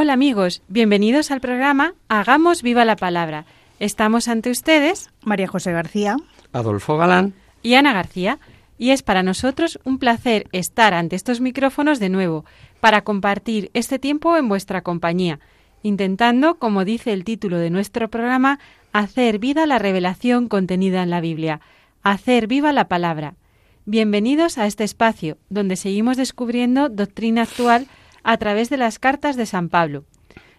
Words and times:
Hola 0.00 0.12
amigos, 0.12 0.62
bienvenidos 0.68 1.32
al 1.32 1.40
programa 1.40 1.92
Hagamos 2.08 2.62
viva 2.62 2.84
la 2.84 2.94
palabra. 2.94 3.46
Estamos 3.80 4.28
ante 4.28 4.48
ustedes 4.48 5.10
María 5.24 5.48
José 5.48 5.72
García. 5.72 6.16
Adolfo 6.52 6.96
Galán. 6.96 7.34
y 7.64 7.74
Ana 7.74 7.92
García 7.92 8.38
y 8.78 8.90
es 8.90 9.02
para 9.02 9.24
nosotros 9.24 9.80
un 9.82 9.98
placer 9.98 10.46
estar 10.52 10.94
ante 10.94 11.16
estos 11.16 11.40
micrófonos 11.40 11.98
de 11.98 12.10
nuevo 12.10 12.44
para 12.78 13.02
compartir 13.02 13.72
este 13.74 13.98
tiempo 13.98 14.36
en 14.36 14.48
vuestra 14.48 14.82
compañía, 14.82 15.40
intentando, 15.82 16.60
como 16.60 16.84
dice 16.84 17.12
el 17.12 17.24
título 17.24 17.58
de 17.58 17.70
nuestro 17.70 18.08
programa, 18.08 18.60
hacer 18.92 19.40
vida 19.40 19.66
la 19.66 19.80
revelación 19.80 20.46
contenida 20.46 21.02
en 21.02 21.10
la 21.10 21.20
Biblia, 21.20 21.60
hacer 22.04 22.46
viva 22.46 22.72
la 22.72 22.86
palabra. 22.86 23.34
Bienvenidos 23.84 24.58
a 24.58 24.68
este 24.68 24.84
espacio 24.84 25.38
donde 25.48 25.74
seguimos 25.74 26.16
descubriendo 26.16 26.88
doctrina 26.88 27.42
actual 27.42 27.88
a 28.22 28.36
través 28.36 28.70
de 28.70 28.76
las 28.76 28.98
cartas 28.98 29.36
de 29.36 29.46
San 29.46 29.68
Pablo. 29.68 30.04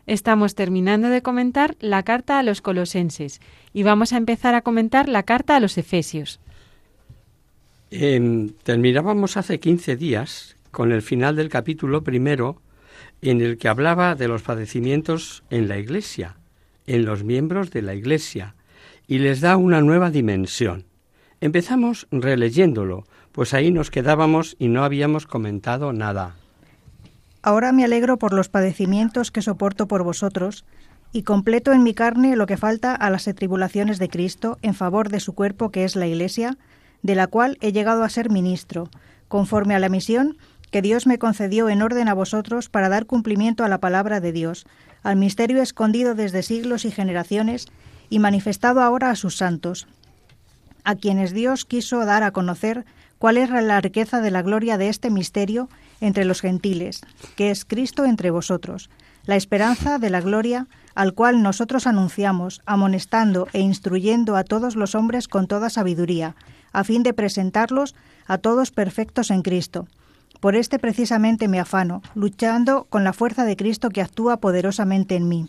Estamos 0.08 0.56
terminando 0.56 1.10
de 1.10 1.22
comentar 1.22 1.76
la 1.80 2.04
carta 2.04 2.40
a 2.40 2.44
los 2.44 2.62
colosenses 2.62 3.42
y 3.74 3.84
vamos 3.84 4.12
a 4.12 4.18
empezar 4.18 4.56
a 4.56 4.62
comentar 4.62 5.08
la 5.08 5.24
carta 5.24 5.56
a 5.56 5.60
los 5.60 5.78
efesios. 5.78 6.40
Em, 7.92 8.50
terminábamos 8.64 9.38
hace 9.38 9.60
15 9.60 9.96
días 9.96 10.56
con 10.72 10.92
el 10.92 11.02
final 11.02 11.36
del 11.36 11.50
capítulo 11.50 12.04
primero 12.04 12.62
en 13.22 13.42
el 13.42 13.58
que 13.58 13.68
hablaba 13.68 14.16
de 14.16 14.28
los 14.28 14.42
padecimientos 14.42 15.44
en 15.50 15.68
la 15.68 15.78
Iglesia, 15.78 16.38
en 16.88 17.06
los 17.06 17.24
miembros 17.24 17.72
de 17.72 17.82
la 17.82 17.94
Iglesia, 17.94 18.56
y 19.08 19.20
les 19.20 19.42
da 19.42 19.58
una 19.58 19.82
nueva 19.82 20.12
dimensión. 20.12 20.86
Empezamos 21.42 22.08
releyéndolo, 22.12 23.06
pues 23.32 23.54
ahí 23.54 23.72
nos 23.72 23.92
quedábamos 23.92 24.56
y 24.60 24.68
no 24.68 24.84
habíamos 24.84 25.26
comentado 25.26 25.94
nada. 25.94 26.36
Ahora 27.42 27.72
me 27.72 27.86
alegro 27.86 28.18
por 28.18 28.34
los 28.34 28.50
padecimientos 28.50 29.32
que 29.32 29.42
soporto 29.42 29.88
por 29.88 30.04
vosotros, 30.04 30.66
y 31.12 31.24
completo 31.24 31.72
en 31.72 31.84
mi 31.84 31.94
carne 31.94 32.36
lo 32.36 32.46
que 32.46 32.58
falta 32.58 32.94
a 32.94 33.10
las 33.10 33.24
tribulaciones 33.24 33.98
de 33.98 34.10
Cristo 34.10 34.58
en 34.62 34.76
favor 34.76 35.10
de 35.10 35.20
su 35.20 35.34
cuerpo 35.34 35.72
que 35.72 35.84
es 35.84 35.96
la 35.96 36.08
Iglesia, 36.08 36.58
de 37.02 37.16
la 37.16 37.28
cual 37.28 37.58
he 37.62 37.72
llegado 37.72 38.04
a 38.04 38.10
ser 38.10 38.30
ministro, 38.30 38.90
conforme 39.28 39.74
a 39.74 39.80
la 39.80 39.90
misión 39.90 40.38
que 40.70 40.82
Dios 40.82 41.08
me 41.08 41.18
concedió 41.18 41.70
en 41.70 41.82
orden 41.82 42.10
a 42.10 42.14
vosotros 42.14 42.70
para 42.70 42.90
dar 42.90 43.06
cumplimiento 43.06 43.64
a 43.64 43.70
la 43.70 43.80
palabra 43.80 44.20
de 44.20 44.32
Dios, 44.32 44.68
al 45.02 45.16
misterio 45.16 45.62
escondido 45.62 46.14
desde 46.14 46.44
siglos 46.44 46.86
y 46.86 46.92
generaciones 46.92 47.68
y 48.10 48.20
manifestado 48.20 48.82
ahora 48.82 49.10
a 49.10 49.16
sus 49.16 49.38
santos, 49.38 49.88
a 50.84 50.96
quienes 50.96 51.34
Dios 51.34 51.66
quiso 51.66 52.06
dar 52.06 52.24
a 52.24 52.32
conocer 52.32 52.86
cuál 53.18 53.38
es 53.38 53.50
la 53.50 53.82
riqueza 53.82 54.22
de 54.22 54.32
la 54.32 54.42
gloria 54.42 54.78
de 54.78 54.90
este 54.90 55.10
misterio 55.10 55.70
entre 56.02 56.26
los 56.26 56.42
gentiles, 56.42 57.02
que 57.36 57.52
es 57.52 57.66
Cristo 57.66 58.06
entre 58.06 58.32
vosotros, 58.32 58.90
la 59.26 59.36
esperanza 59.36 60.00
de 60.00 60.10
la 60.10 60.22
gloria 60.22 60.68
al 60.96 61.14
cual 61.14 61.42
nosotros 61.42 61.88
anunciamos, 61.88 62.62
amonestando 62.66 63.48
e 63.54 63.60
instruyendo 63.60 64.36
a 64.36 64.44
todos 64.44 64.76
los 64.76 64.96
hombres 64.96 65.28
con 65.28 65.48
toda 65.48 65.70
sabiduría, 65.70 66.36
a 66.74 66.84
fin 66.84 67.04
de 67.04 67.14
presentarlos 67.14 67.96
a 68.28 68.38
todos 68.38 68.72
perfectos 68.72 69.32
en 69.32 69.42
Cristo. 69.42 69.88
Por 70.40 70.56
este 70.56 70.80
precisamente 70.80 71.48
me 71.48 71.60
afano, 71.60 72.02
luchando 72.16 72.86
con 72.90 73.04
la 73.04 73.14
fuerza 73.14 73.46
de 73.46 73.56
Cristo 73.56 73.90
que 73.90 74.02
actúa 74.02 74.38
poderosamente 74.38 75.16
en 75.16 75.28
mí. 75.28 75.48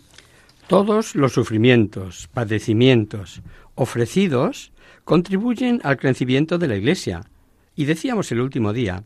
Todos 0.66 1.14
los 1.14 1.32
sufrimientos, 1.32 2.28
padecimientos 2.32 3.42
ofrecidos 3.74 4.72
contribuyen 5.04 5.80
al 5.82 5.96
crecimiento 5.96 6.58
de 6.58 6.68
la 6.68 6.76
Iglesia. 6.76 7.22
Y 7.74 7.86
decíamos 7.86 8.30
el 8.30 8.40
último 8.40 8.72
día 8.72 9.04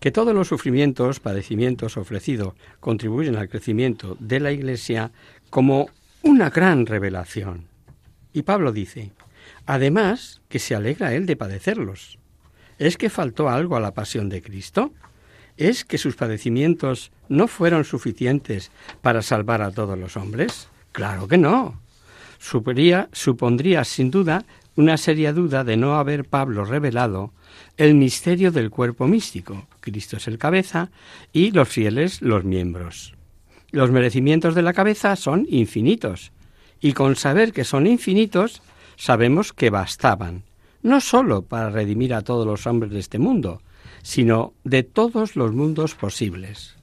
que 0.00 0.10
todos 0.10 0.34
los 0.34 0.48
sufrimientos, 0.48 1.20
padecimientos 1.20 1.96
ofrecidos 1.96 2.54
contribuyen 2.80 3.36
al 3.36 3.48
crecimiento 3.48 4.16
de 4.18 4.40
la 4.40 4.50
Iglesia 4.50 5.12
como 5.50 5.90
una 6.22 6.50
gran 6.50 6.86
revelación. 6.86 7.66
Y 8.32 8.42
Pablo 8.42 8.72
dice, 8.72 9.12
además 9.66 10.40
que 10.48 10.58
se 10.58 10.74
alegra 10.74 11.14
él 11.14 11.26
de 11.26 11.36
padecerlos. 11.36 12.18
¿Es 12.78 12.96
que 12.96 13.10
faltó 13.10 13.50
algo 13.50 13.76
a 13.76 13.80
la 13.80 13.92
pasión 13.92 14.30
de 14.30 14.40
Cristo? 14.40 14.92
¿Es 15.58 15.84
que 15.84 15.98
sus 15.98 16.16
padecimientos 16.16 17.12
no 17.28 17.46
fueron 17.46 17.84
suficientes 17.84 18.70
para 19.02 19.20
salvar 19.20 19.60
a 19.60 19.70
todos 19.70 19.98
los 19.98 20.16
hombres? 20.16 20.68
Claro 20.92 21.28
que 21.28 21.36
no. 21.36 21.78
Supondría, 22.38 23.10
supondría 23.12 23.84
sin 23.84 24.10
duda 24.10 24.46
una 24.76 24.96
seria 24.96 25.34
duda 25.34 25.62
de 25.62 25.76
no 25.76 25.96
haber 25.96 26.24
Pablo 26.24 26.64
revelado 26.64 27.32
el 27.80 27.94
misterio 27.94 28.52
del 28.52 28.68
cuerpo 28.68 29.08
místico. 29.08 29.66
Cristo 29.80 30.18
es 30.18 30.28
el 30.28 30.36
cabeza 30.36 30.90
y 31.32 31.50
los 31.50 31.66
fieles 31.66 32.20
los 32.20 32.44
miembros. 32.44 33.14
Los 33.70 33.90
merecimientos 33.90 34.54
de 34.54 34.60
la 34.60 34.74
cabeza 34.74 35.16
son 35.16 35.46
infinitos, 35.48 36.30
y 36.78 36.92
con 36.92 37.16
saber 37.16 37.54
que 37.54 37.64
son 37.64 37.86
infinitos, 37.86 38.60
sabemos 38.96 39.54
que 39.54 39.70
bastaban, 39.70 40.42
no 40.82 41.00
sólo 41.00 41.40
para 41.40 41.70
redimir 41.70 42.12
a 42.12 42.20
todos 42.20 42.46
los 42.46 42.66
hombres 42.66 42.92
de 42.92 42.98
este 42.98 43.18
mundo, 43.18 43.62
sino 44.02 44.52
de 44.62 44.82
todos 44.82 45.34
los 45.34 45.54
mundos 45.54 45.94
posibles. 45.94 46.76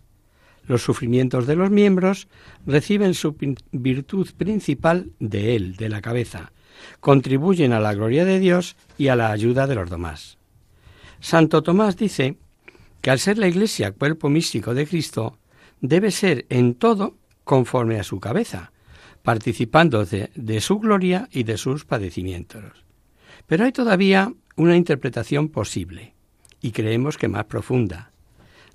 Los 0.65 0.81
sufrimientos 0.81 1.45
de 1.45 1.57
los 1.57 1.69
miembros 1.69 2.27
reciben 2.65 3.13
su 3.13 3.35
virtud 3.71 4.29
principal 4.35 5.11
de 5.19 5.55
Él, 5.55 5.75
de 5.75 5.89
la 5.89 6.01
cabeza, 6.01 6.51
contribuyen 7.01 7.71
a 7.71 7.79
la 7.79 7.93
gloria 7.93 8.25
de 8.25 8.39
Dios 8.39 8.75
y 8.97 9.09
a 9.09 9.15
la 9.15 9.29
ayuda 9.29 9.67
de 9.67 9.75
los 9.75 9.91
demás. 9.91 10.36
Santo 11.19 11.63
Tomás 11.63 11.97
dice 11.97 12.37
que 13.01 13.11
al 13.11 13.19
ser 13.19 13.37
la 13.37 13.47
Iglesia 13.47 13.91
cuerpo 13.91 14.29
místico 14.29 14.73
de 14.73 14.87
Cristo, 14.87 15.37
debe 15.81 16.11
ser 16.11 16.45
en 16.49 16.75
todo 16.75 17.15
conforme 17.43 17.99
a 17.99 18.03
su 18.03 18.19
cabeza, 18.19 18.71
participando 19.23 20.05
de, 20.05 20.29
de, 20.35 20.61
su 20.61 20.79
gloria 20.79 21.29
y 21.31 21.43
de 21.43 21.57
sus 21.57 21.85
padecimientos. 21.85 22.85
Pero 23.45 23.65
hay 23.65 23.71
todavía 23.71 24.33
una 24.55 24.75
interpretación 24.75 25.49
posible, 25.49 26.13
y 26.61 26.71
creemos 26.71 27.17
que 27.17 27.27
más 27.27 27.45
profunda. 27.45 28.11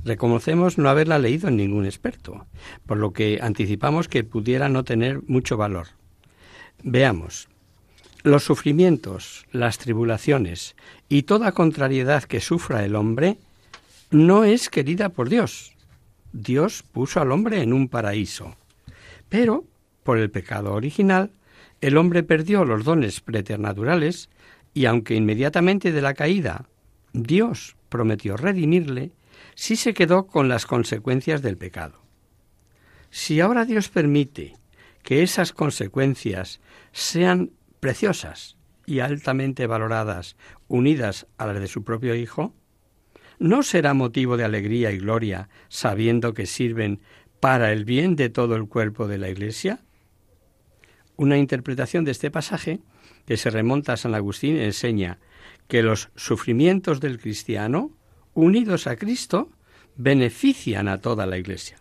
Reconocemos 0.04 0.78
no 0.78 0.88
haberla 0.88 1.18
leído 1.18 1.48
en 1.48 1.56
ningún 1.56 1.84
experto, 1.84 2.46
por 2.86 2.98
lo 2.98 3.12
que 3.12 3.38
anticipamos 3.40 4.08
que 4.08 4.24
pudiera 4.24 4.68
no 4.68 4.84
tener 4.84 5.22
mucho 5.24 5.56
valor. 5.56 5.88
Veamos. 6.82 7.48
Los 8.22 8.44
sufrimientos, 8.44 9.46
las 9.50 9.78
tribulaciones 9.78 10.76
y 11.08 11.24
toda 11.24 11.52
contrariedad 11.52 12.22
que 12.22 12.40
sufra 12.40 12.84
el 12.84 12.94
hombre 12.94 13.38
no 14.12 14.44
es 14.44 14.68
querida 14.68 15.08
por 15.08 15.28
Dios. 15.28 15.74
Dios 16.32 16.84
puso 16.84 17.20
al 17.20 17.32
hombre 17.32 17.62
en 17.62 17.72
un 17.72 17.88
paraíso. 17.88 18.56
Pero, 19.28 19.64
por 20.04 20.18
el 20.18 20.30
pecado 20.30 20.72
original, 20.72 21.32
el 21.80 21.96
hombre 21.96 22.22
perdió 22.22 22.64
los 22.64 22.84
dones 22.84 23.20
preternaturales 23.20 24.28
y 24.72 24.86
aunque 24.86 25.16
inmediatamente 25.16 25.90
de 25.90 26.02
la 26.02 26.14
caída 26.14 26.66
Dios 27.12 27.76
prometió 27.88 28.36
redimirle, 28.36 29.10
sí 29.56 29.74
se 29.74 29.94
quedó 29.94 30.26
con 30.28 30.48
las 30.48 30.64
consecuencias 30.64 31.42
del 31.42 31.56
pecado. 31.56 31.98
Si 33.10 33.40
ahora 33.40 33.64
Dios 33.64 33.88
permite 33.88 34.54
que 35.02 35.22
esas 35.22 35.52
consecuencias 35.52 36.60
sean 36.92 37.50
preciosas 37.82 38.56
y 38.86 39.00
altamente 39.00 39.66
valoradas, 39.66 40.36
unidas 40.68 41.26
a 41.36 41.46
las 41.46 41.58
de 41.58 41.66
su 41.66 41.82
propio 41.82 42.14
Hijo, 42.14 42.54
¿no 43.40 43.64
será 43.64 43.92
motivo 43.92 44.36
de 44.36 44.44
alegría 44.44 44.92
y 44.92 44.98
gloria 44.98 45.48
sabiendo 45.68 46.32
que 46.32 46.46
sirven 46.46 47.00
para 47.40 47.72
el 47.72 47.84
bien 47.84 48.14
de 48.14 48.28
todo 48.28 48.54
el 48.54 48.68
cuerpo 48.68 49.08
de 49.08 49.18
la 49.18 49.30
Iglesia? 49.30 49.80
Una 51.16 51.38
interpretación 51.38 52.04
de 52.04 52.12
este 52.12 52.30
pasaje, 52.30 52.78
que 53.26 53.36
se 53.36 53.50
remonta 53.50 53.94
a 53.94 53.96
San 53.96 54.14
Agustín, 54.14 54.58
enseña 54.58 55.18
que 55.66 55.82
los 55.82 56.10
sufrimientos 56.14 57.00
del 57.00 57.18
cristiano, 57.18 57.90
unidos 58.32 58.86
a 58.86 58.94
Cristo, 58.94 59.50
benefician 59.96 60.86
a 60.86 61.00
toda 61.00 61.26
la 61.26 61.36
Iglesia. 61.36 61.78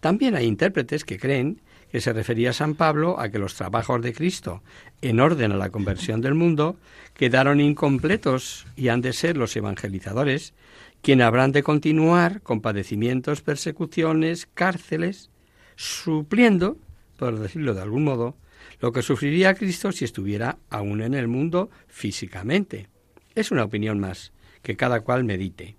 También 0.00 0.34
hay 0.34 0.46
intérpretes 0.46 1.04
que 1.04 1.18
creen 1.18 1.60
que 1.90 2.00
se 2.00 2.12
refería 2.12 2.52
San 2.52 2.74
Pablo 2.74 3.18
a 3.18 3.30
que 3.30 3.38
los 3.38 3.54
trabajos 3.54 4.02
de 4.02 4.12
Cristo 4.12 4.62
en 5.00 5.20
orden 5.20 5.52
a 5.52 5.56
la 5.56 5.70
conversión 5.70 6.20
del 6.20 6.34
mundo 6.34 6.76
quedaron 7.14 7.60
incompletos 7.60 8.66
y 8.76 8.88
han 8.88 9.00
de 9.00 9.12
ser 9.12 9.36
los 9.36 9.56
evangelizadores 9.56 10.54
quienes 11.02 11.26
habrán 11.26 11.52
de 11.52 11.62
continuar 11.62 12.42
con 12.42 12.60
padecimientos, 12.60 13.40
persecuciones, 13.40 14.48
cárceles, 14.52 15.30
supliendo, 15.76 16.76
por 17.16 17.38
decirlo 17.38 17.74
de 17.74 17.82
algún 17.82 18.04
modo, 18.04 18.36
lo 18.80 18.92
que 18.92 19.02
sufriría 19.02 19.54
Cristo 19.54 19.92
si 19.92 20.04
estuviera 20.04 20.58
aún 20.70 21.00
en 21.00 21.14
el 21.14 21.28
mundo 21.28 21.70
físicamente. 21.86 22.88
Es 23.34 23.50
una 23.50 23.64
opinión 23.64 23.98
más, 23.98 24.32
que 24.62 24.76
cada 24.76 25.00
cual 25.00 25.24
medite. 25.24 25.76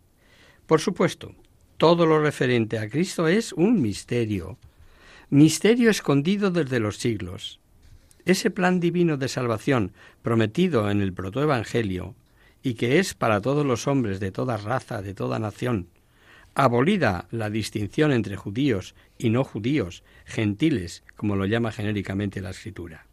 Por 0.65 0.79
supuesto, 0.79 1.35
todo 1.77 2.05
lo 2.05 2.21
referente 2.21 2.77
a 2.79 2.89
Cristo 2.89 3.27
es 3.27 3.53
un 3.53 3.81
misterio, 3.81 4.57
misterio 5.29 5.91
escondido 5.91 6.49
desde 6.49 6.79
los 6.79 6.97
siglos. 6.97 7.59
Ese 8.25 8.49
plan 8.49 8.79
divino 8.79 9.17
de 9.17 9.27
salvación 9.27 9.93
prometido 10.21 10.89
en 10.89 11.01
el 11.01 11.13
protoevangelio 11.13 12.15
y 12.63 12.73
que 12.73 12.99
es 12.99 13.13
para 13.13 13.41
todos 13.41 13.65
los 13.65 13.87
hombres 13.87 14.19
de 14.19 14.31
toda 14.31 14.57
raza, 14.57 15.01
de 15.01 15.13
toda 15.13 15.39
nación, 15.39 15.87
abolida 16.55 17.27
la 17.31 17.49
distinción 17.49 18.11
entre 18.11 18.35
judíos 18.35 18.95
y 19.17 19.29
no 19.29 19.43
judíos, 19.43 20.03
gentiles, 20.25 21.03
como 21.15 21.35
lo 21.35 21.45
llama 21.45 21.71
genéricamente 21.71 22.41
la 22.41 22.49
Escritura. 22.49 23.05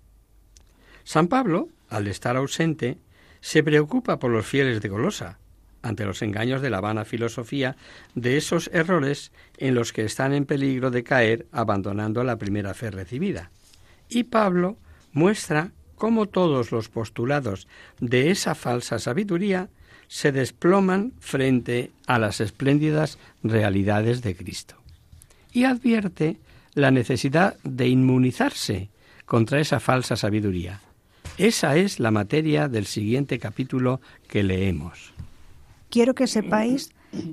San 1.04 1.28
Pablo, 1.28 1.68
al 1.88 2.08
estar 2.08 2.36
ausente, 2.36 2.98
se 3.40 3.62
preocupa 3.62 4.18
por 4.18 4.30
los 4.30 4.46
fieles 4.46 4.80
de 4.80 4.88
Golosa, 4.88 5.38
ante 5.82 6.04
los 6.04 6.22
engaños 6.22 6.62
de 6.62 6.70
la 6.70 6.80
vana 6.80 7.04
filosofía 7.04 7.76
de 8.14 8.36
esos 8.36 8.70
errores 8.72 9.32
en 9.58 9.74
los 9.74 9.92
que 9.92 10.04
están 10.04 10.32
en 10.32 10.46
peligro 10.46 10.90
de 10.90 11.04
caer 11.04 11.46
abandonando 11.52 12.24
la 12.24 12.36
primera 12.36 12.74
fe 12.74 12.90
recibida. 12.90 13.50
Y 14.08 14.24
Pablo 14.24 14.76
muestra 15.12 15.72
cómo 15.94 16.26
todos 16.26 16.72
los 16.72 16.88
postulados 16.88 17.66
de 18.00 18.30
esa 18.30 18.54
falsa 18.54 18.98
sabiduría 18.98 19.68
se 20.08 20.32
desploman 20.32 21.12
frente 21.18 21.90
a 22.06 22.18
las 22.18 22.40
espléndidas 22.40 23.18
realidades 23.42 24.22
de 24.22 24.36
Cristo. 24.36 24.76
Y 25.52 25.64
advierte 25.64 26.36
la 26.74 26.90
necesidad 26.90 27.56
de 27.64 27.88
inmunizarse 27.88 28.90
contra 29.24 29.60
esa 29.60 29.80
falsa 29.80 30.16
sabiduría. 30.16 30.80
Esa 31.38 31.76
es 31.76 31.98
la 31.98 32.10
materia 32.10 32.68
del 32.68 32.86
siguiente 32.86 33.38
capítulo 33.38 34.00
que 34.28 34.42
leemos. 34.42 35.12
Quiero 35.96 36.14
que 36.14 36.26
sepáis 36.26 36.90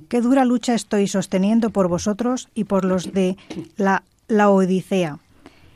qué 0.07 0.21
dura 0.21 0.45
lucha 0.45 0.73
estoy 0.73 1.09
sosteniendo 1.09 1.71
por 1.71 1.89
vosotros 1.89 2.47
y 2.55 2.63
por 2.63 2.85
los 2.85 3.11
de 3.11 3.35
la, 3.75 4.03
la 4.29 4.47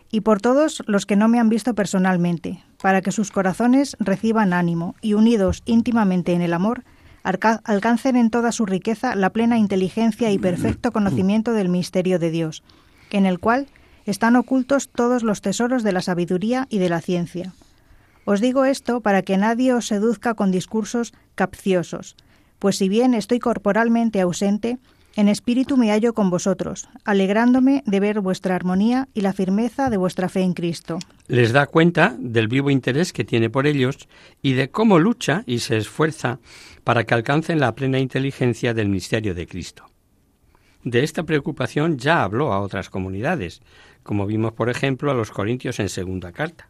y 0.09 0.21
por 0.21 0.39
todos 0.39 0.81
los 0.87 1.05
que 1.05 1.17
no 1.17 1.27
me 1.27 1.37
han 1.37 1.49
visto 1.49 1.75
personalmente, 1.75 2.63
para 2.81 3.01
que 3.01 3.11
sus 3.11 3.29
corazones 3.29 3.97
reciban 3.99 4.53
ánimo 4.53 4.95
y 5.01 5.15
unidos 5.15 5.63
íntimamente 5.65 6.31
en 6.31 6.41
el 6.41 6.53
amor, 6.53 6.85
alcancen 7.23 8.15
en 8.15 8.29
toda 8.29 8.53
su 8.53 8.65
riqueza 8.65 9.15
la 9.15 9.31
plena 9.31 9.57
inteligencia 9.57 10.31
y 10.31 10.39
perfecto 10.39 10.93
conocimiento 10.93 11.51
del 11.51 11.67
misterio 11.67 12.19
de 12.19 12.31
Dios, 12.31 12.63
en 13.09 13.25
el 13.25 13.39
cual 13.39 13.67
están 14.05 14.37
ocultos 14.37 14.87
todos 14.87 15.23
los 15.23 15.41
tesoros 15.41 15.83
de 15.83 15.91
la 15.91 16.01
sabiduría 16.01 16.67
y 16.69 16.77
de 16.77 16.87
la 16.87 17.01
ciencia. 17.01 17.53
Os 18.23 18.39
digo 18.39 18.63
esto 18.63 19.01
para 19.01 19.23
que 19.23 19.35
nadie 19.35 19.73
os 19.73 19.87
seduzca 19.87 20.35
con 20.35 20.51
discursos 20.51 21.13
capciosos, 21.35 22.15
pues 22.59 22.77
si 22.77 22.89
bien 22.89 23.13
estoy 23.13 23.39
corporalmente 23.39 24.21
ausente, 24.21 24.77
en 25.18 25.30
espíritu 25.30 25.77
me 25.77 25.89
hallo 25.89 26.13
con 26.13 26.30
vosotros, 26.30 26.88
alegrándome 27.04 27.81
de 27.88 28.00
ver 28.00 28.21
vuestra 28.21 28.54
armonía 28.54 29.07
y 29.15 29.21
la 29.21 29.33
firmeza 29.33 29.89
de 29.89 29.98
vuestra 29.98 30.30
fe 30.30 30.42
en 30.42 30.54
Cristo. 30.54 31.00
Les 31.27 31.54
da 31.54 31.65
cuenta 31.65 32.15
del 32.19 32.48
vivo 32.48 32.69
interés 32.69 33.13
que 33.13 33.24
tiene 33.24 33.50
por 33.50 33.65
ellos 33.65 34.07
y 34.44 34.54
de 34.54 34.69
cómo 34.69 35.00
lucha 35.00 35.42
y 35.48 35.59
se 35.59 35.77
esfuerza 35.77 36.39
para 36.83 37.04
que 37.04 37.15
alcancen 37.15 37.59
la 37.59 37.74
plena 37.74 37.98
inteligencia 37.98 38.75
del 38.75 38.89
misterio 38.89 39.33
de 39.33 39.48
Cristo. 39.48 39.89
De 40.83 41.04
esta 41.04 41.24
preocupación 41.24 41.98
ya 41.98 42.21
habló 42.21 42.54
a 42.54 42.62
otras 42.62 42.92
comunidades, 42.92 43.62
como 44.04 44.27
vimos 44.27 44.54
por 44.54 44.69
ejemplo 44.69 45.09
a 45.09 45.15
los 45.15 45.31
Corintios 45.31 45.80
en 45.80 45.89
segunda 45.89 46.31
carta. 46.31 46.69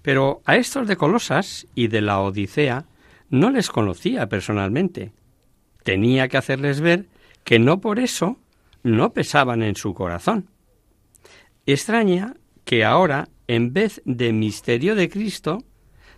Pero 0.00 0.40
a 0.46 0.56
estos 0.56 0.88
de 0.88 0.96
Colosas 0.96 1.66
y 1.74 1.88
de 1.88 2.00
la 2.00 2.20
Odisea 2.20 2.86
no 3.30 3.50
les 3.50 3.68
conocía 3.68 4.28
personalmente. 4.28 5.12
Tenía 5.82 6.28
que 6.28 6.36
hacerles 6.36 6.80
ver 6.80 7.08
que 7.44 7.58
no 7.58 7.80
por 7.80 7.98
eso 7.98 8.38
no 8.82 9.12
pesaban 9.12 9.62
en 9.62 9.76
su 9.76 9.94
corazón. 9.94 10.50
Extraña 11.66 12.34
que 12.64 12.84
ahora, 12.84 13.28
en 13.46 13.72
vez 13.72 14.02
de 14.04 14.32
misterio 14.32 14.94
de 14.94 15.08
Cristo, 15.08 15.64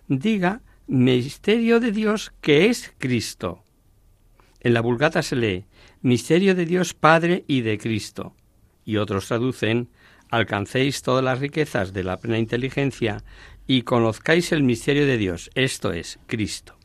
diga 0.07 0.61
misterio 0.87 1.79
de 1.79 1.91
Dios 1.91 2.33
que 2.41 2.69
es 2.69 2.93
Cristo. 2.97 3.63
En 4.59 4.73
la 4.73 4.81
Vulgata 4.81 5.21
se 5.21 5.35
lee 5.35 5.65
misterio 6.01 6.55
de 6.55 6.65
Dios 6.65 6.93
Padre 6.93 7.45
y 7.47 7.61
de 7.61 7.77
Cristo. 7.77 8.35
Y 8.83 8.97
otros 8.97 9.27
traducen 9.27 9.89
alcancéis 10.29 11.01
todas 11.01 11.23
las 11.23 11.39
riquezas 11.39 11.93
de 11.93 12.03
la 12.03 12.17
plena 12.17 12.39
inteligencia 12.39 13.23
y 13.67 13.83
conozcáis 13.83 14.51
el 14.51 14.63
misterio 14.63 15.05
de 15.05 15.17
Dios, 15.17 15.51
esto 15.55 15.91
es, 15.91 16.19
Cristo. 16.25 16.80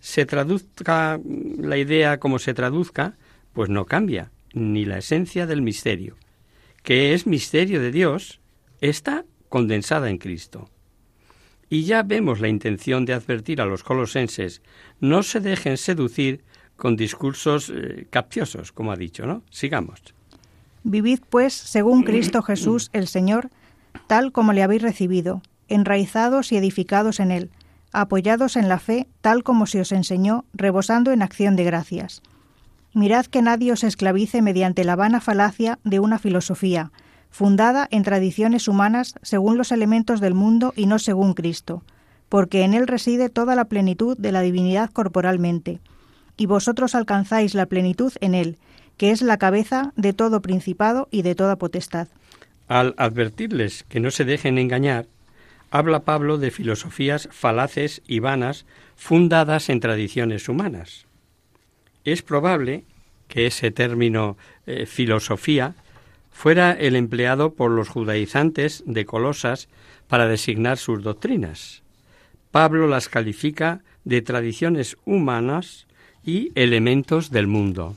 Se 0.00 0.26
traduzca 0.26 1.20
la 1.24 1.76
idea 1.76 2.18
como 2.18 2.38
se 2.38 2.54
traduzca, 2.54 3.16
pues 3.52 3.68
no 3.68 3.86
cambia 3.86 4.30
ni 4.54 4.84
la 4.84 4.98
esencia 4.98 5.46
del 5.46 5.62
misterio, 5.62 6.16
que 6.82 7.14
es 7.14 7.26
misterio 7.26 7.80
de 7.80 7.90
Dios, 7.90 8.40
está 8.80 9.24
condensada 9.48 10.10
en 10.10 10.18
Cristo. 10.18 10.70
Y 11.70 11.84
ya 11.84 12.02
vemos 12.02 12.40
la 12.40 12.48
intención 12.48 13.04
de 13.04 13.12
advertir 13.12 13.60
a 13.60 13.66
los 13.66 13.84
colosenses, 13.84 14.62
no 15.00 15.22
se 15.22 15.40
dejen 15.40 15.76
seducir 15.76 16.42
con 16.76 16.96
discursos 16.96 17.70
eh, 17.74 18.06
capciosos, 18.08 18.72
como 18.72 18.92
ha 18.92 18.96
dicho, 18.96 19.26
¿no? 19.26 19.42
Sigamos. 19.50 20.00
Vivid, 20.84 21.20
pues, 21.28 21.52
según 21.52 22.04
Cristo 22.04 22.40
Jesús 22.42 22.88
el 22.92 23.08
Señor, 23.08 23.50
tal 24.06 24.32
como 24.32 24.52
le 24.52 24.62
habéis 24.62 24.82
recibido, 24.82 25.42
enraizados 25.68 26.52
y 26.52 26.56
edificados 26.56 27.20
en 27.20 27.32
él, 27.32 27.50
apoyados 27.92 28.56
en 28.56 28.68
la 28.68 28.78
fe, 28.78 29.08
tal 29.20 29.42
como 29.42 29.66
se 29.66 29.80
os 29.80 29.92
enseñó, 29.92 30.44
rebosando 30.52 31.12
en 31.12 31.22
acción 31.22 31.56
de 31.56 31.64
gracias 31.64 32.22
Mirad 32.94 33.26
que 33.26 33.42
nadie 33.42 33.72
os 33.72 33.84
esclavice 33.84 34.42
mediante 34.42 34.84
la 34.84 34.96
vana 34.96 35.20
falacia 35.20 35.78
de 35.84 36.00
una 36.00 36.18
filosofía, 36.18 36.90
fundada 37.30 37.86
en 37.90 38.02
tradiciones 38.02 38.66
humanas 38.66 39.14
según 39.22 39.58
los 39.58 39.72
elementos 39.72 40.20
del 40.20 40.34
mundo 40.34 40.72
y 40.74 40.86
no 40.86 40.98
según 40.98 41.34
Cristo, 41.34 41.84
porque 42.28 42.62
en 42.62 42.74
él 42.74 42.86
reside 42.86 43.28
toda 43.28 43.54
la 43.54 43.66
plenitud 43.66 44.16
de 44.18 44.32
la 44.32 44.40
divinidad 44.40 44.90
corporalmente, 44.90 45.80
y 46.36 46.46
vosotros 46.46 46.94
alcanzáis 46.94 47.54
la 47.54 47.66
plenitud 47.66 48.12
en 48.20 48.34
él, 48.34 48.58
que 48.96 49.10
es 49.10 49.22
la 49.22 49.36
cabeza 49.36 49.92
de 49.96 50.12
todo 50.12 50.40
principado 50.40 51.08
y 51.10 51.22
de 51.22 51.34
toda 51.34 51.56
potestad. 51.56 52.08
Al 52.68 52.94
advertirles 52.96 53.84
que 53.84 54.00
no 54.00 54.10
se 54.10 54.24
dejen 54.24 54.58
engañar, 54.58 55.06
habla 55.70 56.04
Pablo 56.04 56.38
de 56.38 56.50
filosofías 56.50 57.28
falaces 57.30 58.02
y 58.06 58.20
vanas 58.20 58.66
fundadas 58.96 59.68
en 59.68 59.80
tradiciones 59.80 60.48
humanas 60.48 61.08
es 62.12 62.22
probable 62.22 62.84
que 63.28 63.46
ese 63.46 63.70
término 63.70 64.36
eh, 64.66 64.86
filosofía 64.86 65.74
fuera 66.30 66.72
el 66.72 66.96
empleado 66.96 67.54
por 67.54 67.70
los 67.70 67.88
judaizantes 67.88 68.82
de 68.86 69.04
Colosas 69.04 69.68
para 70.06 70.28
designar 70.28 70.78
sus 70.78 71.02
doctrinas. 71.02 71.82
Pablo 72.50 72.86
las 72.86 73.08
califica 73.08 73.82
de 74.04 74.22
tradiciones 74.22 74.96
humanas 75.04 75.86
y 76.24 76.50
elementos 76.54 77.30
del 77.30 77.46
mundo. 77.46 77.96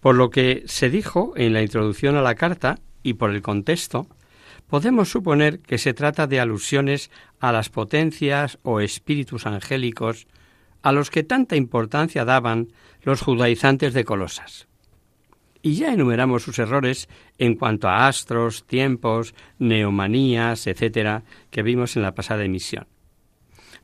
Por 0.00 0.14
lo 0.14 0.30
que 0.30 0.62
se 0.66 0.90
dijo 0.90 1.32
en 1.36 1.52
la 1.52 1.62
introducción 1.62 2.16
a 2.16 2.22
la 2.22 2.36
carta 2.36 2.78
y 3.02 3.14
por 3.14 3.30
el 3.30 3.42
contexto, 3.42 4.06
podemos 4.68 5.10
suponer 5.10 5.60
que 5.60 5.78
se 5.78 5.94
trata 5.94 6.26
de 6.26 6.40
alusiones 6.40 7.10
a 7.40 7.52
las 7.52 7.68
potencias 7.68 8.58
o 8.62 8.80
espíritus 8.80 9.46
angélicos 9.46 10.26
a 10.82 10.92
los 10.92 11.10
que 11.10 11.22
tanta 11.22 11.56
importancia 11.56 12.24
daban 12.24 12.68
los 13.02 13.20
judaizantes 13.20 13.94
de 13.94 14.04
Colosas. 14.04 14.68
Y 15.62 15.74
ya 15.74 15.92
enumeramos 15.92 16.44
sus 16.44 16.58
errores 16.58 17.08
en 17.38 17.56
cuanto 17.56 17.88
a 17.88 18.06
astros, 18.06 18.66
tiempos, 18.66 19.34
neomanías, 19.58 20.66
etcétera, 20.66 21.24
que 21.50 21.62
vimos 21.62 21.96
en 21.96 22.02
la 22.02 22.14
pasada 22.14 22.44
emisión. 22.44 22.86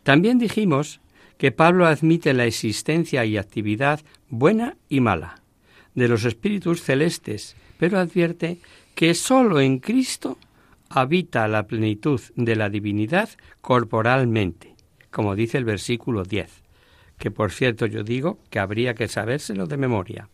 También 0.04 0.38
dijimos 0.38 1.00
que 1.38 1.50
Pablo 1.50 1.86
admite 1.86 2.34
la 2.34 2.44
existencia 2.44 3.24
y 3.24 3.36
actividad 3.36 4.00
buena 4.28 4.76
y 4.88 5.00
mala, 5.00 5.42
de 5.94 6.06
los 6.06 6.24
espíritus 6.24 6.82
celestes, 6.82 7.56
pero 7.78 7.98
advierte 7.98 8.58
que 8.94 9.14
sólo 9.14 9.60
en 9.60 9.80
Cristo 9.80 10.38
habita 10.92 11.48
la 11.48 11.66
plenitud 11.66 12.20
de 12.36 12.56
la 12.56 12.68
divinidad 12.68 13.28
corporalmente, 13.60 14.74
como 15.10 15.34
dice 15.34 15.58
el 15.58 15.64
versículo 15.64 16.24
10, 16.24 16.62
que 17.18 17.30
por 17.30 17.52
cierto 17.52 17.86
yo 17.86 18.02
digo 18.02 18.38
que 18.50 18.58
habría 18.58 18.94
que 18.94 19.08
sabérselo 19.08 19.66
de 19.66 19.76
memoria. 19.76 20.28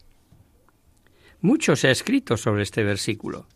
Mucho 1.40 1.76
se 1.76 1.88
ha 1.88 1.92
escrito 1.92 2.36
sobre 2.36 2.62
este 2.62 2.82
versículo, 2.82 3.46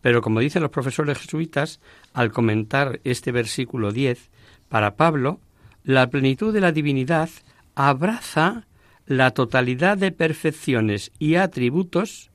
pero 0.00 0.20
como 0.20 0.40
dicen 0.40 0.62
los 0.62 0.70
profesores 0.70 1.18
jesuitas, 1.18 1.80
al 2.12 2.30
comentar 2.30 3.00
este 3.04 3.32
versículo 3.32 3.92
10, 3.92 4.30
para 4.68 4.96
Pablo, 4.96 5.40
la 5.84 6.10
plenitud 6.10 6.52
de 6.52 6.60
la 6.60 6.72
divinidad 6.72 7.30
abraza 7.74 8.66
la 9.06 9.30
totalidad 9.30 9.96
de 9.96 10.12
perfecciones 10.12 11.12
y 11.18 11.36
atributos 11.36 12.30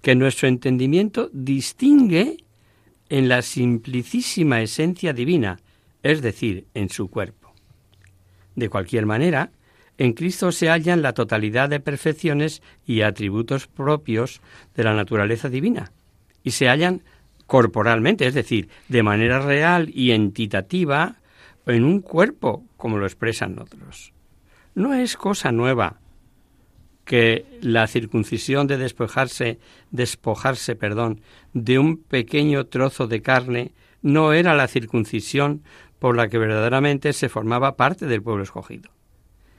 que 0.00 0.14
nuestro 0.14 0.48
entendimiento 0.48 1.28
distingue 1.32 2.44
en 3.08 3.28
la 3.28 3.42
simplicísima 3.42 4.60
esencia 4.60 5.12
divina, 5.12 5.58
es 6.02 6.22
decir, 6.22 6.66
en 6.74 6.88
su 6.88 7.08
cuerpo. 7.08 7.52
De 8.54 8.68
cualquier 8.68 9.06
manera, 9.06 9.50
en 9.98 10.12
Cristo 10.12 10.52
se 10.52 10.68
hallan 10.68 11.02
la 11.02 11.12
totalidad 11.12 11.68
de 11.68 11.80
perfecciones 11.80 12.62
y 12.86 13.02
atributos 13.02 13.66
propios 13.66 14.40
de 14.74 14.84
la 14.84 14.94
naturaleza 14.94 15.48
divina, 15.48 15.92
y 16.42 16.52
se 16.52 16.68
hallan 16.68 17.02
corporalmente, 17.46 18.26
es 18.26 18.34
decir, 18.34 18.68
de 18.88 19.02
manera 19.02 19.40
real 19.40 19.90
y 19.92 20.12
entitativa, 20.12 21.16
en 21.66 21.84
un 21.84 22.00
cuerpo, 22.00 22.64
como 22.76 22.98
lo 22.98 23.06
expresan 23.06 23.58
otros. 23.58 24.12
No 24.74 24.94
es 24.94 25.16
cosa 25.16 25.52
nueva 25.52 25.98
que 27.08 27.46
la 27.62 27.86
circuncisión 27.86 28.66
de 28.66 28.76
despojarse, 28.76 29.58
despojarse, 29.90 30.76
perdón, 30.76 31.22
de 31.54 31.78
un 31.78 31.96
pequeño 31.96 32.66
trozo 32.66 33.06
de 33.06 33.22
carne 33.22 33.72
no 34.02 34.34
era 34.34 34.54
la 34.54 34.68
circuncisión 34.68 35.62
por 35.98 36.14
la 36.14 36.28
que 36.28 36.36
verdaderamente 36.36 37.14
se 37.14 37.30
formaba 37.30 37.78
parte 37.78 38.04
del 38.04 38.22
pueblo 38.22 38.42
escogido. 38.42 38.90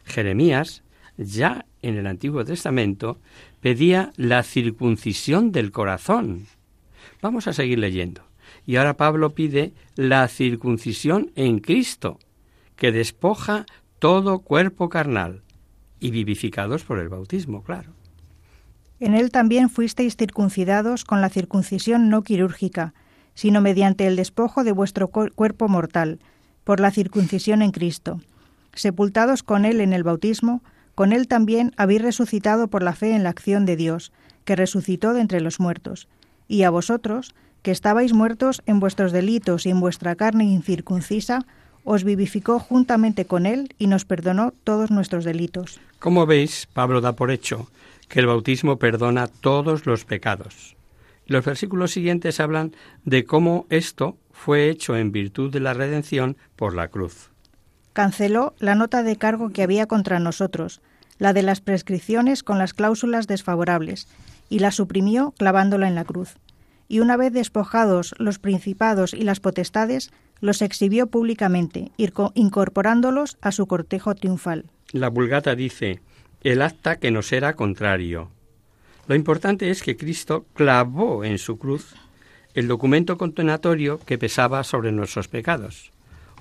Jeremías, 0.05 0.83
ya 1.17 1.65
en 1.81 1.97
el 1.97 2.05
Antiguo 2.05 2.45
Testamento, 2.45 3.19
pedía 3.61 4.13
la 4.15 4.43
circuncisión 4.43 5.51
del 5.51 5.71
corazón. 5.71 6.45
Vamos 7.19 7.47
a 7.47 7.53
seguir 7.53 7.79
leyendo. 7.79 8.21
Y 8.67 8.75
ahora 8.75 8.95
Pablo 8.95 9.31
pide 9.31 9.73
la 9.95 10.27
circuncisión 10.27 11.31
en 11.35 11.61
Cristo, 11.61 12.19
que 12.75 12.91
despoja 12.91 13.65
todo 13.97 14.39
cuerpo 14.39 14.87
carnal, 14.87 15.41
y 15.99 16.11
vivificados 16.11 16.83
por 16.83 16.99
el 16.99 17.09
bautismo, 17.09 17.63
claro. 17.63 17.91
En 18.99 19.13
él 19.13 19.31
también 19.31 19.69
fuisteis 19.69 20.15
circuncidados 20.17 21.05
con 21.05 21.21
la 21.21 21.29
circuncisión 21.29 22.09
no 22.09 22.23
quirúrgica, 22.23 22.93
sino 23.33 23.61
mediante 23.61 24.05
el 24.07 24.15
despojo 24.15 24.63
de 24.63 24.73
vuestro 24.73 25.07
cuerpo 25.07 25.67
mortal, 25.69 26.19
por 26.65 26.79
la 26.79 26.91
circuncisión 26.91 27.61
en 27.61 27.71
Cristo. 27.71 28.19
Sepultados 28.73 29.43
con 29.43 29.65
él 29.65 29.79
en 29.81 29.93
el 29.93 30.03
bautismo, 30.03 30.61
con 30.95 31.13
él 31.13 31.27
también 31.27 31.71
habéis 31.77 32.01
resucitado 32.01 32.67
por 32.67 32.83
la 32.83 32.93
fe 32.93 33.15
en 33.15 33.23
la 33.23 33.29
acción 33.29 33.65
de 33.65 33.77
Dios, 33.77 34.11
que 34.43 34.57
resucitó 34.57 35.13
de 35.13 35.21
entre 35.21 35.39
los 35.39 35.59
muertos. 35.59 36.09
Y 36.47 36.63
a 36.63 36.69
vosotros, 36.69 37.33
que 37.61 37.71
estabais 37.71 38.13
muertos 38.13 38.61
en 38.65 38.79
vuestros 38.79 39.11
delitos 39.11 39.65
y 39.65 39.69
en 39.69 39.79
vuestra 39.79 40.15
carne 40.15 40.43
incircuncisa, 40.43 41.45
os 41.83 42.03
vivificó 42.03 42.59
juntamente 42.59 43.25
con 43.25 43.45
él 43.45 43.73
y 43.77 43.87
nos 43.87 44.05
perdonó 44.05 44.53
todos 44.63 44.91
nuestros 44.91 45.25
delitos. 45.25 45.79
Como 45.99 46.25
veis, 46.25 46.67
Pablo 46.73 47.01
da 47.01 47.13
por 47.13 47.31
hecho 47.31 47.67
que 48.07 48.19
el 48.19 48.27
bautismo 48.27 48.77
perdona 48.77 49.27
todos 49.27 49.85
los 49.85 50.05
pecados. 50.05 50.75
Los 51.27 51.45
versículos 51.45 51.91
siguientes 51.91 52.39
hablan 52.39 52.73
de 53.05 53.23
cómo 53.23 53.67
esto 53.69 54.17
fue 54.31 54.69
hecho 54.69 54.97
en 54.97 55.11
virtud 55.11 55.51
de 55.51 55.59
la 55.59 55.73
redención 55.73 56.37
por 56.55 56.75
la 56.75 56.87
cruz. 56.87 57.29
Canceló 57.93 58.53
la 58.59 58.75
nota 58.75 59.03
de 59.03 59.17
cargo 59.17 59.49
que 59.49 59.61
había 59.61 59.85
contra 59.85 60.19
nosotros, 60.19 60.81
la 61.17 61.33
de 61.33 61.43
las 61.43 61.61
prescripciones 61.61 62.43
con 62.43 62.57
las 62.57 62.73
cláusulas 62.73 63.27
desfavorables, 63.27 64.07
y 64.49 64.59
la 64.59 64.71
suprimió 64.71 65.33
clavándola 65.37 65.87
en 65.87 65.95
la 65.95 66.05
cruz. 66.05 66.37
Y 66.91 66.99
una 67.01 67.17
vez 67.17 67.31
despojados 67.31 68.15
los 68.17 68.39
principados 68.39 69.13
y 69.13 69.21
las 69.21 69.39
potestades, 69.39 70.11
los 70.41 70.63
exhibió 70.63 71.05
públicamente, 71.07 71.91
incorporándolos 72.33 73.37
a 73.41 73.51
su 73.51 73.67
cortejo 73.67 74.15
triunfal. 74.15 74.65
La 74.91 75.09
Vulgata 75.09 75.55
dice, 75.55 76.01
el 76.41 76.63
acta 76.63 76.97
que 76.97 77.11
nos 77.11 77.31
era 77.31 77.53
contrario. 77.53 78.31
Lo 79.07 79.13
importante 79.13 79.69
es 79.69 79.83
que 79.83 79.97
Cristo 79.97 80.47
clavó 80.55 81.23
en 81.23 81.37
su 81.37 81.59
cruz 81.59 81.93
el 82.55 82.67
documento 82.67 83.19
condenatorio 83.19 83.99
que 83.99 84.17
pesaba 84.17 84.63
sobre 84.63 84.91
nuestros 84.91 85.27
pecados. 85.27 85.91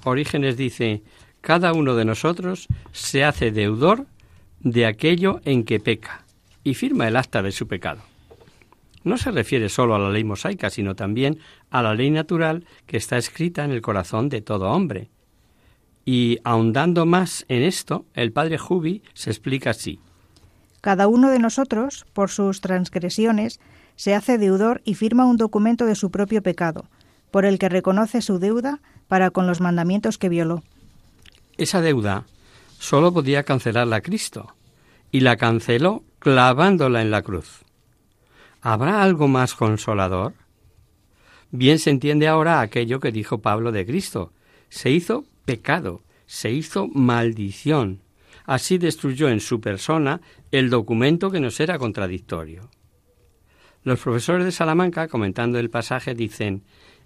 Orígenes 0.05 0.57
dice, 0.57 1.03
cada 1.43 1.75
uno 1.75 1.95
de 1.95 2.07
nosotros 2.07 2.69
se 2.93 3.23
hace 3.23 3.51
deudor 3.51 4.07
de 4.61 4.87
aquello 4.87 5.41
en 5.45 5.65
que 5.65 5.79
peca 5.79 6.25
y 6.65 6.73
firma 6.73 7.07
el 7.07 7.17
acta 7.17 7.43
de 7.43 7.53
su 7.53 7.69
pecado 7.69 8.08
no 9.05 9.19
se 9.19 9.31
refiere 9.31 9.69
solo 9.69 9.95
a 9.95 9.99
la 9.99 10.11
ley 10.11 10.25
mosaica, 10.25 10.71
sino 10.71 10.95
también 10.95 11.39
a 11.71 11.83
la 11.83 11.95
ley 11.95 12.11
natural 12.11 12.65
que 12.87 12.97
está 12.97 13.17
escrita 13.17 13.65
en 13.65 13.71
el 13.71 13.81
corazón 13.81 14.29
de 14.29 14.41
todo 14.41 14.71
hombre. 14.71 15.09
Y 16.05 16.39
ahondando 16.45 17.07
más 17.07 17.45
en 17.49 17.63
esto, 17.63 18.07
el 18.15 18.33
padre 18.33 18.59
Jubi 18.59 19.03
se 19.15 19.31
explica 19.31 19.71
así. 19.71 20.01
Cada 20.81 21.09
uno 21.09 21.31
de 21.31 21.39
nosotros, 21.39 22.07
por 22.13 22.31
sus 22.31 22.61
transgresiones, 22.61 23.61
se 23.97 24.15
hace 24.15 24.39
deudor 24.39 24.81
y 24.85 24.95
firma 24.95 25.27
un 25.27 25.37
documento 25.37 25.85
de 25.85 25.97
su 25.97 26.11
propio 26.11 26.43
pecado, 26.43 26.87
por 27.31 27.45
el 27.45 27.59
que 27.59 27.69
reconoce 27.69 28.23
su 28.23 28.39
deuda 28.39 28.81
para 29.09 29.31
con 29.31 29.47
los 29.47 29.61
mandamientos 29.61 30.19
que 30.19 30.29
violó. 30.29 30.63
Esa 31.57 31.81
deuda 31.81 32.25
solo 32.79 33.13
podía 33.13 33.43
cancelarla 33.43 34.01
Cristo, 34.01 34.55
y 35.11 35.21
la 35.21 35.37
canceló 35.37 36.05
clavándola 36.21 37.03
en 37.03 37.11
la 37.11 37.23
cruz. 37.23 37.65
¿Habrá 38.61 39.03
algo 39.03 39.29
más 39.29 39.55
consolador? 39.55 40.35
Bien 41.51 41.79
se 41.79 41.91
entiende 41.91 42.27
ahora 42.27 42.61
aquello 42.61 42.99
que 42.99 43.13
dijo 43.13 43.39
Pablo 43.39 43.71
de 43.71 43.87
Cristo. 43.87 44.33
Se 44.69 44.91
hizo 44.91 45.25
pecado, 45.45 46.03
se 46.27 46.51
hizo 46.51 46.89
maldición. 46.89 48.03
Así 48.45 48.79
destruyó 48.79 49.29
en 49.29 49.41
su 49.41 49.61
persona 49.61 50.21
el 50.51 50.71
documento 50.71 51.31
que 51.31 51.41
nos 51.41 51.61
era 51.61 51.79
contradictorio. 51.79 52.71
Los 53.85 54.01
profesores 54.01 54.45
de 54.45 54.53
Salamanca, 54.53 55.07
comentando 55.07 55.59
el 55.59 55.71
pasaje, 55.71 56.15
dicen, 56.15 56.65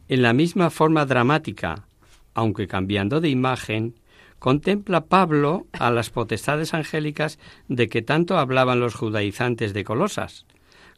en 0.08 0.22
la 0.22 0.32
misma 0.32 0.70
forma 0.70 1.04
dramática, 1.04 1.86
aunque 2.34 2.66
cambiando 2.66 3.20
de 3.20 3.28
imagen, 3.28 3.94
contempla 4.38 5.04
Pablo 5.04 5.66
a 5.72 5.90
las 5.90 6.10
potestades 6.10 6.74
angélicas 6.74 7.38
de 7.68 7.88
que 7.88 8.02
tanto 8.02 8.38
hablaban 8.38 8.80
los 8.80 8.94
judaizantes 8.94 9.74
de 9.74 9.84
Colosas, 9.84 10.46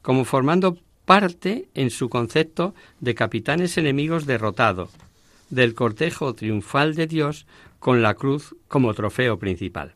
como 0.05 0.27
formando 0.27 0.77
parte 1.07 1.71
en 1.73 1.89
su 1.89 2.11
concepto 2.11 2.75
de 3.01 3.15
capitanes 3.15 3.79
enemigos 3.79 4.27
derrotados, 4.27 4.91
del 5.49 5.75
cortejo 5.75 6.35
triunfal 6.35 6.95
de 6.95 7.07
Dios 7.07 7.47
con 7.79 8.03
la 8.03 8.13
cruz 8.13 8.55
como 8.69 8.93
trofeo 8.93 9.39
principal. 9.39 9.95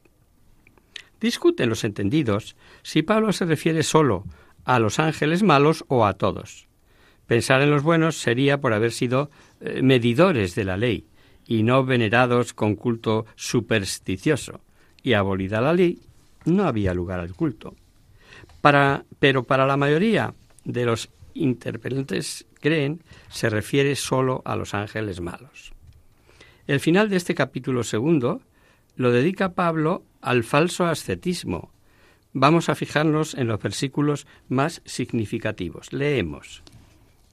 Discuten 1.20 1.68
los 1.68 1.84
entendidos 1.84 2.56
si 2.82 3.02
Pablo 3.02 3.34
se 3.34 3.44
refiere 3.44 3.82
solo 3.82 4.24
a 4.64 4.78
los 4.78 4.98
ángeles 4.98 5.42
malos 5.42 5.84
o 5.88 6.06
a 6.06 6.14
todos. 6.14 6.68
Pensar 7.26 7.60
en 7.60 7.70
los 7.70 7.82
buenos 7.82 8.16
sería 8.16 8.62
por 8.62 8.72
haber 8.72 8.92
sido 8.92 9.30
eh, 9.60 9.82
medidores 9.82 10.54
de 10.54 10.64
la 10.64 10.78
ley 10.78 11.06
y 11.46 11.64
no 11.64 11.84
venerados 11.84 12.54
con 12.54 12.76
culto 12.76 13.26
supersticioso, 13.36 14.62
y 15.02 15.12
abolida 15.12 15.60
la 15.60 15.74
ley, 15.74 16.00
no 16.46 16.64
había 16.64 16.94
lugar 16.94 17.20
al 17.20 17.34
culto 17.34 17.74
pero 18.60 19.44
para 19.44 19.66
la 19.66 19.76
mayoría 19.76 20.34
de 20.64 20.84
los 20.84 21.10
interpelantes 21.34 22.46
creen 22.60 23.02
se 23.30 23.48
refiere 23.50 23.96
solo 23.96 24.42
a 24.44 24.56
los 24.56 24.74
ángeles 24.74 25.20
malos. 25.20 25.72
El 26.66 26.80
final 26.80 27.08
de 27.08 27.16
este 27.16 27.34
capítulo 27.34 27.82
segundo 27.82 28.42
lo 28.96 29.10
dedica 29.10 29.54
Pablo 29.54 30.02
al 30.20 30.44
falso 30.44 30.86
ascetismo. 30.86 31.70
Vamos 32.32 32.68
a 32.68 32.74
fijarnos 32.74 33.34
en 33.34 33.46
los 33.46 33.60
versículos 33.60 34.26
más 34.48 34.82
significativos. 34.84 35.92
Leemos. 35.92 36.62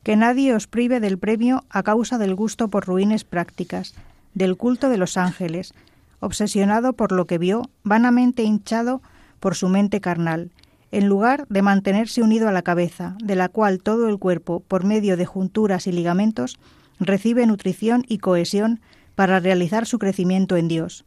Que 0.03 0.15
nadie 0.15 0.53
os 0.53 0.67
prive 0.67 0.99
del 0.99 1.17
premio 1.17 1.65
a 1.69 1.83
causa 1.83 2.17
del 2.17 2.35
gusto 2.35 2.69
por 2.69 2.85
ruines 2.85 3.23
prácticas, 3.23 3.95
del 4.35 4.55
culto 4.55 4.87
de 4.89 4.97
los 4.97 5.17
ángeles, 5.17 5.73
obsesionado 6.19 6.93
por 6.93 7.11
lo 7.11 7.25
que 7.25 7.39
vio, 7.39 7.69
vanamente 7.83 8.43
hinchado 8.43 9.01
por 9.39 9.55
su 9.55 9.67
mente 9.67 9.99
carnal, 9.99 10.51
en 10.97 11.07
lugar 11.07 11.45
de 11.49 11.61
mantenerse 11.61 12.21
unido 12.21 12.47
a 12.47 12.51
la 12.51 12.61
cabeza, 12.61 13.15
de 13.23 13.35
la 13.35 13.49
cual 13.49 13.81
todo 13.81 14.07
el 14.07 14.17
cuerpo, 14.17 14.61
por 14.61 14.83
medio 14.83 15.17
de 15.17 15.25
junturas 15.25 15.87
y 15.87 15.91
ligamentos, 15.91 16.57
recibe 16.99 17.45
nutrición 17.45 18.03
y 18.07 18.19
cohesión 18.19 18.79
para 19.15 19.39
realizar 19.39 19.85
su 19.85 19.99
crecimiento 19.99 20.57
en 20.57 20.67
Dios. 20.67 21.05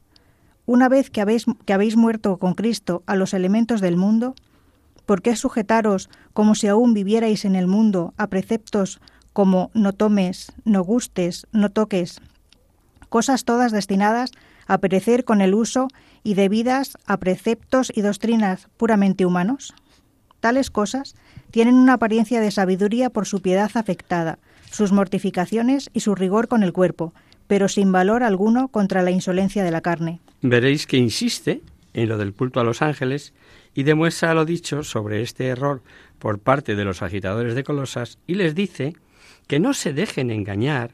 Una 0.67 0.89
vez 0.89 1.11
que 1.11 1.21
habéis, 1.21 1.47
que 1.65 1.73
habéis 1.73 1.97
muerto 1.97 2.37
con 2.37 2.55
Cristo 2.55 3.03
a 3.07 3.17
los 3.17 3.33
elementos 3.35 3.81
del 3.81 3.97
mundo, 3.97 4.35
¿Por 5.09 5.23
qué 5.23 5.37
sujetaros 5.37 6.11
como 6.35 6.55
si 6.55 6.69
aún 6.69 6.93
vivierais 6.93 7.47
en 7.47 7.57
el 7.57 7.67
mundo 7.67 8.13
a 8.19 8.27
preceptos 8.27 9.01
como 9.33 9.71
no 9.73 9.95
tomes, 9.95 10.53
no 10.67 10.85
gustes, 10.85 11.47
no 11.51 11.71
toques? 11.71 12.21
Cosas 13.09 13.47
todas 13.47 13.73
destinadas 13.73 14.33
a 14.67 14.77
perecer 14.77 15.25
con 15.25 15.41
el 15.41 15.55
uso 15.55 15.89
y 16.29 16.35
debidas 16.35 16.99
a 17.07 17.17
preceptos 17.17 17.91
y 17.95 18.03
doctrinas 18.03 18.69
puramente 18.77 19.25
humanos. 19.25 19.73
Tales 20.41 20.71
cosas 20.71 21.15
tienen 21.51 21.75
una 21.75 21.95
apariencia 21.95 22.43
de 22.43 22.51
sabiduría 22.51 23.09
por 23.09 23.25
su 23.25 23.41
piedad 23.41 23.71
afectada, 23.73 24.39
sus 24.71 24.93
mortificaciones 24.93 25.89
y 25.95 26.01
su 26.01 26.15
rigor 26.15 26.47
con 26.47 26.63
el 26.63 26.75
cuerpo, 26.75 27.15
pero 27.47 27.67
sin 27.67 27.93
valor 27.93 28.23
alguno 28.23 28.69
contra 28.69 29.01
la 29.01 29.11
insolencia 29.11 29.65
de 29.65 29.71
la 29.71 29.81
carne. 29.81 30.21
Veréis 30.43 30.87
que 30.87 30.99
insiste 30.99 31.63
en 31.95 32.11
lo 32.11 32.19
del 32.19 32.35
culto 32.35 32.61
a 32.61 32.65
los 32.65 32.83
ángeles 32.83 33.33
y 33.75 33.85
demuestra 33.85 34.35
lo 34.35 34.45
dicho 34.45 34.83
sobre 34.83 35.23
este 35.23 35.47
error 35.47 35.83
por 36.19 36.41
parte 36.41 36.77
de 36.77 36.85
los 36.85 37.01
agitadores 37.01 37.55
de 37.55 37.65
Colosas 37.65 38.19
y 38.27 38.35
les 38.35 38.55
dice 38.55 38.95
que 39.47 39.61
no 39.61 39.73
se 39.73 39.95
dejen 39.95 40.31
engañar, 40.31 40.91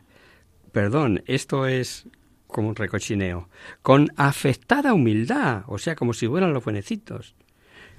perdón, 0.70 1.24
esto 1.26 1.66
es 1.66 2.06
como 2.54 2.68
un 2.68 2.76
recochineo, 2.76 3.48
con 3.82 4.12
afectada 4.16 4.94
humildad, 4.94 5.64
o 5.66 5.76
sea, 5.76 5.96
como 5.96 6.12
si 6.12 6.28
fueran 6.28 6.52
los 6.52 6.62
buenecitos. 6.62 7.34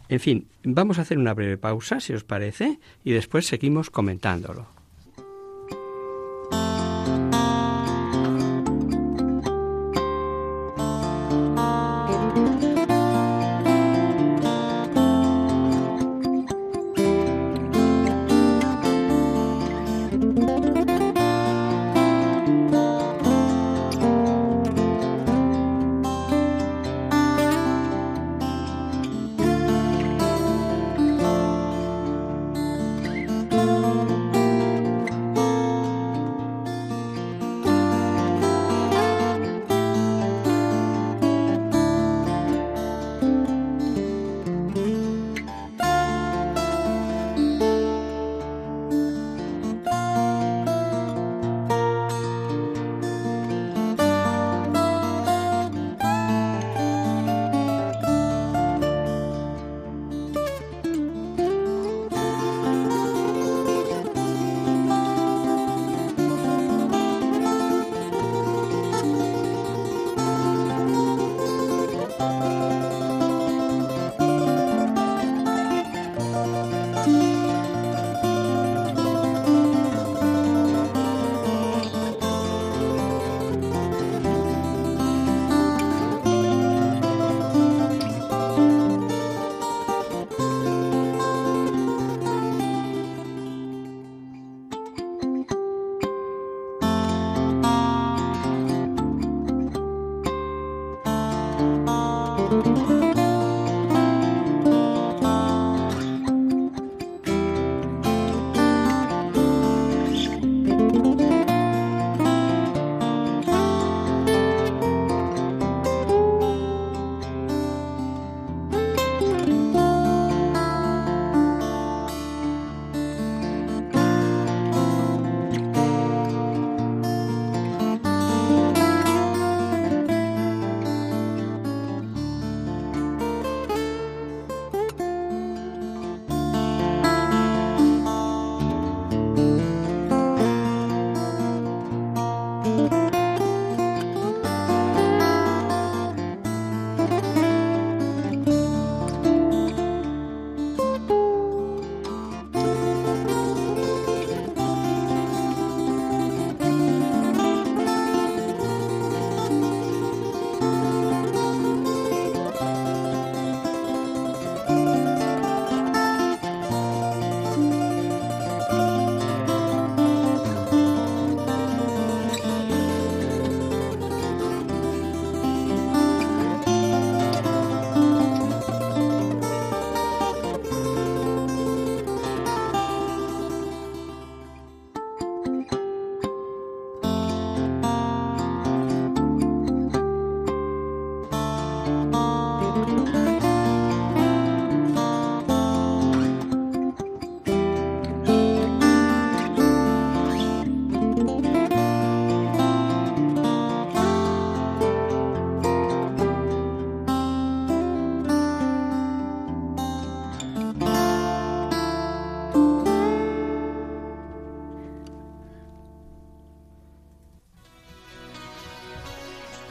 En 0.08 0.22
fin, 0.22 0.48
vamos 0.64 0.98
a 0.98 1.02
hacer 1.02 1.18
una 1.18 1.34
breve 1.34 1.58
pausa, 1.58 2.00
si 2.00 2.14
os 2.14 2.24
parece, 2.24 2.80
y 3.04 3.12
después 3.12 3.46
seguimos 3.46 3.90
comentándolo. 3.90 4.75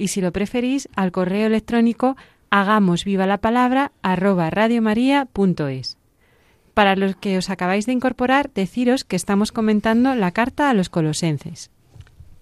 y 0.00 0.08
si 0.08 0.22
lo 0.22 0.32
preferís 0.32 0.88
al 0.96 1.12
correo 1.12 1.46
electrónico 1.46 2.16
hagamos 2.48 3.04
viva 3.04 3.26
la 3.26 3.38
palabra 3.38 3.92
arroba 4.02 4.48
radiomaria.es. 4.48 5.98
Para 6.72 6.96
los 6.96 7.16
que 7.16 7.36
os 7.36 7.50
acabáis 7.50 7.84
de 7.84 7.92
incorporar, 7.92 8.50
deciros 8.54 9.04
que 9.04 9.16
estamos 9.16 9.52
comentando 9.52 10.14
la 10.14 10.30
carta 10.30 10.70
a 10.70 10.74
los 10.74 10.88
colosenses. 10.88 11.70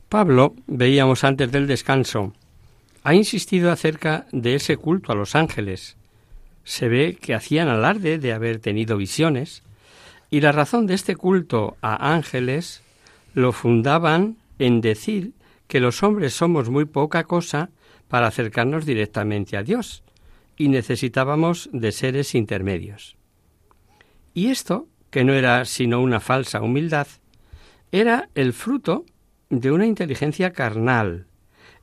Pablo, 0.08 0.54
veíamos 0.68 1.24
antes 1.24 1.50
del 1.50 1.66
descanso, 1.66 2.32
ha 3.02 3.14
insistido 3.14 3.72
acerca 3.72 4.26
de 4.30 4.54
ese 4.54 4.76
culto 4.76 5.10
a 5.10 5.16
los 5.16 5.34
ángeles. 5.34 5.96
Se 6.62 6.88
ve 6.88 7.18
que 7.20 7.34
hacían 7.34 7.68
alarde 7.68 8.18
de 8.18 8.32
haber 8.32 8.60
tenido 8.60 8.96
visiones, 8.96 9.64
y 10.30 10.42
la 10.42 10.52
razón 10.52 10.86
de 10.86 10.94
este 10.94 11.16
culto 11.16 11.76
a 11.82 12.14
ángeles 12.14 12.82
lo 13.34 13.50
fundaban 13.52 14.36
en 14.58 14.80
decir 14.80 15.32
que 15.68 15.80
los 15.80 16.02
hombres 16.02 16.34
somos 16.34 16.70
muy 16.70 16.86
poca 16.86 17.24
cosa 17.24 17.70
para 18.08 18.26
acercarnos 18.26 18.86
directamente 18.86 19.56
a 19.56 19.62
Dios, 19.62 20.02
y 20.56 20.68
necesitábamos 20.68 21.68
de 21.72 21.92
seres 21.92 22.34
intermedios. 22.34 23.16
Y 24.34 24.48
esto, 24.48 24.88
que 25.10 25.24
no 25.24 25.34
era 25.34 25.64
sino 25.64 26.00
una 26.00 26.20
falsa 26.20 26.60
humildad, 26.60 27.06
era 27.92 28.28
el 28.34 28.52
fruto 28.52 29.04
de 29.50 29.70
una 29.70 29.86
inteligencia 29.86 30.52
carnal, 30.52 31.26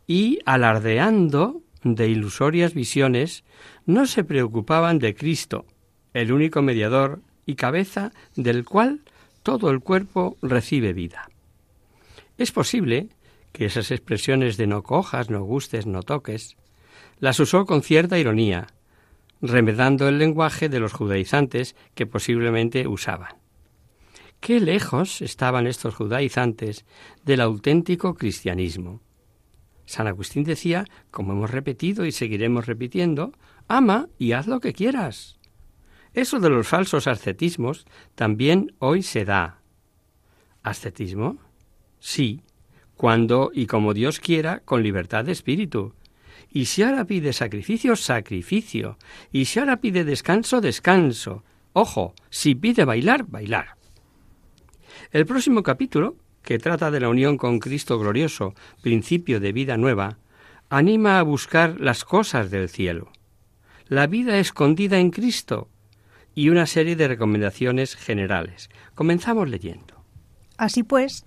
y, 0.08 0.40
alardeando 0.46 1.62
de 1.84 2.10
ilusorias 2.10 2.74
visiones, 2.74 3.44
no 3.86 4.06
se 4.08 4.24
preocupaban 4.24 5.00
de 5.00 5.16
Cristo, 5.16 5.66
el 6.14 6.32
único 6.32 6.62
mediador 6.62 7.22
y 7.46 7.56
cabeza 7.56 8.12
del 8.36 8.66
cual 8.66 9.02
todo 9.44 9.70
el 9.70 9.80
cuerpo 9.80 10.38
recibe 10.42 10.94
vida. 10.94 11.30
Es 12.38 12.52
posible 12.52 13.10
que 13.56 13.66
esas 13.66 13.90
expresiones 13.92 14.58
de 14.58 14.68
no 14.68 14.84
cojas, 14.84 15.30
no 15.30 15.42
gustes, 15.44 15.86
no 15.86 16.04
toques, 16.04 16.58
las 17.20 17.40
usó 17.40 17.66
con 17.66 17.84
cierta 17.84 18.20
ironía, 18.20 18.68
remedando 19.42 20.10
el 20.10 20.18
lenguaje 20.18 20.68
de 20.68 20.82
los 20.82 20.92
judaizantes 20.92 21.74
que 21.94 22.06
posiblemente 22.06 22.86
usaban. 22.86 23.38
Qué 24.42 24.60
lejos 24.60 25.22
estaban 25.22 25.68
estos 25.68 25.96
judaizantes 25.96 26.86
del 27.24 27.40
auténtico 27.40 28.16
cristianismo. 28.16 29.02
San 29.86 30.08
Agustín 30.08 30.44
decía, 30.44 30.84
como 31.10 31.32
hemos 31.32 31.50
repetido 31.50 32.06
y 32.06 32.12
seguiremos 32.12 32.66
repitiendo, 32.66 33.32
ama 33.70 34.10
y 34.18 34.34
haz 34.34 34.48
lo 34.48 34.60
que 34.60 34.74
quieras. 34.74 35.40
Eso 36.14 36.42
de 36.42 36.50
los 36.50 36.68
falsos 36.68 37.08
ascetismos 37.08 37.86
también 38.16 38.76
hoy 38.80 39.02
se 39.02 39.24
da. 39.24 39.62
¿Ascetismo? 40.62 41.38
Sí, 42.00 42.42
cuando 42.98 43.52
y 43.54 43.68
como 43.68 43.94
Dios 43.94 44.20
quiera, 44.20 44.60
con 44.60 44.84
libertad 44.84 45.26
de 45.26 45.32
espíritu. 45.32 45.94
Y 46.52 46.66
si 46.66 46.84
ahora 46.84 47.06
pide 47.06 47.34
sacrificio, 47.34 47.96
sacrificio. 47.96 48.98
Y 49.32 49.46
si 49.46 49.60
ahora 49.60 49.82
pide 49.82 50.04
descanso, 50.06 50.62
descanso. 50.62 51.44
Ojo, 51.74 52.14
si 52.30 52.56
pide 52.56 52.86
bailar, 52.86 53.26
bailar. 53.28 53.76
El 55.12 55.26
próximo 55.26 55.64
capítulo, 55.64 56.16
que 56.42 56.60
trata 56.60 56.92
de 56.92 57.02
la 57.02 57.10
unión 57.10 57.38
con 57.38 57.60
Cristo 57.60 58.00
glorioso, 58.00 58.54
principio 58.82 59.40
de 59.40 59.52
vida 59.52 59.76
nueva, 59.76 60.18
anima 60.70 61.20
a 61.20 61.24
buscar 61.24 61.80
las 61.82 62.06
cosas 62.06 62.52
del 62.52 62.70
cielo. 62.70 63.12
La 63.88 64.08
vida 64.08 64.40
escondida 64.40 65.00
en 65.00 65.12
Cristo 65.12 65.70
y 66.34 66.50
una 66.50 66.66
serie 66.66 66.96
de 66.96 67.08
recomendaciones 67.08 67.96
generales. 67.96 68.70
Comenzamos 68.94 69.50
leyendo. 69.50 70.04
Así 70.58 70.84
pues, 70.84 71.26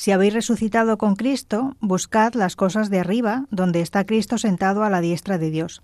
si 0.00 0.12
habéis 0.12 0.32
resucitado 0.32 0.96
con 0.96 1.14
Cristo, 1.14 1.76
buscad 1.78 2.32
las 2.32 2.56
cosas 2.56 2.88
de 2.88 3.00
arriba, 3.00 3.44
donde 3.50 3.82
está 3.82 4.06
Cristo 4.06 4.38
sentado 4.38 4.82
a 4.82 4.88
la 4.88 5.02
diestra 5.02 5.36
de 5.36 5.50
Dios. 5.50 5.82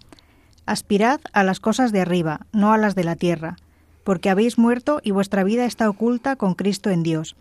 Aspirad 0.64 1.20
a 1.35 1.44
las 1.44 1.61
cosas 1.61 1.92
de 1.92 2.00
arriba, 2.00 2.46
no 2.50 2.72
a 2.72 2.79
las 2.79 2.94
de 2.94 3.05
la 3.05 3.16
tierra, 3.16 3.57
porque 4.05 4.31
habéis 4.31 4.57
muerto 4.57 5.00
y 5.02 5.11
vuestra 5.11 5.44
vida 5.44 5.66
está 5.66 5.90
oculta 5.90 6.37
con 6.37 6.55
Cristo 6.55 6.88
en 6.88 7.02
Dios. 7.02 7.37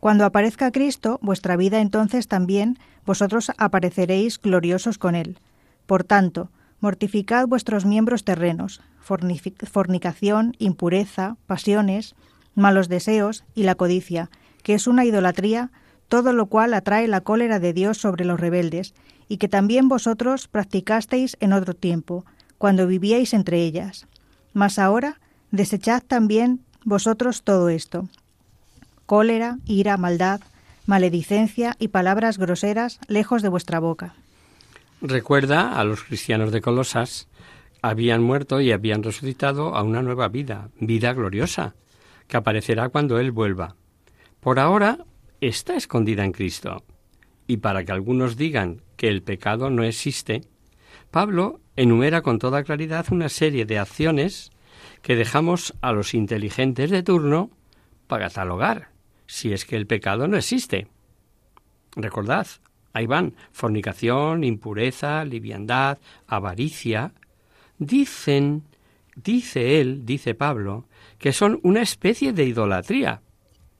Cuando 0.00 0.26
aparezca 0.26 0.70
Cristo, 0.70 1.18
vuestra 1.22 1.56
vida 1.56 1.80
entonces 1.80 2.28
también 2.28 2.78
vosotros 3.06 3.50
apareceréis 3.56 4.38
gloriosos 4.38 4.98
con 4.98 5.14
Él. 5.14 5.38
Por 5.86 6.04
tanto, 6.04 6.50
mortificad 6.80 7.46
vuestros 7.46 7.86
miembros 7.86 8.22
terrenos, 8.24 8.82
fornicación, 9.00 10.56
impureza, 10.58 11.38
pasiones, 11.46 12.14
malos 12.54 12.90
deseos 12.90 13.44
y 13.54 13.62
la 13.62 13.76
codicia, 13.76 14.28
que 14.62 14.74
es 14.74 14.86
una 14.86 15.06
idolatría, 15.06 15.70
todo 16.12 16.34
lo 16.34 16.44
cual 16.44 16.74
atrae 16.74 17.08
la 17.08 17.22
cólera 17.22 17.58
de 17.58 17.72
Dios 17.72 17.96
sobre 17.96 18.26
los 18.26 18.38
rebeldes, 18.38 18.92
y 19.28 19.38
que 19.38 19.48
también 19.48 19.88
vosotros 19.88 20.46
practicasteis 20.46 21.38
en 21.40 21.54
otro 21.54 21.72
tiempo, 21.72 22.26
cuando 22.58 22.86
vivíais 22.86 23.32
entre 23.32 23.62
ellas. 23.62 24.06
Mas 24.52 24.78
ahora 24.78 25.20
desechad 25.52 26.02
también 26.06 26.60
vosotros 26.84 27.44
todo 27.44 27.70
esto. 27.70 28.10
Cólera, 29.06 29.56
ira, 29.64 29.96
maldad, 29.96 30.42
maledicencia 30.84 31.76
y 31.78 31.88
palabras 31.88 32.36
groseras 32.36 33.00
lejos 33.08 33.40
de 33.40 33.48
vuestra 33.48 33.78
boca. 33.78 34.14
Recuerda 35.00 35.80
a 35.80 35.84
los 35.84 36.02
cristianos 36.02 36.52
de 36.52 36.60
Colosas, 36.60 37.26
habían 37.80 38.22
muerto 38.22 38.60
y 38.60 38.70
habían 38.70 39.02
resucitado 39.02 39.74
a 39.74 39.82
una 39.82 40.02
nueva 40.02 40.28
vida, 40.28 40.68
vida 40.78 41.14
gloriosa, 41.14 41.74
que 42.28 42.36
aparecerá 42.36 42.90
cuando 42.90 43.18
Él 43.18 43.32
vuelva. 43.32 43.76
Por 44.40 44.58
ahora 44.58 45.06
está 45.48 45.76
escondida 45.76 46.24
en 46.24 46.32
Cristo. 46.32 46.84
Y 47.46 47.58
para 47.58 47.84
que 47.84 47.92
algunos 47.92 48.36
digan 48.36 48.82
que 48.96 49.08
el 49.08 49.22
pecado 49.22 49.70
no 49.70 49.82
existe, 49.82 50.42
Pablo 51.10 51.60
enumera 51.76 52.22
con 52.22 52.38
toda 52.38 52.64
claridad 52.64 53.06
una 53.10 53.28
serie 53.28 53.66
de 53.66 53.78
acciones 53.78 54.50
que 55.02 55.16
dejamos 55.16 55.74
a 55.80 55.92
los 55.92 56.14
inteligentes 56.14 56.90
de 56.90 57.02
turno 57.02 57.50
para 58.06 58.26
catalogar 58.26 58.92
si 59.32 59.52
es 59.52 59.64
que 59.64 59.76
el 59.76 59.86
pecado 59.86 60.28
no 60.28 60.36
existe. 60.36 60.88
Recordad, 61.96 62.46
ahí 62.92 63.06
van 63.06 63.34
fornicación, 63.50 64.44
impureza, 64.44 65.24
liviandad, 65.24 65.98
avaricia. 66.26 67.14
Dicen, 67.78 68.64
dice 69.16 69.80
él, 69.80 70.04
dice 70.04 70.34
Pablo, 70.34 70.86
que 71.18 71.32
son 71.32 71.60
una 71.62 71.80
especie 71.80 72.34
de 72.34 72.44
idolatría. 72.44 73.22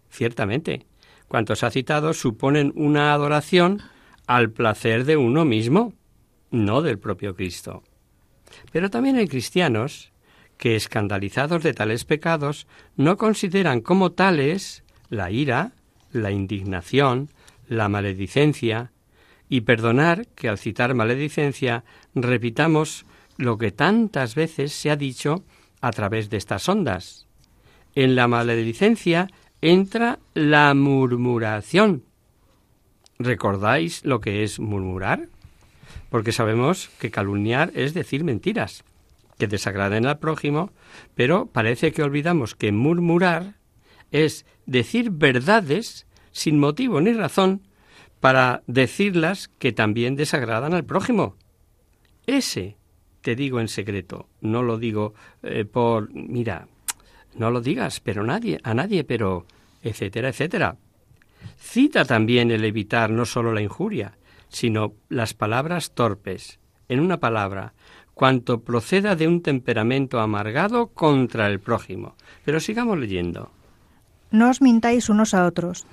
Ciertamente, 0.09 0.87
cuantos 1.33 1.63
ha 1.65 1.71
citado 1.71 2.13
suponen 2.13 2.75
una 2.77 3.15
adoración 3.15 3.81
al 4.27 4.51
placer 4.51 5.07
de 5.07 5.17
uno 5.17 5.47
mismo, 5.47 5.95
no 6.51 6.83
del 6.83 6.99
propio 6.99 7.35
Cristo. 7.35 7.83
Pero 8.71 8.91
también 8.91 9.17
hay 9.17 9.27
cristianos 9.29 10.13
que, 10.59 10.77
escandalizados 10.77 11.63
de 11.63 11.73
tales 11.73 12.05
pecados, 12.05 12.67
no 12.99 13.17
consideran 13.17 13.81
como 13.81 14.13
tales 14.13 14.85
la 15.09 15.31
ira, 15.31 15.73
la 16.11 16.33
indignación, 16.33 17.31
la 17.67 17.89
maledicencia, 17.89 18.93
y 19.49 19.63
perdonar 19.63 20.27
que 20.35 20.51
al 20.51 20.59
citar 20.59 20.95
maledicencia 20.95 21.83
repitamos 22.15 23.07
lo 23.39 23.57
que 23.57 23.73
tantas 23.73 24.35
veces 24.35 24.75
se 24.75 24.91
ha 24.91 24.97
dicho 24.97 25.45
a 25.81 25.93
través 25.93 26.29
de 26.29 26.37
estas 26.37 26.69
ondas. 26.69 27.27
En 27.95 28.17
la 28.17 28.29
maledicencia 28.29 29.29
entra 29.63 30.19
la 30.35 30.75
murmuración. 30.75 32.05
¿Recordáis 33.19 34.05
lo 34.05 34.21
que 34.21 34.43
es 34.43 34.59
murmurar? 34.59 35.29
Porque 36.11 36.33
sabemos 36.33 36.91
que 36.99 37.11
calumniar 37.11 37.71
es 37.75 37.95
decir 37.95 38.25
mentiras, 38.25 38.85
que 39.39 39.47
desagraden 39.47 40.07
al 40.07 40.19
prójimo, 40.19 40.73
pero 41.15 41.47
parece 41.47 41.93
que 41.93 42.03
olvidamos 42.03 42.55
que 42.55 42.73
murmurar 42.73 43.55
es 44.11 44.45
decir 44.67 45.11
verdades 45.11 46.07
sin 46.33 46.59
motivo 46.59 47.01
ni 47.01 47.13
razón 47.13 47.63
para 48.21 48.63
decirlas 48.67 49.49
que 49.59 49.73
también 49.73 50.17
desagradan 50.17 50.75
al 50.75 50.85
prójimo. 50.85 51.37
Ese 52.27 52.77
te 53.21 53.37
digo 53.37 53.61
en 53.61 53.69
secreto, 53.69 54.29
no 54.41 54.63
lo 54.63 54.79
digo 54.79 55.15
eh, 55.43 55.65
por, 55.65 56.13
mira, 56.13 56.67
no 57.35 57.51
lo 57.51 57.61
digas, 57.61 58.01
pero 58.01 58.25
nadie, 58.25 58.61
a 58.63 58.75
nadie, 58.75 59.05
pero, 59.05 59.47
etcétera, 59.83 60.29
etcétera. 60.29 60.77
Cita 61.59 62.05
también 62.05 62.51
el 62.51 62.65
evitar 62.65 63.11
no 63.11 63.25
sólo 63.25 63.53
la 63.53 63.63
injuria, 63.63 64.13
sino 64.49 64.95
las 65.09 65.35
palabras 65.35 65.93
torpes. 65.93 66.59
En 66.89 67.01
una 67.01 67.19
palabra, 67.19 67.73
cuanto 68.15 68.61
proceda 68.61 69.17
de 69.17 69.27
un 69.27 69.43
temperamento 69.43 70.21
amargado 70.21 70.89
contra 70.89 71.47
el 71.47 71.61
prójimo. 71.61 72.15
Pero 72.45 72.61
sigamos 72.61 72.99
leyendo. 72.99 73.51
No 74.31 74.51
os 74.51 74.61
mintáis 74.61 75.09
unos 75.09 75.35
a 75.35 75.47
otros. 75.47 75.87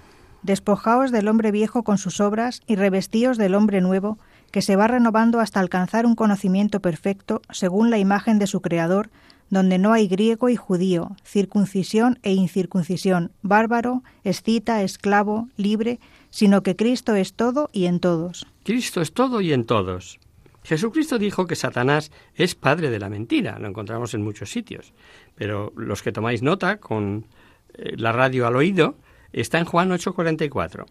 Despojaos 0.44 1.12
del 1.12 1.28
hombre 1.28 1.52
viejo 1.52 1.84
con 1.84 1.98
sus 1.98 2.20
obras 2.20 2.62
y 2.68 2.76
revestíos 2.76 3.38
del 3.38 3.56
hombre 3.56 3.82
nuevo, 3.82 4.18
que 4.52 4.62
se 4.62 4.76
va 4.76 4.88
renovando 4.88 5.40
hasta 5.40 5.60
alcanzar 5.60 6.06
un 6.06 6.16
conocimiento 6.16 6.80
perfecto 6.80 7.42
según 7.52 7.90
la 7.90 7.98
imagen 7.98 8.40
de 8.40 8.48
su 8.48 8.62
Creador, 8.62 9.10
donde 9.50 9.78
no 9.78 9.94
hay 9.94 10.08
griego 10.08 10.50
y 10.50 10.56
judío, 10.56 11.16
circuncisión 11.24 12.20
e 12.24 12.34
incircuncisión, 12.34 13.32
bárbaro, 13.42 14.04
escita, 14.24 14.84
esclavo, 14.84 15.50
libre, 15.58 16.00
sino 16.30 16.64
que 16.64 16.76
Cristo 16.76 17.16
es 17.16 17.34
todo 17.34 17.70
y 17.74 17.86
en 17.86 18.00
todos. 18.00 18.46
Cristo 18.64 19.02
es 19.02 19.14
todo 19.14 19.42
y 19.42 19.54
en 19.54 19.66
todos. 19.66 20.20
Jesucristo 20.64 21.18
dijo 21.18 21.48
que 21.48 21.56
Satanás 21.56 22.12
es 22.36 22.54
padre 22.54 22.90
de 22.90 23.00
la 23.00 23.10
mentira, 23.10 23.58
lo 23.60 23.68
encontramos 23.68 24.14
en 24.14 24.24
muchos 24.24 24.52
sitios, 24.52 24.94
pero 25.36 25.74
los 25.76 26.04
que 26.04 26.12
tomáis 26.12 26.44
nota 26.44 26.78
con 26.78 27.26
eh, 27.74 27.96
la 27.98 28.12
radio 28.12 28.46
al 28.46 28.56
oído 28.56 28.96
está 29.32 29.58
en 29.60 29.66
Juan 29.66 29.90
8:44. 29.90 30.86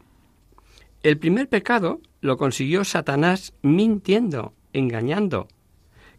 El 1.03 1.19
primer 1.19 1.49
pecado 1.49 2.01
lo 2.21 2.37
consiguió 2.39 2.85
Satanás 2.85 3.53
mintiendo, 3.63 4.53
engañando. 4.73 5.47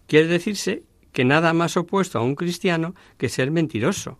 Quiere 0.07 0.27
decirse 0.27 0.83
que 1.11 1.25
nada 1.25 1.53
más 1.53 1.77
opuesto 1.77 2.19
a 2.19 2.23
un 2.23 2.35
cristiano 2.35 2.95
que 3.17 3.29
ser 3.29 3.51
mentiroso. 3.51 4.19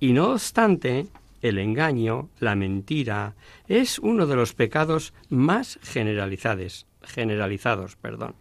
Y 0.00 0.12
no 0.12 0.32
obstante, 0.32 1.06
el 1.42 1.58
engaño, 1.58 2.28
la 2.38 2.54
mentira, 2.54 3.34
es 3.68 3.98
uno 3.98 4.26
de 4.26 4.36
los 4.36 4.54
pecados 4.54 5.12
más 5.28 5.78
generalizados, 5.82 6.86
generalizados, 7.02 7.96
perdón. 7.96 8.34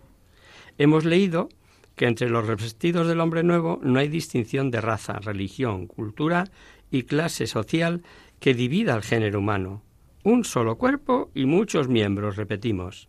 Hemos 0.77 1.05
leído 1.05 1.49
que 1.95 2.05
entre 2.07 2.29
los 2.29 2.45
revestidos 2.45 3.07
del 3.07 3.21
hombre 3.21 3.43
nuevo 3.43 3.79
no 3.81 3.99
hay 3.99 4.09
distinción 4.09 4.69
de 4.71 4.81
raza, 4.81 5.19
religión, 5.19 5.87
cultura 5.87 6.45
y 6.91 7.03
clase 7.03 7.47
social 7.47 8.03
que 8.39 8.53
divida 8.53 8.93
al 8.93 9.03
género 9.03 9.39
humano. 9.39 9.81
Un 10.23 10.43
solo 10.43 10.77
cuerpo 10.77 11.29
y 11.33 11.45
muchos 11.45 11.87
miembros, 11.87 12.35
repetimos. 12.35 13.07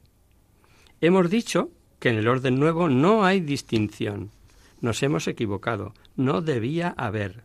Hemos 1.00 1.30
dicho 1.30 1.70
que 1.98 2.10
en 2.10 2.16
el 2.16 2.28
orden 2.28 2.60
nuevo 2.60 2.88
no 2.88 3.24
hay 3.24 3.40
distinción. 3.40 4.30
Nos 4.80 5.02
hemos 5.02 5.26
equivocado, 5.28 5.94
no 6.16 6.42
debía 6.42 6.94
haber. 6.96 7.44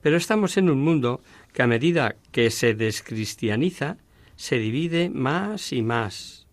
Pero 0.00 0.16
estamos 0.16 0.56
en 0.56 0.70
un 0.70 0.82
mundo 0.82 1.20
que 1.52 1.62
a 1.62 1.66
medida 1.66 2.16
que 2.32 2.50
se 2.50 2.74
descristianiza, 2.74 3.96
se 4.36 4.58
divide 4.58 5.10
más 5.10 5.72
y 5.72 5.82
más. 5.82 6.46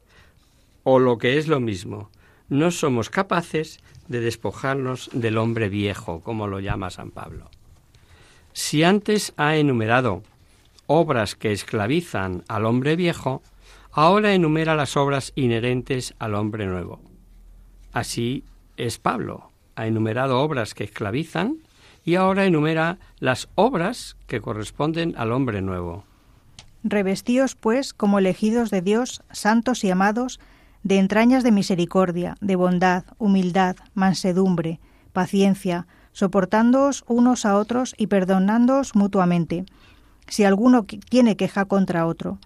O 0.84 1.00
lo 1.00 1.18
que 1.18 1.38
es 1.38 1.48
lo 1.48 1.60
mismo, 1.60 2.10
no 2.50 2.72
somos 2.72 3.10
capaces 3.10 3.80
de 4.08 4.20
despojarnos 4.20 5.10
del 5.13 5.38
hombre 5.38 5.70
viejo, 5.70 6.22
como 6.22 6.48
lo 6.48 6.60
llama 6.60 6.89
San 6.89 7.12
Pablo. 7.12 7.50
Si 8.54 8.84
antes 8.84 9.34
ha 9.38 9.58
enumerado 9.58 10.24
obras 10.88 11.36
que 11.36 11.52
esclavizan 11.52 12.44
al 12.48 12.65
hombre 12.65 12.96
viejo, 12.96 13.41
ahora 13.91 14.34
enumera 14.34 14.76
las 14.76 14.98
obras 14.98 15.34
inherentes 15.36 16.13
al 16.20 16.36
hombre 16.36 16.65
nuevo. 16.65 17.02
Así 17.91 18.44
es 18.78 18.98
Pablo. 19.00 19.52
Ha 19.76 19.88
enumerado 19.88 20.42
obras 20.42 20.74
que 20.74 20.86
esclavizan 20.86 21.58
y 22.04 22.16
ahora 22.16 22.46
enumera 22.46 23.00
las 23.20 23.50
obras 23.56 24.16
que 24.28 24.42
corresponden 24.42 25.16
al 25.18 25.32
hombre 25.32 25.62
nuevo. 25.62 26.06
Revestíos, 26.84 27.56
pues, 27.56 27.94
como 27.94 28.20
elegidos 28.20 28.70
de 28.70 28.82
Dios, 28.82 29.24
santos 29.32 29.84
y 29.84 29.90
amados, 29.90 30.40
de 30.84 31.00
entrañas 31.00 31.44
de 31.44 31.52
misericordia, 31.52 32.36
de 32.42 32.56
bondad, 32.56 33.06
humildad, 33.18 33.76
mansedumbre, 33.96 34.80
paciencia, 35.14 35.88
soportándoos 36.12 37.04
unos 37.08 37.44
a 37.46 37.58
otros 37.58 37.96
y 37.98 38.06
perdonándoos 38.06 38.96
mutuamente, 38.96 39.66
si 40.28 40.44
alguno 40.44 40.86
tiene 40.86 41.36
queja 41.36 41.66
contra 41.66 42.06
otro. 42.06 42.38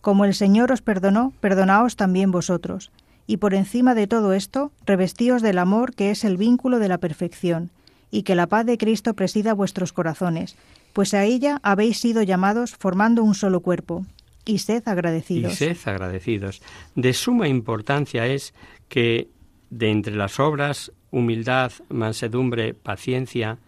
Como 0.00 0.24
el 0.24 0.34
Señor 0.34 0.72
os 0.72 0.80
perdonó, 0.80 1.32
perdonaos 1.40 1.96
también 1.96 2.30
vosotros. 2.30 2.90
Y 3.32 3.38
por 3.38 3.54
encima 3.54 3.94
de 3.94 4.06
todo 4.06 4.34
esto, 4.34 4.72
revestíos 4.84 5.40
del 5.40 5.56
amor 5.56 5.94
que 5.94 6.10
es 6.10 6.22
el 6.22 6.36
vínculo 6.36 6.78
de 6.78 6.88
la 6.88 6.98
perfección, 6.98 7.70
y 8.10 8.24
que 8.24 8.34
la 8.34 8.46
paz 8.46 8.66
de 8.66 8.76
Cristo 8.76 9.14
presida 9.14 9.54
vuestros 9.54 9.94
corazones, 9.94 10.54
pues 10.92 11.14
a 11.14 11.24
ella 11.24 11.58
habéis 11.62 11.98
sido 11.98 12.22
llamados 12.22 12.72
formando 12.72 13.24
un 13.24 13.34
solo 13.34 13.60
cuerpo, 13.60 14.04
y 14.44 14.58
sed 14.58 14.82
agradecidos. 14.84 15.54
Y 15.54 15.56
sed 15.56 15.78
agradecidos. 15.86 16.60
De 16.94 17.14
suma 17.14 17.48
importancia 17.48 18.26
es 18.26 18.52
que 18.90 19.30
de 19.70 19.90
entre 19.90 20.14
las 20.14 20.38
obras, 20.38 20.92
humildad, 21.10 21.72
mansedumbre, 21.88 22.74
paciencia, 22.74 23.60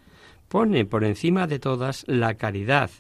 pone 0.49 0.85
por 0.85 1.05
encima 1.05 1.47
de 1.47 1.59
todas 1.59 2.05
la 2.07 2.35
caridad, 2.35 2.91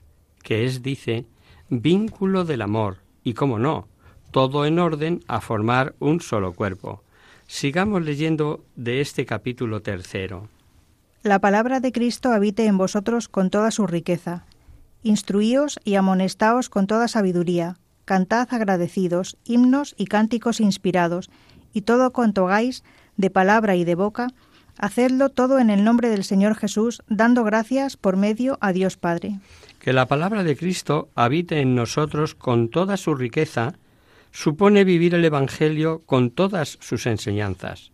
que 0.42 0.64
es, 0.64 0.82
dice, 0.82 1.26
vínculo 1.68 2.46
del 2.46 2.62
amor, 2.62 3.00
y 3.22 3.34
cómo 3.34 3.58
no, 3.58 3.86
todo 4.34 4.66
en 4.66 4.80
orden 4.80 5.20
a 5.28 5.40
formar 5.40 5.94
un 6.00 6.20
solo 6.20 6.54
cuerpo. 6.54 7.04
Sigamos 7.46 8.02
leyendo 8.02 8.64
de 8.74 9.00
este 9.00 9.26
capítulo 9.26 9.80
tercero. 9.80 10.48
La 11.22 11.38
palabra 11.38 11.78
de 11.78 11.92
Cristo 11.92 12.32
habite 12.32 12.66
en 12.66 12.76
vosotros 12.76 13.28
con 13.28 13.48
toda 13.48 13.70
su 13.70 13.86
riqueza, 13.86 14.44
Instruíos 15.04 15.78
y 15.84 15.94
amonestaos 15.94 16.68
con 16.68 16.88
toda 16.88 17.06
sabiduría, 17.06 17.76
cantad 18.06 18.48
agradecidos, 18.50 19.36
himnos 19.44 19.94
y 19.96 20.06
cánticos 20.06 20.58
inspirados, 20.58 21.30
y 21.72 21.82
todo 21.82 22.10
cuanto 22.10 22.48
hagáis, 22.48 22.82
de 23.16 23.30
palabra 23.30 23.76
y 23.76 23.84
de 23.84 23.94
boca, 23.94 24.32
hacedlo 24.78 25.28
todo 25.28 25.60
en 25.60 25.70
el 25.70 25.84
nombre 25.84 26.08
del 26.08 26.24
Señor 26.24 26.56
Jesús, 26.56 27.02
dando 27.06 27.44
gracias 27.44 27.96
por 27.96 28.16
medio 28.16 28.58
a 28.60 28.72
Dios 28.72 28.96
Padre. 28.96 29.38
Que 29.78 29.92
la 29.92 30.06
palabra 30.06 30.42
de 30.42 30.56
Cristo 30.56 31.08
habite 31.14 31.60
en 31.60 31.76
nosotros 31.76 32.34
con 32.34 32.68
toda 32.68 32.96
su 32.96 33.14
riqueza, 33.14 33.74
supone 34.34 34.82
vivir 34.82 35.14
el 35.14 35.24
Evangelio 35.24 36.02
con 36.06 36.30
todas 36.30 36.76
sus 36.80 37.06
enseñanzas, 37.06 37.92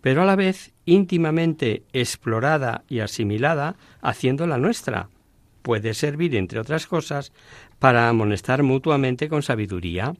pero 0.00 0.22
a 0.22 0.24
la 0.24 0.36
vez 0.36 0.72
íntimamente 0.86 1.82
explorada 1.92 2.84
y 2.88 3.00
asimilada 3.00 3.74
haciendo 4.00 4.46
la 4.46 4.56
nuestra, 4.56 5.08
puede 5.62 5.92
servir, 5.94 6.36
entre 6.36 6.60
otras 6.60 6.86
cosas, 6.86 7.32
para 7.80 8.08
amonestar 8.08 8.62
mutuamente 8.62 9.28
con 9.28 9.42
sabiduría. 9.42 10.14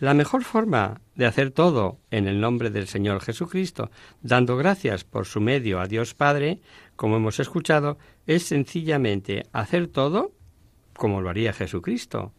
La 0.00 0.14
mejor 0.14 0.42
forma 0.42 1.00
de 1.14 1.26
hacer 1.26 1.52
todo 1.52 1.98
en 2.10 2.26
el 2.26 2.40
nombre 2.40 2.70
del 2.70 2.88
Señor 2.88 3.20
Jesucristo, 3.20 3.92
dando 4.20 4.56
gracias 4.56 5.04
por 5.04 5.26
su 5.26 5.40
medio 5.40 5.78
a 5.78 5.86
Dios 5.86 6.14
Padre, 6.14 6.58
como 6.96 7.18
hemos 7.18 7.38
escuchado, 7.38 7.98
es 8.26 8.42
sencillamente 8.42 9.44
hacer 9.52 9.86
todo 9.86 10.32
como 10.92 11.20
lo 11.20 11.30
haría 11.30 11.52
Jesucristo. 11.52 12.32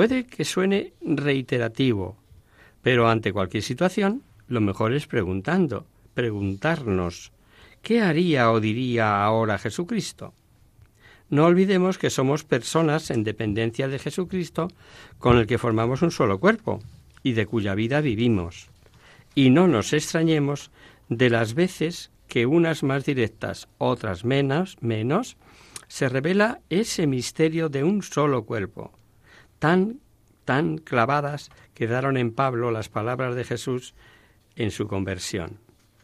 Puede 0.00 0.24
que 0.24 0.46
suene 0.46 0.94
reiterativo, 1.02 2.16
pero 2.80 3.10
ante 3.10 3.34
cualquier 3.34 3.62
situación, 3.62 4.22
lo 4.48 4.62
mejor 4.62 4.94
es 4.94 5.06
preguntando, 5.06 5.84
preguntarnos, 6.14 7.32
¿qué 7.82 8.00
haría 8.00 8.50
o 8.50 8.60
diría 8.60 9.22
ahora 9.22 9.58
Jesucristo? 9.58 10.32
No 11.28 11.44
olvidemos 11.44 11.98
que 11.98 12.08
somos 12.08 12.44
personas 12.44 13.10
en 13.10 13.24
dependencia 13.24 13.88
de 13.88 13.98
Jesucristo 13.98 14.68
con 15.18 15.36
el 15.36 15.46
que 15.46 15.58
formamos 15.58 16.00
un 16.00 16.12
solo 16.12 16.40
cuerpo 16.40 16.80
y 17.22 17.32
de 17.32 17.44
cuya 17.44 17.74
vida 17.74 18.00
vivimos. 18.00 18.70
Y 19.34 19.50
no 19.50 19.68
nos 19.68 19.92
extrañemos 19.92 20.70
de 21.10 21.28
las 21.28 21.52
veces 21.52 22.10
que 22.26 22.46
unas 22.46 22.82
más 22.82 23.04
directas, 23.04 23.68
otras 23.76 24.24
menos, 24.24 24.78
menos, 24.80 25.36
se 25.88 26.08
revela 26.08 26.62
ese 26.70 27.06
misterio 27.06 27.68
de 27.68 27.84
un 27.84 28.02
solo 28.02 28.46
cuerpo. 28.46 28.94
Tan, 29.60 30.00
tan 30.44 30.78
clavadas 30.78 31.50
quedaron 31.74 32.16
en 32.16 32.32
Pablo 32.32 32.72
las 32.72 32.88
palabras 32.88 33.36
de 33.36 33.44
Jesús 33.44 33.94
en 34.56 34.72
su 34.72 34.88
conversión. 34.88 35.58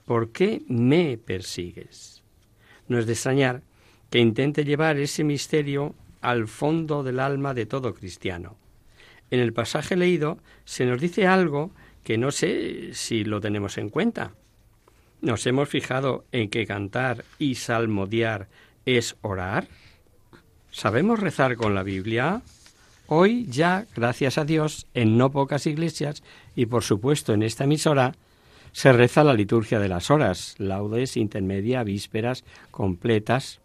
¿Por 0.05 0.31
qué 0.31 0.63
me 0.69 1.19
persigues? 1.19 2.23
No 2.87 2.99
es 2.99 3.07
de 3.07 3.15
extrañar 3.15 3.63
que 4.11 4.21
intente 4.21 4.65
llevar 4.65 4.99
ese 4.99 5.25
misterio 5.25 5.95
al 6.21 6.47
fondo 6.47 7.03
del 7.03 7.19
alma 7.19 7.55
de 7.55 7.67
todo 7.67 7.95
cristiano. 7.95 8.57
En 9.31 9.41
el 9.41 9.53
pasaje 9.53 9.97
leído 9.97 10.39
se 10.65 10.87
nos 10.87 11.01
dice 11.01 11.27
algo 11.27 11.73
que 12.05 12.19
no 12.19 12.31
sé 12.31 12.95
si 12.95 13.25
lo 13.25 13.41
tenemos 13.41 13.79
en 13.79 13.89
cuenta. 13.89 14.35
¿Nos 15.23 15.47
hemos 15.47 15.69
fijado 15.69 16.25
en 16.31 16.51
que 16.51 16.67
cantar 16.67 17.25
y 17.39 17.57
salmodiar 17.57 18.49
es 18.85 19.17
orar? 19.23 19.67
¿Sabemos 20.71 21.21
rezar 21.21 21.57
con 21.57 21.75
la 21.75 21.83
Biblia? 21.83 22.43
Hoy 23.09 23.47
ya, 23.47 23.87
gracias 23.95 24.37
a 24.37 24.45
Dios, 24.45 24.89
en 24.93 25.17
no 25.17 25.31
pocas 25.31 25.67
iglesias 25.69 26.25
y 26.57 26.67
por 26.67 26.83
supuesto 26.83 27.35
en 27.35 27.45
esta 27.45 27.63
emisora, 27.63 28.15
se 28.73 28.93
reza 28.93 29.23
la 29.23 29.33
liturgia 29.33 29.79
de 29.79 29.89
las 29.89 30.11
horas, 30.11 30.57
laudes, 30.59 31.17
intermedia, 31.17 31.85
vísperas, 31.85 32.45
completas, 32.73 33.61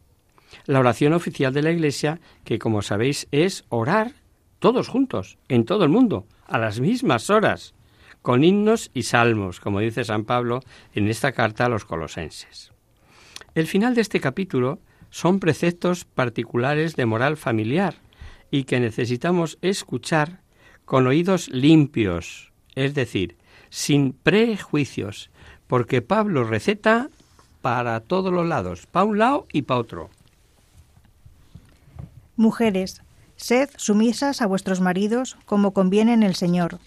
la 0.68 0.80
oración 0.80 1.14
oficial 1.14 1.54
de 1.54 1.64
la 1.64 1.72
Iglesia, 1.72 2.20
que 2.44 2.60
como 2.60 2.84
sabéis 2.84 3.28
es 3.32 3.66
orar 3.70 4.14
todos 4.60 4.88
juntos, 4.88 5.40
en 5.50 5.66
todo 5.66 5.86
el 5.86 5.90
mundo, 5.90 6.28
a 6.46 6.60
las 6.60 6.80
mismas 6.80 7.32
horas, 7.32 7.74
con 8.22 8.44
himnos 8.44 8.92
y 8.94 9.04
salmos, 9.04 9.60
como 9.60 9.80
dice 9.80 10.04
San 10.04 10.24
Pablo 10.24 10.60
en 10.94 11.08
esta 11.08 11.32
carta 11.32 11.66
a 11.66 11.70
los 11.70 11.84
colosenses. 11.84 12.72
El 13.56 13.66
final 13.66 13.96
de 13.96 14.02
este 14.02 14.20
capítulo 14.20 14.78
son 15.10 15.40
preceptos 15.40 16.06
particulares 16.06 16.96
de 16.96 17.08
moral 17.08 17.38
familiar 17.38 17.96
y 18.52 18.66
que 18.66 18.80
necesitamos 18.80 19.58
escuchar 19.62 20.42
con 20.86 21.08
oídos 21.08 21.48
limpios, 21.50 22.52
es 22.76 22.94
decir, 22.94 23.38
sin 23.70 24.14
prejuicios, 24.14 25.32
porque 25.68 26.02
Pablo 26.02 26.44
receta 26.44 27.10
para 27.62 28.00
todos 28.02 28.32
los 28.32 28.46
lados, 28.46 28.86
para 28.86 29.06
un 29.06 29.18
lado 29.18 29.48
y 29.52 29.64
para 29.64 29.80
otro. 29.80 30.10
Mujeres, 32.36 33.02
sed 33.38 33.70
sumisas 33.78 34.42
a 34.42 34.48
vuestros 34.48 34.82
maridos 34.82 35.38
como 35.46 35.74
conviene 35.74 36.14
en 36.14 36.24
el 36.24 36.36
Señor. 36.36 36.80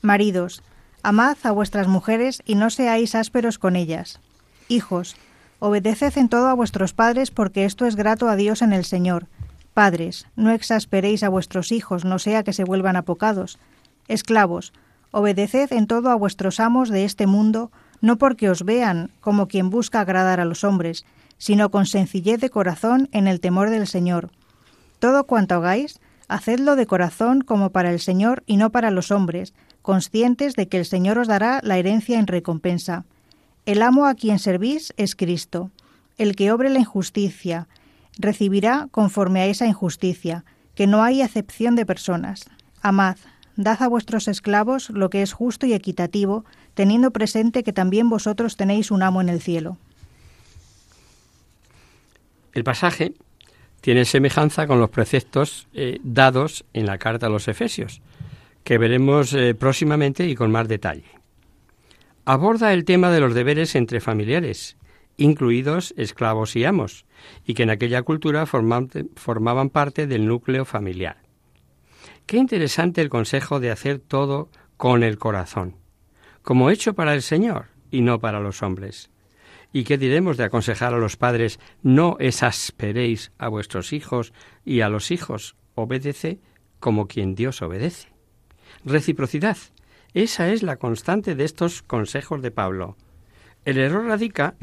Maridos, 0.00 0.62
Amad 1.02 1.38
a 1.44 1.50
vuestras 1.50 1.88
mujeres 1.88 2.42
y 2.44 2.56
no 2.56 2.68
seáis 2.68 3.14
ásperos 3.14 3.58
con 3.58 3.74
ellas. 3.74 4.20
Hijos, 4.68 5.16
obedeced 5.58 6.18
en 6.18 6.28
todo 6.28 6.48
a 6.48 6.54
vuestros 6.54 6.92
padres 6.92 7.30
porque 7.30 7.64
esto 7.64 7.86
es 7.86 7.96
grato 7.96 8.28
a 8.28 8.36
Dios 8.36 8.60
en 8.60 8.74
el 8.74 8.84
Señor. 8.84 9.26
Padres, 9.74 10.26
no 10.36 10.50
exasperéis 10.50 11.22
a 11.22 11.28
vuestros 11.28 11.72
hijos, 11.72 12.04
no 12.04 12.18
sea 12.18 12.42
que 12.42 12.52
se 12.52 12.64
vuelvan 12.64 12.96
apocados. 12.96 13.58
Esclavos, 14.08 14.72
obedeced 15.10 15.72
en 15.72 15.86
todo 15.86 16.10
a 16.10 16.14
vuestros 16.16 16.60
amos 16.60 16.88
de 16.88 17.04
este 17.04 17.26
mundo, 17.26 17.70
no 18.00 18.18
porque 18.18 18.50
os 18.50 18.64
vean 18.64 19.10
como 19.20 19.48
quien 19.48 19.70
busca 19.70 20.00
agradar 20.00 20.40
a 20.40 20.44
los 20.44 20.64
hombres, 20.64 21.04
sino 21.38 21.70
con 21.70 21.86
sencillez 21.86 22.40
de 22.40 22.50
corazón 22.50 23.08
en 23.12 23.26
el 23.26 23.40
temor 23.40 23.70
del 23.70 23.86
Señor. 23.86 24.30
Todo 24.98 25.24
cuanto 25.24 25.54
hagáis, 25.54 26.00
hacedlo 26.28 26.76
de 26.76 26.86
corazón 26.86 27.40
como 27.40 27.70
para 27.70 27.90
el 27.90 28.00
Señor 28.00 28.42
y 28.46 28.56
no 28.56 28.70
para 28.70 28.90
los 28.90 29.10
hombres, 29.10 29.54
conscientes 29.82 30.54
de 30.54 30.68
que 30.68 30.78
el 30.78 30.84
Señor 30.84 31.18
os 31.18 31.28
dará 31.28 31.60
la 31.62 31.78
herencia 31.78 32.18
en 32.18 32.26
recompensa. 32.26 33.04
El 33.66 33.82
amo 33.82 34.06
a 34.06 34.14
quien 34.14 34.38
servís 34.38 34.92
es 34.96 35.16
Cristo. 35.16 35.70
El 36.18 36.36
que 36.36 36.52
obre 36.52 36.70
la 36.70 36.80
injusticia 36.80 37.68
recibirá 38.20 38.88
conforme 38.90 39.40
a 39.40 39.46
esa 39.46 39.66
injusticia, 39.66 40.44
que 40.74 40.86
no 40.86 41.02
hay 41.02 41.22
acepción 41.22 41.76
de 41.76 41.86
personas. 41.86 42.48
Amad, 42.82 43.16
dad 43.56 43.82
a 43.82 43.88
vuestros 43.88 44.28
esclavos 44.28 44.90
lo 44.90 45.10
que 45.10 45.22
es 45.22 45.32
justo 45.32 45.66
y 45.66 45.72
equitativo, 45.72 46.44
teniendo 46.74 47.10
presente 47.10 47.62
que 47.62 47.72
también 47.72 48.08
vosotros 48.08 48.56
tenéis 48.56 48.90
un 48.90 49.02
amo 49.02 49.20
en 49.20 49.28
el 49.28 49.40
cielo. 49.40 49.76
El 52.52 52.64
pasaje 52.64 53.14
tiene 53.80 54.04
semejanza 54.04 54.66
con 54.66 54.80
los 54.80 54.90
preceptos 54.90 55.68
eh, 55.72 55.98
dados 56.02 56.64
en 56.72 56.86
la 56.86 56.98
carta 56.98 57.26
a 57.26 57.30
los 57.30 57.48
Efesios, 57.48 58.02
que 58.64 58.78
veremos 58.78 59.32
eh, 59.32 59.54
próximamente 59.54 60.26
y 60.26 60.34
con 60.34 60.50
más 60.50 60.68
detalle. 60.68 61.04
Aborda 62.24 62.72
el 62.72 62.84
tema 62.84 63.10
de 63.10 63.20
los 63.20 63.34
deberes 63.34 63.74
entre 63.74 64.00
familiares, 64.00 64.76
incluidos 65.20 65.92
esclavos 65.98 66.56
y 66.56 66.64
amos, 66.64 67.04
y 67.44 67.54
que 67.54 67.62
en 67.62 67.70
aquella 67.70 68.02
cultura 68.02 68.46
formaban 68.46 69.70
parte 69.70 70.06
del 70.06 70.26
núcleo 70.26 70.64
familiar. 70.64 71.18
Qué 72.24 72.38
interesante 72.38 73.02
el 73.02 73.10
consejo 73.10 73.60
de 73.60 73.70
hacer 73.70 73.98
todo 73.98 74.48
con 74.78 75.02
el 75.02 75.18
corazón, 75.18 75.76
como 76.42 76.70
hecho 76.70 76.94
para 76.94 77.12
el 77.12 77.20
Señor 77.20 77.66
y 77.90 78.00
no 78.00 78.18
para 78.18 78.40
los 78.40 78.62
hombres. 78.62 79.10
¿Y 79.72 79.84
qué 79.84 79.98
diremos 79.98 80.38
de 80.38 80.44
aconsejar 80.44 80.94
a 80.94 80.98
los 80.98 81.16
padres 81.16 81.60
no 81.82 82.16
exasperéis 82.18 83.30
a 83.36 83.48
vuestros 83.48 83.92
hijos 83.92 84.32
y 84.64 84.80
a 84.80 84.88
los 84.88 85.10
hijos 85.10 85.54
obedece 85.74 86.40
como 86.80 87.08
quien 87.08 87.34
Dios 87.34 87.60
obedece? 87.60 88.08
Reciprocidad. 88.86 89.58
Esa 90.14 90.50
es 90.50 90.62
la 90.62 90.76
constante 90.76 91.34
de 91.34 91.44
estos 91.44 91.82
consejos 91.82 92.40
de 92.40 92.50
Pablo. 92.50 92.96
El 93.66 93.78
error 93.78 94.06
radica 94.06 94.54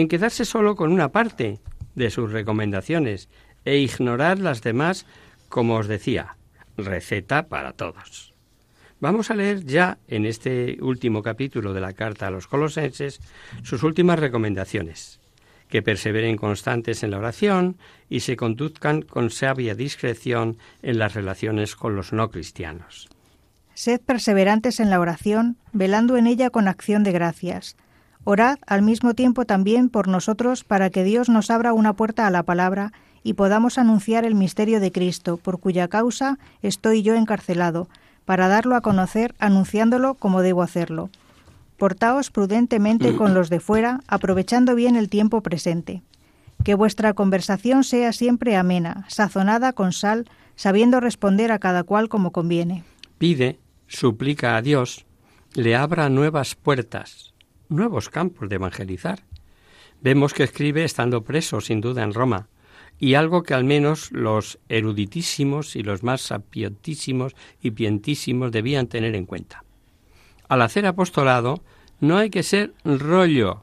en 0.00 0.08
quedarse 0.08 0.44
solo 0.44 0.76
con 0.76 0.92
una 0.92 1.10
parte 1.10 1.58
de 1.94 2.10
sus 2.10 2.30
recomendaciones 2.30 3.28
e 3.64 3.78
ignorar 3.78 4.38
las 4.38 4.62
demás, 4.62 5.06
como 5.48 5.76
os 5.76 5.88
decía, 5.88 6.36
receta 6.76 7.48
para 7.48 7.72
todos. 7.72 8.34
Vamos 9.00 9.30
a 9.30 9.34
leer 9.34 9.64
ya 9.64 9.98
en 10.08 10.26
este 10.26 10.78
último 10.80 11.22
capítulo 11.22 11.72
de 11.72 11.80
la 11.80 11.92
carta 11.92 12.26
a 12.26 12.30
los 12.30 12.46
colosenses 12.46 13.20
sus 13.62 13.82
últimas 13.82 14.18
recomendaciones, 14.18 15.20
que 15.68 15.82
perseveren 15.82 16.36
constantes 16.36 17.02
en 17.02 17.12
la 17.12 17.18
oración 17.18 17.76
y 18.08 18.20
se 18.20 18.36
conduzcan 18.36 19.02
con 19.02 19.30
sabia 19.30 19.74
discreción 19.74 20.58
en 20.82 20.98
las 20.98 21.14
relaciones 21.14 21.76
con 21.76 21.94
los 21.94 22.12
no 22.12 22.30
cristianos. 22.30 23.08
Sed 23.74 24.00
perseverantes 24.00 24.80
en 24.80 24.90
la 24.90 24.98
oración, 24.98 25.56
velando 25.72 26.16
en 26.16 26.26
ella 26.26 26.50
con 26.50 26.66
acción 26.66 27.04
de 27.04 27.12
gracias. 27.12 27.76
Orad 28.24 28.58
al 28.66 28.82
mismo 28.82 29.14
tiempo 29.14 29.44
también 29.44 29.88
por 29.88 30.08
nosotros 30.08 30.64
para 30.64 30.90
que 30.90 31.04
Dios 31.04 31.28
nos 31.28 31.50
abra 31.50 31.72
una 31.72 31.94
puerta 31.94 32.26
a 32.26 32.30
la 32.30 32.42
palabra 32.42 32.92
y 33.22 33.34
podamos 33.34 33.78
anunciar 33.78 34.24
el 34.24 34.34
misterio 34.34 34.80
de 34.80 34.92
Cristo, 34.92 35.36
por 35.36 35.60
cuya 35.60 35.88
causa 35.88 36.38
estoy 36.62 37.02
yo 37.02 37.14
encarcelado, 37.14 37.88
para 38.24 38.48
darlo 38.48 38.76
a 38.76 38.80
conocer 38.80 39.34
anunciándolo 39.38 40.14
como 40.14 40.42
debo 40.42 40.62
hacerlo. 40.62 41.10
Portaos 41.78 42.30
prudentemente 42.30 43.14
con 43.16 43.34
los 43.34 43.50
de 43.50 43.60
fuera, 43.60 44.00
aprovechando 44.08 44.74
bien 44.74 44.96
el 44.96 45.08
tiempo 45.08 45.42
presente. 45.42 46.02
Que 46.64 46.74
vuestra 46.74 47.14
conversación 47.14 47.84
sea 47.84 48.12
siempre 48.12 48.56
amena, 48.56 49.06
sazonada 49.08 49.72
con 49.72 49.92
sal, 49.92 50.28
sabiendo 50.56 51.00
responder 51.00 51.52
a 51.52 51.60
cada 51.60 51.84
cual 51.84 52.08
como 52.08 52.32
conviene. 52.32 52.82
Pide, 53.16 53.60
suplica 53.86 54.56
a 54.56 54.62
Dios, 54.62 55.06
le 55.54 55.76
abra 55.76 56.08
nuevas 56.08 56.56
puertas, 56.56 57.32
nuevos 57.68 58.08
campos 58.08 58.48
de 58.48 58.56
evangelizar. 58.56 59.20
Vemos 60.00 60.34
que 60.34 60.44
escribe 60.44 60.84
estando 60.84 61.24
preso, 61.24 61.60
sin 61.60 61.80
duda, 61.80 62.02
en 62.02 62.14
Roma, 62.14 62.48
y 62.98 63.14
algo 63.14 63.42
que 63.42 63.54
al 63.54 63.64
menos 63.64 64.10
los 64.12 64.58
eruditísimos 64.68 65.76
y 65.76 65.82
los 65.82 66.02
más 66.02 66.20
sapientísimos 66.20 67.34
y 67.60 67.70
pientísimos 67.72 68.52
debían 68.52 68.88
tener 68.88 69.14
en 69.14 69.26
cuenta. 69.26 69.64
Al 70.48 70.62
hacer 70.62 70.86
apostolado 70.86 71.62
no 72.00 72.16
hay 72.16 72.30
que 72.30 72.42
ser 72.42 72.74
rollo, 72.84 73.60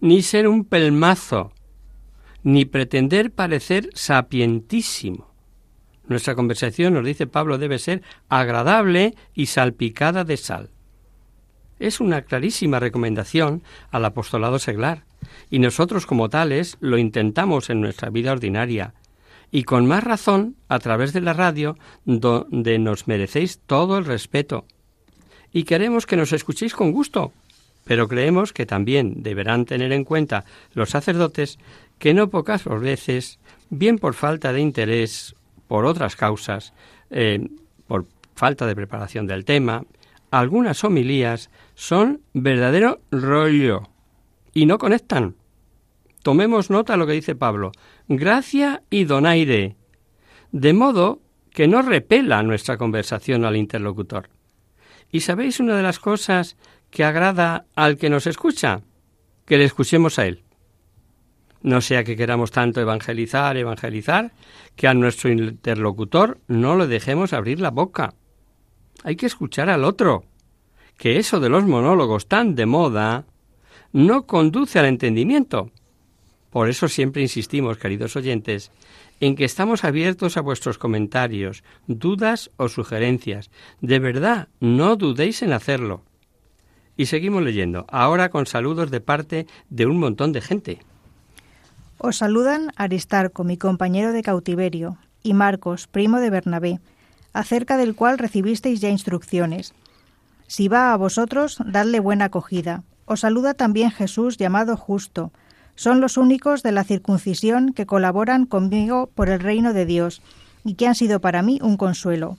ni 0.00 0.22
ser 0.22 0.48
un 0.48 0.64
pelmazo, 0.64 1.52
ni 2.42 2.64
pretender 2.64 3.30
parecer 3.30 3.90
sapientísimo. 3.94 5.32
Nuestra 6.08 6.34
conversación, 6.34 6.94
nos 6.94 7.04
dice 7.04 7.26
Pablo, 7.26 7.58
debe 7.58 7.78
ser 7.78 8.02
agradable 8.28 9.14
y 9.34 9.46
salpicada 9.46 10.24
de 10.24 10.36
sal. 10.36 10.71
Es 11.82 11.98
una 11.98 12.22
clarísima 12.22 12.78
recomendación 12.78 13.64
al 13.90 14.04
apostolado 14.04 14.60
seglar, 14.60 15.02
y 15.50 15.58
nosotros 15.58 16.06
como 16.06 16.28
tales 16.28 16.76
lo 16.78 16.96
intentamos 16.96 17.70
en 17.70 17.80
nuestra 17.80 18.08
vida 18.08 18.30
ordinaria, 18.30 18.94
y 19.50 19.64
con 19.64 19.86
más 19.86 20.04
razón 20.04 20.54
a 20.68 20.78
través 20.78 21.12
de 21.12 21.22
la 21.22 21.32
radio, 21.32 21.76
donde 22.04 22.78
nos 22.78 23.08
merecéis 23.08 23.58
todo 23.66 23.98
el 23.98 24.04
respeto. 24.04 24.64
Y 25.52 25.64
queremos 25.64 26.06
que 26.06 26.16
nos 26.16 26.32
escuchéis 26.32 26.72
con 26.72 26.92
gusto, 26.92 27.32
pero 27.82 28.06
creemos 28.06 28.52
que 28.52 28.64
también 28.64 29.24
deberán 29.24 29.64
tener 29.64 29.90
en 29.90 30.04
cuenta 30.04 30.44
los 30.74 30.90
sacerdotes 30.90 31.58
que 31.98 32.14
no 32.14 32.30
pocas 32.30 32.64
veces, 32.64 33.40
bien 33.70 33.98
por 33.98 34.14
falta 34.14 34.52
de 34.52 34.60
interés, 34.60 35.34
por 35.66 35.84
otras 35.84 36.14
causas, 36.14 36.74
eh, 37.10 37.48
por 37.88 38.06
falta 38.36 38.68
de 38.68 38.76
preparación 38.76 39.26
del 39.26 39.44
tema, 39.44 39.82
algunas 40.32 40.82
homilías 40.82 41.50
son 41.74 42.22
verdadero 42.32 43.02
rollo 43.10 43.82
y 44.54 44.64
no 44.64 44.78
conectan. 44.78 45.36
Tomemos 46.22 46.70
nota 46.70 46.94
de 46.94 46.98
lo 46.98 47.06
que 47.06 47.12
dice 47.12 47.34
Pablo. 47.34 47.70
Gracia 48.08 48.82
y 48.88 49.04
donaire. 49.04 49.76
De 50.50 50.72
modo 50.72 51.20
que 51.50 51.68
no 51.68 51.82
repela 51.82 52.42
nuestra 52.42 52.78
conversación 52.78 53.44
al 53.44 53.56
interlocutor. 53.56 54.30
¿Y 55.10 55.20
sabéis 55.20 55.60
una 55.60 55.76
de 55.76 55.82
las 55.82 55.98
cosas 55.98 56.56
que 56.90 57.04
agrada 57.04 57.66
al 57.74 57.98
que 57.98 58.08
nos 58.08 58.26
escucha? 58.26 58.80
Que 59.44 59.58
le 59.58 59.64
escuchemos 59.64 60.18
a 60.18 60.26
él. 60.26 60.42
No 61.60 61.82
sea 61.82 62.04
que 62.04 62.16
queramos 62.16 62.50
tanto 62.50 62.80
evangelizar, 62.80 63.58
evangelizar, 63.58 64.32
que 64.76 64.88
a 64.88 64.94
nuestro 64.94 65.30
interlocutor 65.30 66.40
no 66.48 66.76
le 66.76 66.86
dejemos 66.86 67.34
abrir 67.34 67.60
la 67.60 67.70
boca. 67.70 68.14
Hay 69.02 69.16
que 69.16 69.26
escuchar 69.26 69.70
al 69.70 69.84
otro. 69.84 70.24
Que 70.96 71.18
eso 71.18 71.40
de 71.40 71.48
los 71.48 71.64
monólogos 71.64 72.26
tan 72.26 72.54
de 72.54 72.66
moda 72.66 73.24
no 73.92 74.26
conduce 74.26 74.78
al 74.78 74.86
entendimiento. 74.86 75.70
Por 76.50 76.68
eso 76.68 76.88
siempre 76.88 77.22
insistimos, 77.22 77.78
queridos 77.78 78.14
oyentes, 78.14 78.70
en 79.20 79.36
que 79.36 79.44
estamos 79.44 79.84
abiertos 79.84 80.36
a 80.36 80.40
vuestros 80.40 80.78
comentarios, 80.78 81.64
dudas 81.86 82.50
o 82.56 82.68
sugerencias. 82.68 83.50
De 83.80 83.98
verdad, 83.98 84.48
no 84.60 84.96
dudéis 84.96 85.42
en 85.42 85.52
hacerlo. 85.52 86.02
Y 86.96 87.06
seguimos 87.06 87.42
leyendo, 87.42 87.86
ahora 87.88 88.28
con 88.28 88.46
saludos 88.46 88.90
de 88.90 89.00
parte 89.00 89.46
de 89.70 89.86
un 89.86 89.98
montón 89.98 90.32
de 90.32 90.40
gente. 90.40 90.78
Os 91.98 92.16
saludan 92.16 92.72
Aristarco, 92.76 93.44
mi 93.44 93.56
compañero 93.56 94.12
de 94.12 94.22
cautiverio, 94.22 94.98
y 95.22 95.34
Marcos, 95.34 95.86
primo 95.86 96.18
de 96.18 96.30
Bernabé, 96.30 96.80
acerca 97.32 97.76
del 97.76 97.94
cual 97.94 98.18
recibisteis 98.18 98.80
ya 98.80 98.90
instrucciones. 98.90 99.74
Si 100.46 100.68
va 100.68 100.92
a 100.92 100.96
vosotros, 100.96 101.58
dadle 101.64 102.00
buena 102.00 102.26
acogida, 102.26 102.82
os 103.04 103.20
saluda 103.20 103.54
también 103.54 103.90
Jesús 103.90 104.36
llamado 104.36 104.76
justo. 104.76 105.32
Son 105.74 106.00
los 106.00 106.16
únicos 106.16 106.62
de 106.62 106.72
la 106.72 106.84
circuncisión 106.84 107.72
que 107.72 107.86
colaboran 107.86 108.46
conmigo 108.46 109.08
por 109.14 109.28
el 109.28 109.40
reino 109.40 109.72
de 109.72 109.86
Dios 109.86 110.22
y 110.64 110.74
que 110.74 110.86
han 110.86 110.94
sido 110.94 111.20
para 111.20 111.42
mí 111.42 111.58
un 111.62 111.76
consuelo. 111.76 112.38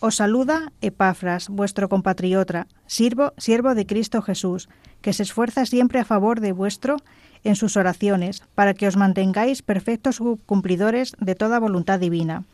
Os 0.00 0.16
saluda 0.16 0.72
Epafras, 0.80 1.50
vuestro 1.50 1.90
compatriota, 1.90 2.66
siervo, 2.86 3.34
siervo 3.36 3.74
de 3.74 3.84
Cristo 3.84 4.22
Jesús, 4.22 4.70
que 5.02 5.12
se 5.12 5.22
esfuerza 5.22 5.66
siempre 5.66 6.00
a 6.00 6.06
favor 6.06 6.40
de 6.40 6.52
vuestro 6.52 6.96
en 7.44 7.54
sus 7.54 7.76
oraciones, 7.76 8.42
para 8.54 8.74
que 8.74 8.86
os 8.88 8.96
mantengáis 8.96 9.62
perfectos 9.62 10.20
cumplidores 10.46 11.14
de 11.20 11.34
toda 11.34 11.58
voluntad 11.58 12.00
divina. 12.00 12.44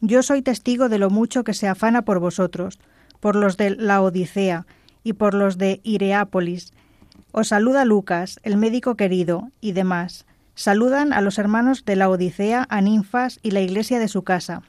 Yo 0.00 0.22
soy 0.22 0.42
testigo 0.42 0.88
de 0.88 0.98
lo 0.98 1.10
mucho 1.10 1.44
que 1.44 1.54
se 1.54 1.68
afana 1.68 2.02
por 2.02 2.20
vosotros, 2.20 2.78
por 3.20 3.36
los 3.36 3.56
de 3.56 3.70
la 3.70 4.00
Odisea, 4.00 4.66
y 5.04 5.14
por 5.14 5.34
los 5.34 5.58
de 5.58 5.80
Ireápolis. 5.82 6.72
Os 7.32 7.48
saluda 7.48 7.84
Lucas, 7.84 8.40
el 8.42 8.56
médico 8.56 8.96
querido, 8.96 9.50
y 9.60 9.72
demás. 9.72 10.26
Saludan 10.54 11.12
a 11.12 11.20
los 11.20 11.38
hermanos 11.38 11.84
de 11.84 11.96
la 11.96 12.08
Odisea, 12.08 12.66
a 12.68 12.80
Ninfas 12.80 13.38
y 13.42 13.52
la 13.52 13.60
iglesia 13.60 13.98
de 13.98 14.08
su 14.08 14.22
casa. 14.22 14.62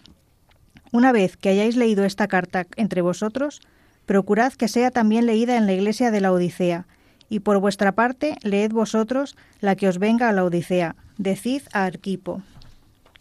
Una 0.92 1.12
vez 1.12 1.38
que 1.38 1.50
hayáis 1.50 1.76
leído 1.78 2.04
esta 2.04 2.28
carta 2.28 2.68
entre 2.76 3.02
vosotros, 3.02 3.62
procurad 4.06 4.54
que 4.54 4.68
sea 4.68 4.92
también 4.92 5.26
leída 5.26 5.56
en 5.56 5.66
la 5.66 5.74
iglesia 5.74 6.12
de 6.12 6.22
la 6.22 6.34
Odisea, 6.34 6.86
y 7.30 7.40
por 7.40 7.60
vuestra 7.60 7.94
parte 7.94 8.36
leed 8.44 8.72
vosotros 8.72 9.38
la 9.62 9.78
que 9.78 9.88
os 9.88 10.00
venga 10.00 10.28
a 10.28 10.34
la 10.34 10.44
Odisea. 10.44 10.96
Decid 11.18 11.62
a 11.72 11.86
Arquipo. 11.86 12.42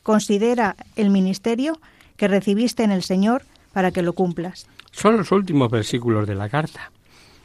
Considera 0.02 0.74
el 0.96 1.10
ministerio 1.10 1.80
que 2.20 2.28
recibiste 2.28 2.82
en 2.82 2.92
el 2.92 3.02
Señor 3.02 3.44
para 3.72 3.92
que 3.92 4.02
lo 4.02 4.12
cumplas. 4.12 4.68
Son 4.92 5.16
los 5.16 5.32
últimos 5.32 5.70
versículos 5.70 6.28
de 6.28 6.34
la 6.34 6.50
carta 6.50 6.92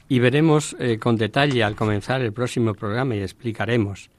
y 0.09 0.19
veremos 0.19 0.75
eh, 0.79 0.99
con 0.99 1.15
detalle 1.15 1.63
al 1.63 1.77
comenzar 1.77 2.19
el 2.21 2.33
próximo 2.33 2.73
programa 2.73 3.15
y 3.15 3.21
explicaremos. 3.21 4.09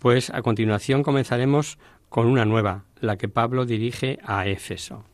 Pues 0.00 0.28
a 0.28 0.42
continuación 0.42 1.02
comenzaremos 1.02 1.78
con 2.10 2.26
una 2.26 2.44
nueva, 2.44 2.84
la 3.00 3.16
que 3.16 3.30
Pablo 3.30 3.64
dirige 3.64 4.18
a 4.26 4.46
Éfeso. 4.46 5.04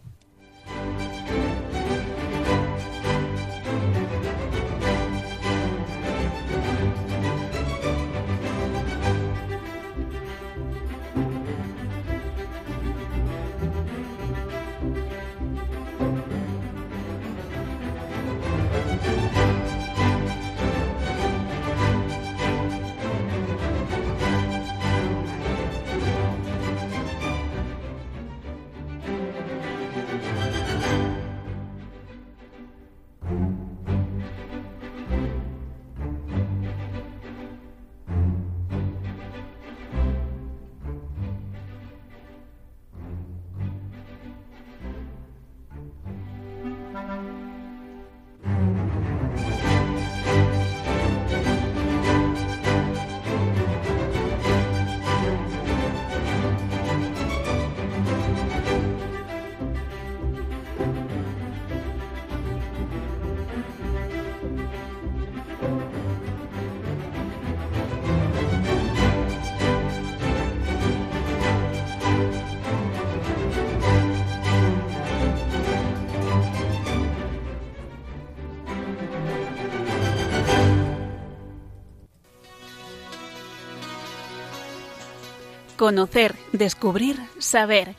Conocer, 85.81 86.35
descubrir, 86.53 87.17
saber. 87.39 87.97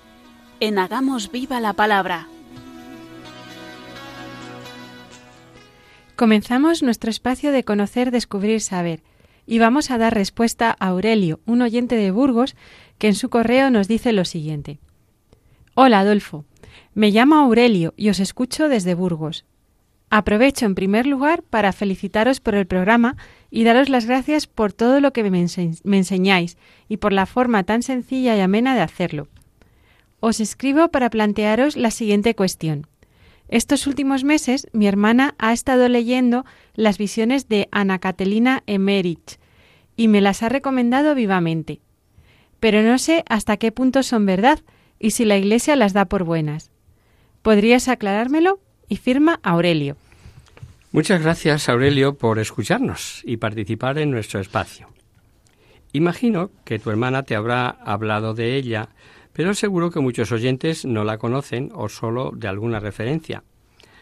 En 0.59 0.77
Hagamos 0.77 1.31
Viva 1.31 1.59
la 1.59 1.73
Palabra. 1.73 2.27
Comenzamos 6.15 6.83
nuestro 6.83 7.09
espacio 7.09 7.51
de 7.51 7.63
conocer, 7.63 8.11
descubrir, 8.11 8.61
saber. 8.61 9.01
Y 9.47 9.57
vamos 9.57 9.89
a 9.89 9.97
dar 9.97 10.13
respuesta 10.13 10.77
a 10.79 10.89
Aurelio, 10.89 11.39
un 11.47 11.63
oyente 11.63 11.95
de 11.95 12.11
Burgos, 12.11 12.55
que 12.99 13.07
en 13.07 13.15
su 13.15 13.31
correo 13.31 13.71
nos 13.71 13.87
dice 13.87 14.13
lo 14.13 14.25
siguiente. 14.25 14.77
Hola, 15.73 16.01
Adolfo. 16.01 16.45
Me 16.93 17.09
llamo 17.09 17.37
Aurelio 17.37 17.95
y 17.97 18.09
os 18.09 18.19
escucho 18.19 18.69
desde 18.69 18.93
Burgos. 18.93 19.43
Aprovecho 20.11 20.67
en 20.67 20.75
primer 20.75 21.07
lugar 21.07 21.41
para 21.41 21.73
felicitaros 21.73 22.41
por 22.41 22.53
el 22.53 22.67
programa 22.67 23.17
y 23.51 23.65
daros 23.65 23.89
las 23.89 24.05
gracias 24.05 24.47
por 24.47 24.73
todo 24.73 25.01
lo 25.01 25.13
que 25.13 25.29
me, 25.29 25.45
enseñáis 25.97 26.57
y 26.87 26.97
por 26.97 27.13
la 27.13 27.25
forma 27.25 27.63
tan 27.63 27.83
sencilla 27.83 28.35
y 28.35 28.39
amena 28.39 28.73
de 28.73 28.81
hacerlo. 28.81 29.27
Os 30.21 30.39
escribo 30.39 30.87
para 30.87 31.09
plantearos 31.09 31.75
la 31.75 31.91
siguiente 31.91 32.33
cuestión. 32.33 32.87
Estos 33.49 33.85
últimos 33.85 34.23
meses 34.23 34.67
mi 34.71 34.87
hermana 34.87 35.35
ha 35.37 35.51
estado 35.51 35.89
leyendo 35.89 36.45
las 36.73 36.97
visiones 36.97 37.49
de 37.49 37.67
Ana 37.71 37.99
Catalina 37.99 38.63
Emerich 38.65 39.37
y 39.97 40.07
me 40.07 40.21
las 40.21 40.41
ha 40.41 40.49
recomendado 40.49 41.13
vivamente. 41.13 41.81
Pero 42.61 42.81
no 42.81 42.97
sé 42.97 43.25
hasta 43.27 43.57
qué 43.57 43.71
punto 43.73 44.01
son 44.03 44.25
verdad 44.25 44.59
y 44.97 45.11
si 45.11 45.25
la 45.25 45.37
Iglesia 45.37 45.75
las 45.75 45.91
da 45.93 46.05
por 46.05 46.23
buenas. 46.23 46.71
¿Podrías 47.41 47.89
aclarármelo? 47.89 48.59
y 48.91 48.97
firma 48.97 49.39
Aurelio. 49.41 49.95
Muchas 50.93 51.21
gracias, 51.21 51.69
Aurelio, 51.69 52.17
por 52.17 52.37
escucharnos 52.37 53.21
y 53.23 53.37
participar 53.37 53.97
en 53.97 54.11
nuestro 54.11 54.41
espacio. 54.41 54.89
Imagino 55.93 56.51
que 56.65 56.79
tu 56.79 56.89
hermana 56.89 57.23
te 57.23 57.33
habrá 57.33 57.69
hablado 57.69 58.33
de 58.33 58.57
ella, 58.57 58.89
pero 59.31 59.53
seguro 59.53 59.89
que 59.89 60.01
muchos 60.01 60.33
oyentes 60.33 60.83
no 60.83 61.05
la 61.05 61.17
conocen 61.17 61.71
o 61.73 61.87
solo 61.87 62.33
de 62.35 62.49
alguna 62.49 62.81
referencia. 62.81 63.45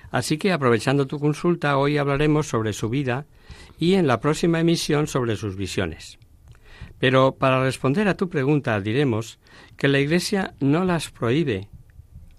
Así 0.09 0.39
que, 0.39 0.51
aprovechando 0.51 1.05
tu 1.05 1.19
consulta, 1.19 1.77
hoy 1.77 1.99
hablaremos 1.99 2.47
sobre 2.47 2.73
su 2.73 2.89
vida 2.89 3.27
y 3.77 3.93
en 3.93 4.07
la 4.07 4.19
próxima 4.19 4.59
emisión 4.59 5.05
sobre 5.05 5.35
sus 5.35 5.55
visiones. 5.55 6.17
Pero 6.97 7.35
para 7.35 7.63
responder 7.63 8.07
a 8.07 8.17
tu 8.17 8.29
pregunta 8.29 8.81
diremos 8.81 9.37
que 9.77 9.89
la 9.89 9.99
Iglesia 9.99 10.55
no 10.59 10.83
las 10.85 11.11
prohíbe, 11.11 11.69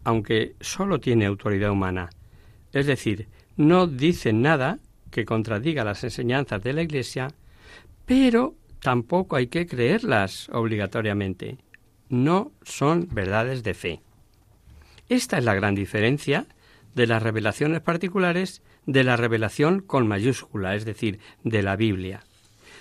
aunque 0.03 0.57
solo 0.61 0.99
tiene 0.99 1.27
autoridad 1.27 1.71
humana 1.71 2.11
es 2.73 2.87
decir, 2.87 3.29
no 3.61 3.87
dicen 3.87 4.41
nada 4.41 4.79
que 5.11 5.27
contradiga 5.27 5.85
las 5.85 6.03
enseñanzas 6.03 6.63
de 6.63 6.73
la 6.73 6.81
Iglesia, 6.81 7.29
pero 8.07 8.55
tampoco 8.81 9.37
hay 9.37 9.49
que 9.49 9.67
creerlas 9.67 10.49
obligatoriamente. 10.49 11.59
No 12.09 12.53
son 12.63 13.07
verdades 13.13 13.63
de 13.63 13.75
fe. 13.75 14.01
Esta 15.11 15.37
es 15.37 15.45
la 15.45 15.55
gran 15.55 15.75
diferencia 15.75 16.47
de 16.95 17.07
las 17.07 17.23
revelaciones 17.23 17.83
particulares 17.83 18.63
de 18.87 19.05
la 19.05 19.17
revelación 19.17 19.81
con 19.81 20.09
mayúscula, 20.09 20.75
es 20.75 20.87
decir, 20.87 21.21
de 21.45 21.63
la 21.63 21.77
Biblia. 21.77 22.21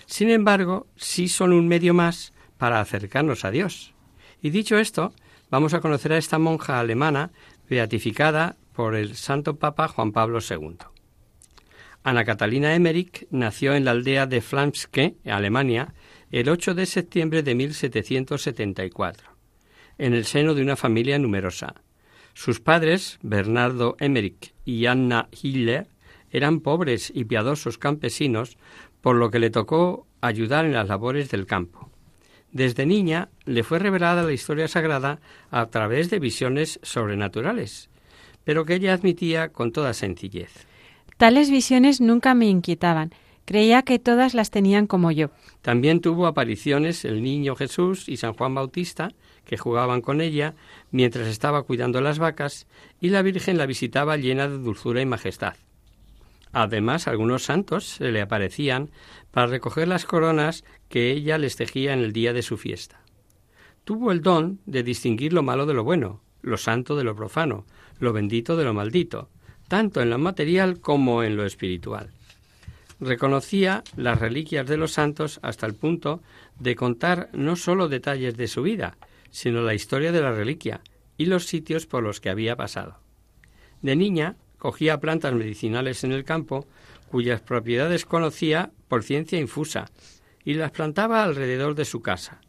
Sin 0.05 0.30
embargo, 0.30 0.88
sí 0.95 1.27
son 1.27 1.51
un 1.51 1.67
medio 1.67 1.93
más 1.93 2.32
para 2.57 2.80
acercarnos 2.80 3.43
a 3.43 3.51
Dios. 3.51 3.93
Y 4.41 4.51
dicho 4.51 4.77
esto, 4.77 5.13
vamos 5.51 5.73
a 5.73 5.82
conocer 5.82 6.13
a 6.13 6.17
esta 6.17 6.39
monja 6.39 6.80
alemana 6.80 7.32
beatificada 7.69 8.55
por 8.80 8.95
el 8.95 9.17
Santo 9.17 9.57
Papa 9.57 9.89
Juan 9.89 10.13
Pablo 10.13 10.39
II. 10.39 10.77
Ana 12.01 12.23
Catalina 12.23 12.75
Emmerich 12.75 13.27
nació 13.30 13.73
en 13.73 13.84
la 13.84 13.91
aldea 13.91 14.25
de 14.25 14.39
Flamske, 14.39 15.17
Alemania, 15.25 15.93
el 16.32 16.47
8 16.47 16.75
de 16.75 16.86
septiembre 16.86 17.43
de 17.43 17.55
1774, 17.55 19.32
en 19.97 20.13
el 20.13 20.23
seno 20.23 20.53
de 20.53 20.61
una 20.61 20.77
familia 20.77 21.19
numerosa. 21.19 21.75
Sus 22.34 22.61
padres, 22.61 23.19
Bernardo 23.21 23.97
Emmerich 23.99 24.53
y 24.63 24.86
Anna 24.86 25.27
Hiller, 25.30 25.89
eran 26.32 26.61
pobres 26.61 27.11
y 27.13 27.25
piadosos 27.25 27.77
campesinos, 27.77 28.57
por 29.01 29.17
lo 29.17 29.30
que 29.30 29.39
le 29.39 29.49
tocó 29.49 30.07
ayudar 30.21 30.63
en 30.63 30.71
las 30.71 30.88
labores 30.88 31.30
del 31.30 31.47
campo. 31.47 31.91
Desde 32.53 32.86
niña 32.86 33.27
le 33.43 33.63
fue 33.63 33.80
revelada 33.80 34.23
la 34.23 34.32
historia 34.32 34.69
sagrada 34.69 35.19
a 35.51 35.65
través 35.65 36.09
de 36.09 36.19
visiones 36.19 36.80
sobrenaturales, 36.82 37.89
pero 38.50 38.66
que 38.66 38.74
ella 38.74 38.95
admitía 38.95 39.50
con 39.50 39.72
toda 39.72 39.93
sencillez. 39.93 40.66
Tales 41.18 41.52
visiones 41.52 42.02
nunca 42.02 42.34
me 42.34 42.47
inquietaban. 42.47 43.14
Creía 43.45 43.84
que 43.84 44.00
todas 44.00 44.34
las 44.34 44.50
tenían 44.50 44.88
como 44.88 45.12
yo. 45.12 45.30
También 45.62 46.02
tuvo 46.02 46.26
apariciones 46.26 47.06
el 47.06 47.22
niño 47.22 47.56
Jesús 47.56 48.10
y 48.10 48.18
San 48.18 48.34
Juan 48.34 48.56
Bautista, 48.56 49.10
que 49.45 49.60
jugaban 49.60 50.02
con 50.02 50.20
ella 50.20 50.56
mientras 50.89 51.28
estaba 51.28 51.62
cuidando 51.62 52.02
las 52.02 52.18
vacas, 52.18 52.66
y 53.00 53.10
la 53.10 53.22
Virgen 53.22 53.60
la 53.60 53.68
visitaba 53.68 54.18
llena 54.18 54.47
de 54.47 54.58
dulzura 54.58 55.00
y 55.00 55.06
majestad. 55.06 55.54
Además, 56.52 57.08
algunos 57.08 57.43
santos 57.43 57.86
se 57.86 58.12
le 58.12 58.20
aparecían 58.20 58.89
para 59.30 59.45
recoger 59.45 59.88
las 59.88 60.06
coronas 60.06 60.64
que 60.88 61.12
ella 61.12 61.38
les 61.38 61.56
tejía 61.56 61.93
en 61.93 62.00
el 62.00 62.14
día 62.14 62.34
de 62.34 62.41
su 62.41 62.58
fiesta. 62.58 63.00
Tuvo 63.84 64.12
el 64.12 64.24
don 64.24 64.60
de 64.66 64.82
distinguir 64.82 65.34
lo 65.34 65.43
malo 65.43 65.68
de 65.68 65.76
lo 65.76 65.84
bueno, 65.84 66.24
lo 66.41 66.58
santo 66.58 66.95
de 66.95 67.04
lo 67.04 67.16
profano, 67.16 67.66
lo 68.00 68.14
bendito 68.14 68.58
de 68.58 68.64
lo 68.64 68.74
maldito, 68.74 69.30
tanto 69.68 70.02
en 70.02 70.10
lo 70.10 70.18
material 70.18 70.80
como 70.80 71.24
en 71.24 71.36
lo 71.36 71.45
espiritual. 71.45 72.10
Reconocía 73.00 73.84
las 73.95 74.20
reliquias 74.20 74.68
de 74.68 74.78
los 74.78 74.91
santos 74.91 75.39
hasta 75.41 75.66
el 75.66 75.74
punto 75.74 76.22
de 76.60 76.76
contar 76.76 77.30
no 77.34 77.56
sólo 77.56 77.88
detalles 77.88 78.36
de 78.36 78.47
su 78.47 78.62
vida, 78.62 78.97
sino 79.32 79.62
la 79.62 79.74
historia 79.74 80.12
de 80.12 80.22
la 80.22 80.32
reliquia 80.32 80.82
y 81.18 81.26
los 81.26 81.45
sitios 81.45 81.86
por 81.86 82.04
los 82.04 82.20
que 82.20 82.30
había 82.30 82.56
pasado. 82.56 82.97
De 83.82 83.95
niña 83.95 84.36
cogía 84.58 85.00
plantas 85.00 85.34
medicinales 85.34 86.04
en 86.04 86.12
el 86.12 86.26
campo 86.26 86.68
cuyas 87.10 87.41
propiedades 87.41 88.06
conocía 88.06 88.72
por 88.88 89.04
ciencia 89.04 89.39
infusa 89.39 89.89
y 90.43 90.54
las 90.56 90.72
plantaba 90.72 91.24
alrededor 91.24 91.76
de 91.76 91.86
su 91.86 92.02
casa. 92.02 92.41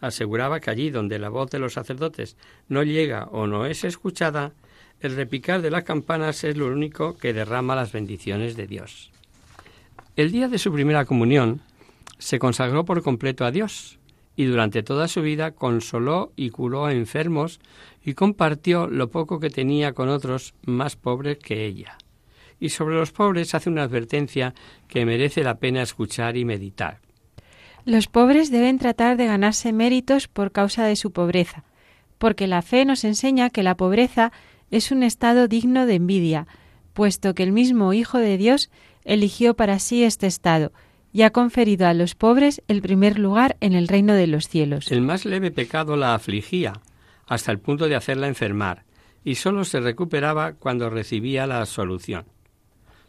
Aseguraba 0.00 0.60
que 0.60 0.70
allí 0.70 0.90
donde 0.90 1.18
la 1.18 1.28
voz 1.28 1.50
de 1.50 1.58
los 1.58 1.74
sacerdotes 1.74 2.36
no 2.68 2.82
llega 2.82 3.24
o 3.24 3.46
no 3.46 3.66
es 3.66 3.84
escuchada, 3.84 4.52
el 5.00 5.14
repicar 5.14 5.62
de 5.62 5.70
las 5.70 5.84
campanas 5.84 6.44
es 6.44 6.56
lo 6.56 6.66
único 6.66 7.16
que 7.16 7.32
derrama 7.32 7.76
las 7.76 7.92
bendiciones 7.92 8.56
de 8.56 8.66
Dios. 8.66 9.10
El 10.16 10.32
día 10.32 10.48
de 10.48 10.58
su 10.58 10.72
primera 10.72 11.04
comunión 11.04 11.60
se 12.18 12.38
consagró 12.38 12.84
por 12.84 13.02
completo 13.02 13.44
a 13.44 13.52
Dios 13.52 13.98
y 14.34 14.44
durante 14.44 14.82
toda 14.82 15.08
su 15.08 15.22
vida 15.22 15.52
consoló 15.52 16.32
y 16.36 16.50
curó 16.50 16.86
a 16.86 16.92
enfermos 16.92 17.60
y 18.04 18.14
compartió 18.14 18.86
lo 18.88 19.10
poco 19.10 19.40
que 19.40 19.50
tenía 19.50 19.92
con 19.92 20.08
otros 20.08 20.54
más 20.64 20.96
pobres 20.96 21.38
que 21.38 21.64
ella. 21.66 21.98
Y 22.60 22.70
sobre 22.70 22.96
los 22.96 23.12
pobres 23.12 23.54
hace 23.54 23.70
una 23.70 23.84
advertencia 23.84 24.54
que 24.88 25.04
merece 25.04 25.44
la 25.44 25.58
pena 25.58 25.82
escuchar 25.82 26.36
y 26.36 26.44
meditar. 26.44 27.00
Los 27.84 28.08
pobres 28.08 28.50
deben 28.50 28.78
tratar 28.78 29.16
de 29.16 29.26
ganarse 29.26 29.72
méritos 29.72 30.28
por 30.28 30.50
causa 30.50 30.84
de 30.84 30.96
su 30.96 31.12
pobreza, 31.12 31.64
porque 32.18 32.46
la 32.46 32.62
fe 32.62 32.84
nos 32.84 33.04
enseña 33.04 33.50
que 33.50 33.62
la 33.62 33.76
pobreza 33.76 34.32
es 34.70 34.90
un 34.90 35.02
estado 35.02 35.48
digno 35.48 35.86
de 35.86 35.94
envidia, 35.94 36.46
puesto 36.92 37.34
que 37.34 37.42
el 37.42 37.52
mismo 37.52 37.92
Hijo 37.92 38.18
de 38.18 38.36
Dios 38.36 38.70
eligió 39.04 39.54
para 39.54 39.78
sí 39.78 40.04
este 40.04 40.26
estado 40.26 40.72
y 41.12 41.22
ha 41.22 41.30
conferido 41.30 41.86
a 41.86 41.94
los 41.94 42.14
pobres 42.14 42.62
el 42.68 42.82
primer 42.82 43.18
lugar 43.18 43.56
en 43.60 43.72
el 43.72 43.88
reino 43.88 44.14
de 44.14 44.26
los 44.26 44.48
cielos. 44.48 44.90
El 44.92 45.02
más 45.02 45.24
leve 45.24 45.50
pecado 45.50 45.96
la 45.96 46.14
afligía, 46.14 46.74
hasta 47.26 47.52
el 47.52 47.58
punto 47.58 47.88
de 47.88 47.96
hacerla 47.96 48.28
enfermar, 48.28 48.84
y 49.24 49.36
sólo 49.36 49.64
se 49.64 49.80
recuperaba 49.80 50.52
cuando 50.54 50.90
recibía 50.90 51.46
la 51.46 51.60
absolución. 51.60 52.26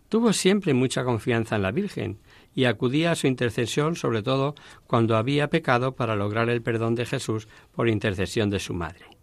Tuvo 0.07 0.33
siempre 0.33 0.73
mucha 0.73 1.03
confianza 1.03 1.55
en 1.55 1.61
la 1.61 1.71
Virgen 1.71 2.19
y 2.55 2.65
acudía 2.65 3.11
a 3.11 3.15
su 3.15 3.27
intercesión 3.27 3.95
sobre 3.95 4.23
todo 4.23 4.55
cuando 4.87 5.15
había 5.15 5.49
pecado 5.49 5.95
para 5.95 6.15
lograr 6.15 6.49
el 6.49 6.63
perdón 6.63 6.95
de 6.95 7.05
Jesús 7.05 7.47
por 7.73 7.89
intercesión 7.89 8.49
de 8.49 8.59
su 8.59 8.73
madre. 8.73 9.18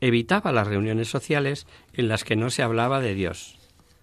Evitaba 0.00 0.52
las 0.52 0.66
reuniones 0.66 1.08
sociales 1.08 1.66
en 1.92 2.08
las 2.08 2.24
que 2.24 2.36
no 2.36 2.50
se 2.50 2.62
hablaba 2.62 3.00
de 3.00 3.14
Dios. 3.14 3.58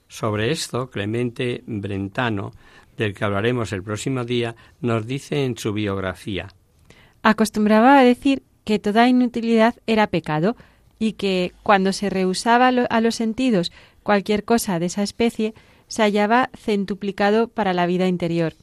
Sobre 0.08 0.52
esto, 0.52 0.90
Clemente 0.90 1.64
Brentano, 1.66 2.52
del 2.98 3.14
que 3.14 3.26
hablaremos 3.26 3.74
el 3.74 3.84
próximo 3.84 4.24
día, 4.24 4.56
nos 4.82 5.06
dice 5.06 5.46
en 5.46 5.58
su 5.58 5.74
biografía. 5.74 6.50
Acostumbraba 7.24 8.00
a 8.00 8.04
decir 8.04 8.44
que 8.64 8.80
toda 8.80 9.08
inutilidad 9.08 9.76
era 9.86 10.08
pecado 10.08 10.56
y 11.00 11.14
que 11.14 11.54
cuando 11.64 11.94
se 11.94 12.10
rehusaba 12.10 12.68
a 12.68 13.02
los 13.02 13.16
sentidos 13.16 13.72
cualquier 14.04 14.44
cosa 14.44 14.80
de 14.80 14.88
esa 14.88 15.04
especie, 15.04 15.54
se 15.88 16.02
hallaba 16.02 16.50
centuplicado 16.56 17.48
para 17.48 17.74
la 17.74 17.86
vida 17.86 18.08
interior, 18.08 18.54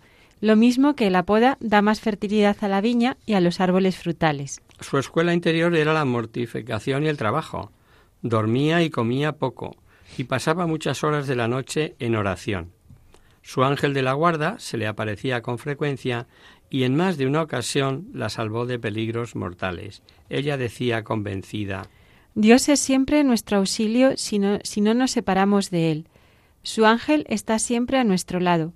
lo 0.45 0.57
mismo 0.57 0.95
que 0.95 1.09
la 1.09 1.23
poda 1.23 1.57
da 1.61 1.81
más 1.81 2.03
fertilidad 2.03 2.59
a 2.61 2.69
la 2.69 2.83
viña 2.83 3.17
y 3.25 3.33
a 3.33 3.41
los 3.41 3.61
árboles 3.61 3.97
frutales. 3.97 4.61
Su 4.79 4.99
escuela 4.99 5.33
interior 5.33 5.75
era 5.75 5.95
la 5.95 6.05
mortificación 6.05 7.05
y 7.05 7.09
el 7.09 7.17
trabajo. 7.17 7.73
Dormía 8.21 8.83
y 8.83 8.91
comía 8.91 9.39
poco, 9.39 9.75
y 10.19 10.25
pasaba 10.25 10.67
muchas 10.67 11.03
horas 11.03 11.27
de 11.27 11.35
la 11.35 11.49
noche 11.49 11.97
en 11.99 12.15
oración. 12.15 12.73
Su 13.41 13.65
ángel 13.65 13.95
de 13.95 14.03
la 14.03 14.13
guarda 14.13 14.59
se 14.59 14.77
le 14.77 14.87
aparecía 14.87 15.41
con 15.41 15.57
frecuencia 15.57 16.27
y 16.69 16.83
en 16.83 16.95
más 16.95 17.17
de 17.17 17.27
una 17.27 17.41
ocasión 17.41 18.09
la 18.13 18.29
salvó 18.29 18.67
de 18.67 18.79
peligros 18.79 19.37
mortales. 19.37 20.03
Ella 20.29 20.59
decía 20.59 21.05
convencida 21.05 21.89
Dios 22.35 22.69
es 22.69 22.81
siempre 22.81 23.25
nuestro 23.25 23.57
auxilio 23.57 24.19
si 24.19 24.39
no, 24.39 24.59
si 24.63 24.83
no 24.83 24.93
nos 24.93 25.13
separamos 25.13 25.71
de 25.71 25.91
Él. 25.91 26.07
Su 26.63 26.85
ángel 26.85 27.25
está 27.31 27.59
siempre 27.59 27.97
a 27.97 28.05
nuestro 28.05 28.41
lado, 28.41 28.75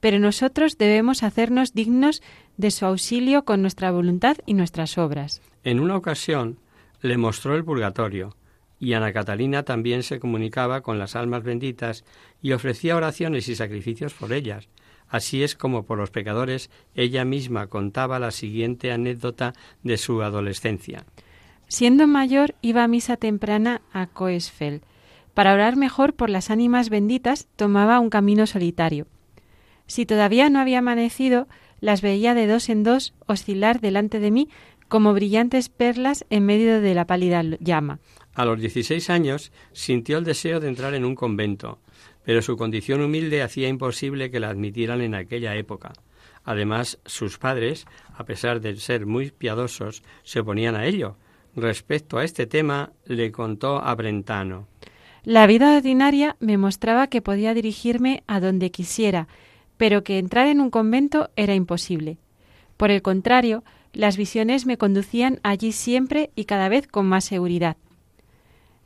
pero 0.00 0.18
nosotros 0.18 0.78
debemos 0.78 1.22
hacernos 1.22 1.72
dignos 1.74 2.22
de 2.56 2.70
su 2.70 2.86
auxilio 2.86 3.44
con 3.44 3.62
nuestra 3.62 3.90
voluntad 3.90 4.36
y 4.46 4.54
nuestras 4.54 4.98
obras. 4.98 5.42
En 5.64 5.80
una 5.80 5.96
ocasión 5.96 6.58
le 7.00 7.16
mostró 7.16 7.54
el 7.56 7.64
purgatorio, 7.64 8.36
y 8.78 8.92
Ana 8.92 9.12
Catalina 9.12 9.62
también 9.62 10.02
se 10.02 10.20
comunicaba 10.20 10.82
con 10.82 10.98
las 10.98 11.16
almas 11.16 11.42
benditas 11.42 12.04
y 12.42 12.52
ofrecía 12.52 12.96
oraciones 12.96 13.48
y 13.48 13.56
sacrificios 13.56 14.12
por 14.14 14.32
ellas. 14.32 14.68
Así 15.08 15.42
es 15.42 15.54
como 15.54 15.84
por 15.84 15.98
los 15.98 16.10
pecadores 16.10 16.70
ella 16.94 17.24
misma 17.24 17.68
contaba 17.68 18.18
la 18.18 18.32
siguiente 18.32 18.92
anécdota 18.92 19.54
de 19.82 19.96
su 19.96 20.22
adolescencia. 20.22 21.04
Siendo 21.68 22.06
mayor 22.06 22.54
iba 22.60 22.84
a 22.84 22.88
misa 22.88 23.16
temprana 23.16 23.82
a 23.92 24.06
Coesfeld. 24.06 24.82
Para 25.34 25.52
orar 25.52 25.76
mejor 25.76 26.14
por 26.14 26.30
las 26.30 26.50
ánimas 26.50 26.90
benditas 26.90 27.46
tomaba 27.56 28.00
un 28.00 28.10
camino 28.10 28.46
solitario. 28.46 29.06
Si 29.86 30.06
todavía 30.06 30.50
no 30.50 30.58
había 30.58 30.78
amanecido, 30.78 31.48
las 31.80 32.02
veía 32.02 32.34
de 32.34 32.46
dos 32.46 32.68
en 32.68 32.82
dos 32.82 33.14
oscilar 33.26 33.80
delante 33.80 34.18
de 34.20 34.30
mí 34.30 34.48
como 34.88 35.12
brillantes 35.12 35.68
perlas 35.68 36.24
en 36.30 36.46
medio 36.46 36.80
de 36.80 36.94
la 36.94 37.06
pálida 37.06 37.42
llama. 37.60 37.98
A 38.34 38.44
los 38.44 38.60
16 38.60 39.10
años 39.10 39.52
sintió 39.72 40.18
el 40.18 40.24
deseo 40.24 40.60
de 40.60 40.68
entrar 40.68 40.94
en 40.94 41.04
un 41.04 41.14
convento, 41.14 41.80
pero 42.24 42.42
su 42.42 42.56
condición 42.56 43.00
humilde 43.00 43.42
hacía 43.42 43.68
imposible 43.68 44.30
que 44.30 44.40
la 44.40 44.50
admitieran 44.50 45.00
en 45.00 45.14
aquella 45.14 45.54
época. 45.56 45.92
Además, 46.44 47.00
sus 47.04 47.38
padres, 47.38 47.86
a 48.14 48.24
pesar 48.24 48.60
de 48.60 48.76
ser 48.76 49.06
muy 49.06 49.30
piadosos, 49.32 50.02
se 50.22 50.40
oponían 50.40 50.76
a 50.76 50.86
ello. 50.86 51.16
Respecto 51.56 52.18
a 52.18 52.24
este 52.24 52.46
tema, 52.46 52.92
le 53.04 53.32
contó 53.32 53.78
a 53.78 53.94
Brentano. 53.94 54.68
La 55.24 55.48
vida 55.48 55.76
ordinaria 55.76 56.36
me 56.38 56.56
mostraba 56.56 57.08
que 57.08 57.22
podía 57.22 57.52
dirigirme 57.52 58.22
a 58.28 58.38
donde 58.38 58.70
quisiera, 58.70 59.26
pero 59.76 60.04
que 60.04 60.18
entrar 60.18 60.46
en 60.46 60.60
un 60.60 60.70
convento 60.70 61.30
era 61.36 61.54
imposible. 61.54 62.18
Por 62.76 62.90
el 62.90 63.02
contrario, 63.02 63.64
las 63.92 64.16
visiones 64.16 64.66
me 64.66 64.76
conducían 64.78 65.40
allí 65.42 65.72
siempre 65.72 66.30
y 66.36 66.44
cada 66.44 66.68
vez 66.68 66.86
con 66.86 67.06
más 67.06 67.24
seguridad. 67.24 67.76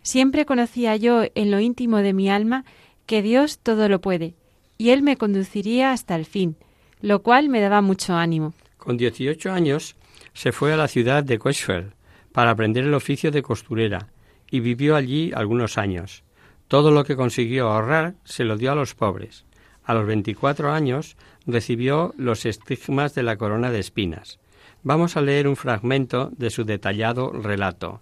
Siempre 0.03 0.47
conocía 0.47 0.97
yo 0.97 1.25
en 1.35 1.51
lo 1.51 1.61
íntimo 1.61 1.99
de 1.99 2.13
mi 2.13 2.31
alma 2.31 2.65
que 3.07 3.23
Dios 3.23 3.59
todo 3.59 3.89
lo 3.89 4.01
puede, 4.01 4.35
y 4.79 4.91
Él 4.91 5.03
me 5.03 5.17
conduciría 5.17 5.93
hasta 5.93 6.17
el 6.17 6.25
fin, 6.25 6.57
lo 7.01 7.23
cual 7.23 7.49
me 7.49 7.61
daba 7.61 7.83
mucho 7.83 8.15
ánimo. 8.15 8.55
Con 8.77 8.97
18 8.97 9.53
años 9.53 9.97
se 10.33 10.53
fue 10.53 10.73
a 10.73 10.77
la 10.77 10.89
ciudad 10.89 11.25
de 11.25 11.39
Coesfeld 11.39 11.93
para 12.33 12.51
aprender 12.51 12.85
el 12.85 12.95
oficio 12.95 13.31
de 13.31 13.43
costurera 13.43 14.09
y 14.51 14.61
vivió 14.61 14.97
allí 14.97 15.33
algunos 15.35 15.77
años. 15.77 16.23
Todo 16.69 16.93
lo 16.93 17.05
que 17.05 17.17
consiguió 17.17 17.69
ahorrar 17.69 18.15
se 18.25 18.45
lo 18.45 18.57
dio 18.57 18.73
a 18.73 18.77
los 18.77 18.95
pobres. 18.95 19.45
A 19.91 19.95
los 19.95 20.07
24 20.07 20.71
años 20.71 21.17
recibió 21.47 22.15
los 22.17 22.47
estigmas 22.47 23.13
de 23.17 23.25
la 23.25 23.37
corona 23.37 23.73
de 23.73 23.81
espinas. 23.81 24.39
Vamos 24.85 25.17
a 25.17 25.21
leer 25.21 25.49
un 25.49 25.57
fragmento 25.57 26.31
de 26.31 26.51
su 26.51 26.63
detallado 26.63 27.33
relato. 27.33 27.99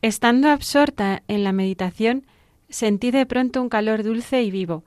Estando 0.00 0.48
absorta 0.48 1.22
en 1.28 1.44
la 1.44 1.52
meditación, 1.52 2.24
sentí 2.70 3.10
de 3.10 3.26
pronto 3.26 3.60
un 3.60 3.68
calor 3.68 4.02
dulce 4.02 4.42
y 4.44 4.50
vivo, 4.50 4.82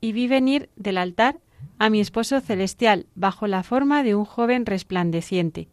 y 0.00 0.12
vi 0.12 0.26
venir 0.26 0.70
del 0.76 0.96
altar 0.96 1.38
a 1.78 1.90
mi 1.90 2.00
esposo 2.00 2.40
celestial 2.40 3.04
bajo 3.14 3.46
la 3.46 3.62
forma 3.62 4.02
de 4.02 4.14
un 4.14 4.24
joven 4.24 4.64
resplandeciente. 4.64 5.68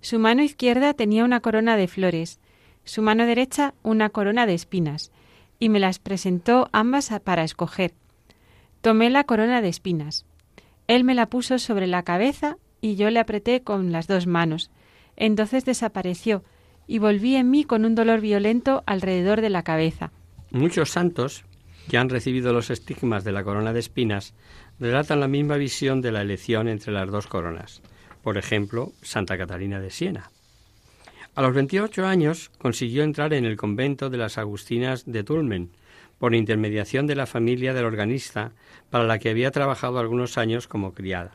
Su 0.00 0.18
mano 0.18 0.44
izquierda 0.44 0.94
tenía 0.94 1.26
una 1.26 1.40
corona 1.40 1.76
de 1.76 1.88
flores, 1.88 2.40
su 2.84 3.02
mano 3.02 3.26
derecha 3.26 3.74
una 3.82 4.08
corona 4.08 4.46
de 4.46 4.54
espinas, 4.54 5.12
y 5.58 5.68
me 5.68 5.78
las 5.78 5.98
presentó 5.98 6.70
ambas 6.72 7.10
para 7.22 7.44
escoger. 7.44 7.92
Tomé 8.80 9.10
la 9.10 9.24
corona 9.24 9.62
de 9.62 9.68
espinas. 9.68 10.26
Él 10.86 11.04
me 11.04 11.14
la 11.14 11.26
puso 11.26 11.58
sobre 11.58 11.86
la 11.86 12.02
cabeza 12.02 12.56
y 12.80 12.96
yo 12.96 13.10
le 13.10 13.20
apreté 13.20 13.62
con 13.62 13.92
las 13.92 14.06
dos 14.06 14.26
manos. 14.26 14.70
Entonces 15.16 15.64
desapareció 15.64 16.44
y 16.86 16.98
volví 16.98 17.34
en 17.36 17.50
mí 17.50 17.64
con 17.64 17.84
un 17.84 17.94
dolor 17.94 18.20
violento 18.20 18.84
alrededor 18.86 19.40
de 19.40 19.50
la 19.50 19.62
cabeza. 19.62 20.12
Muchos 20.50 20.90
santos 20.90 21.44
que 21.88 21.98
han 21.98 22.08
recibido 22.08 22.52
los 22.52 22.70
estigmas 22.70 23.24
de 23.24 23.32
la 23.32 23.44
corona 23.44 23.72
de 23.72 23.80
espinas 23.80 24.34
relatan 24.78 25.20
la 25.20 25.28
misma 25.28 25.56
visión 25.56 26.00
de 26.00 26.12
la 26.12 26.22
elección 26.22 26.68
entre 26.68 26.92
las 26.92 27.10
dos 27.10 27.26
coronas. 27.26 27.82
Por 28.22 28.38
ejemplo, 28.38 28.92
Santa 29.02 29.38
Catalina 29.38 29.80
de 29.80 29.90
Siena. 29.90 30.30
A 31.34 31.42
los 31.42 31.54
28 31.54 32.06
años 32.06 32.50
consiguió 32.58 33.02
entrar 33.02 33.34
en 33.34 33.44
el 33.44 33.56
convento 33.56 34.10
de 34.10 34.16
las 34.16 34.38
Agustinas 34.38 35.04
de 35.06 35.22
Tulmen, 35.22 35.70
por 36.18 36.34
intermediación 36.34 37.06
de 37.06 37.14
la 37.14 37.26
familia 37.26 37.74
del 37.74 37.84
organista, 37.84 38.52
para 38.90 39.04
la 39.04 39.18
que 39.18 39.30
había 39.30 39.50
trabajado 39.50 39.98
algunos 39.98 40.38
años 40.38 40.68
como 40.68 40.94
criada. 40.94 41.32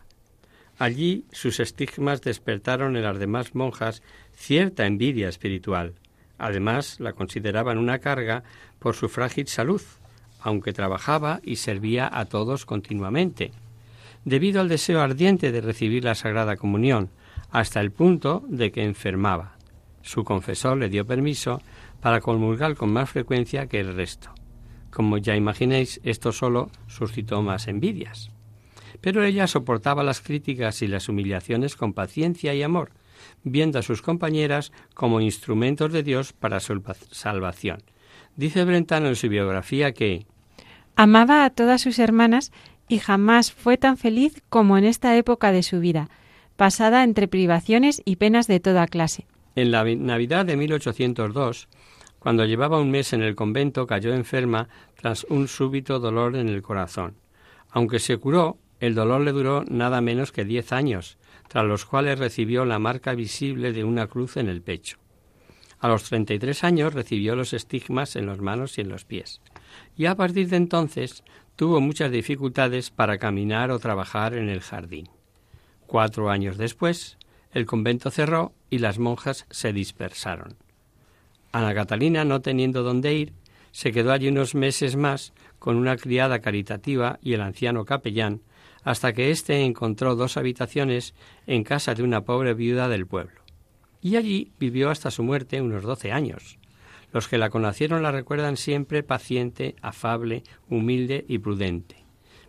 Allí 0.80 1.26
sus 1.32 1.60
estigmas 1.60 2.22
despertaron 2.22 2.96
en 2.96 3.04
las 3.04 3.20
demás 3.20 3.54
monjas 3.54 4.02
cierta 4.34 4.88
envidia 4.88 5.30
espiritual. 5.30 5.94
Además, 6.40 7.00
la 7.00 7.14
consideraban 7.14 7.78
una 7.78 8.00
carga 8.00 8.44
por 8.80 8.96
su 8.96 9.10
frágil 9.10 9.48
salud, 9.48 9.82
aunque 10.40 10.74
trabajaba 10.74 11.40
y 11.44 11.58
servía 11.58 12.10
a 12.12 12.26
todos 12.26 12.66
continuamente. 12.66 13.52
debido 14.24 14.62
al 14.62 14.70
deseo 14.70 15.02
ardiente 15.02 15.52
de 15.52 15.62
recibir 15.62 16.04
la 16.04 16.14
Sagrada 16.14 16.56
Comunión, 16.56 17.10
hasta 17.50 17.82
el 17.82 17.92
punto 17.92 18.44
de 18.48 18.72
que 18.72 18.84
enfermaba. 18.84 19.58
Su 20.04 20.24
confesor 20.24 20.78
le 20.78 20.90
dio 20.90 21.06
permiso 21.06 21.62
para 22.02 22.22
comulgar 22.22 22.76
con 22.76 22.92
más 22.94 23.10
frecuencia 23.10 23.68
que 23.68 23.80
el 23.80 23.96
resto. 23.96 24.32
Como 24.92 25.18
ya 25.18 25.36
imaginéis, 25.36 26.00
esto 26.04 26.32
solo 26.32 26.70
suscitó 26.88 27.42
más 27.42 27.68
envidias. 27.68 28.30
Pero 29.00 29.24
ella 29.24 29.48
soportaba 29.48 30.04
las 30.04 30.22
críticas 30.22 30.82
y 30.82 30.88
las 30.88 31.10
humillaciones 31.10 31.76
con 31.76 31.94
paciencia 31.94 32.54
y 32.54 32.62
amor, 32.62 32.92
viendo 33.44 33.80
a 33.80 33.84
sus 33.84 34.02
compañeras 34.02 34.72
como 34.94 35.22
instrumentos 35.22 35.92
de 35.92 36.04
Dios 36.04 36.34
para 36.34 36.60
su 36.60 36.84
salvación. 37.12 37.82
Dice 38.36 38.64
Brentano 38.66 39.08
en 39.08 39.16
su 39.16 39.30
biografía 39.30 39.94
que 39.94 40.26
amaba 40.96 41.46
a 41.46 41.50
todas 41.50 41.82
sus 41.82 41.98
hermanas 41.98 42.52
y 42.88 43.00
jamás 43.00 43.52
fue 43.52 43.78
tan 43.78 43.98
feliz 43.98 44.44
como 44.50 44.78
en 44.78 44.84
esta 44.84 45.16
época 45.16 45.52
de 45.52 45.64
su 45.64 45.80
vida, 45.80 46.10
pasada 46.58 47.04
entre 47.04 47.28
privaciones 47.28 48.02
y 48.06 48.18
penas 48.18 48.48
de 48.48 48.60
toda 48.60 48.88
clase. 48.88 49.26
En 49.56 49.72
la 49.72 49.84
Navidad 49.84 50.46
de 50.46 50.58
1802, 50.58 51.68
cuando 52.22 52.46
llevaba 52.46 52.80
un 52.80 52.92
mes 52.92 53.14
en 53.14 53.24
el 53.24 53.36
convento, 53.36 53.88
cayó 53.88 54.14
enferma 54.14 54.70
tras 54.94 55.24
un 55.24 55.48
súbito 55.48 56.00
dolor 56.00 56.36
en 56.36 56.50
el 56.50 56.62
corazón. 56.62 57.16
Aunque 57.72 57.98
se 57.98 58.18
curó, 58.18 58.60
el 58.80 58.94
dolor 58.94 59.22
le 59.22 59.32
duró 59.32 59.64
nada 59.68 60.02
menos 60.02 60.32
que 60.32 60.46
diez 60.46 60.72
años, 60.72 61.18
tras 61.48 61.66
los 61.66 61.84
cuales 61.84 62.20
recibió 62.20 62.64
la 62.64 62.78
marca 62.78 63.16
visible 63.16 63.74
de 63.74 63.84
una 63.84 64.06
cruz 64.06 64.38
en 64.38 64.50
el 64.50 64.62
pecho. 64.62 65.00
A 65.80 65.88
los 65.88 66.04
treinta 66.04 66.36
y 66.36 66.38
tres 66.38 66.64
años 66.64 66.94
recibió 66.94 67.36
los 67.36 67.54
estigmas 67.54 68.16
en 68.16 68.28
las 68.28 68.38
manos 68.38 68.78
y 68.78 68.82
en 68.82 68.90
los 68.90 69.04
pies, 69.04 69.42
y 69.98 70.06
a 70.06 70.14
partir 70.14 70.48
de 70.48 70.58
entonces 70.58 71.24
tuvo 71.56 71.82
muchas 71.82 72.12
dificultades 72.12 72.92
para 72.92 73.18
caminar 73.18 73.72
o 73.72 73.80
trabajar 73.80 74.36
en 74.36 74.48
el 74.48 74.62
jardín. 74.62 75.10
Cuatro 75.88 76.30
años 76.30 76.60
después, 76.60 77.18
el 77.52 77.66
convento 77.66 78.12
cerró 78.12 78.54
y 78.70 78.78
las 78.78 79.00
monjas 79.00 79.48
se 79.50 79.74
dispersaron. 79.74 80.56
Ana 81.52 81.74
Catalina, 81.74 82.24
no 82.26 82.42
teniendo 82.42 82.84
dónde 82.84 83.14
ir, 83.14 83.34
se 83.72 83.92
quedó 83.92 84.12
allí 84.12 84.28
unos 84.28 84.56
meses 84.56 84.96
más 84.96 85.34
con 85.60 85.76
una 85.76 85.98
criada 85.98 86.40
caritativa 86.40 87.20
y 87.22 87.34
el 87.34 87.42
anciano 87.42 87.86
capellán, 87.86 88.42
hasta 88.84 89.14
que 89.14 89.32
éste 89.32 89.64
encontró 89.64 90.16
dos 90.16 90.38
habitaciones 90.38 91.14
en 91.48 91.64
casa 91.64 91.94
de 91.94 92.04
una 92.04 92.22
pobre 92.22 92.54
viuda 92.54 92.90
del 92.90 93.06
pueblo. 93.06 93.42
Y 94.02 94.16
allí 94.16 94.52
vivió 94.60 94.90
hasta 94.90 95.12
su 95.12 95.24
muerte 95.24 95.62
unos 95.62 95.84
doce 95.84 96.12
años. 96.12 96.58
Los 97.14 97.28
que 97.28 97.38
la 97.38 97.50
conocieron 97.50 98.04
la 98.04 98.12
recuerdan 98.12 98.58
siempre 98.58 99.04
paciente, 99.04 99.76
afable, 99.82 100.44
humilde 100.70 101.26
y 101.28 101.38
prudente. 101.40 102.01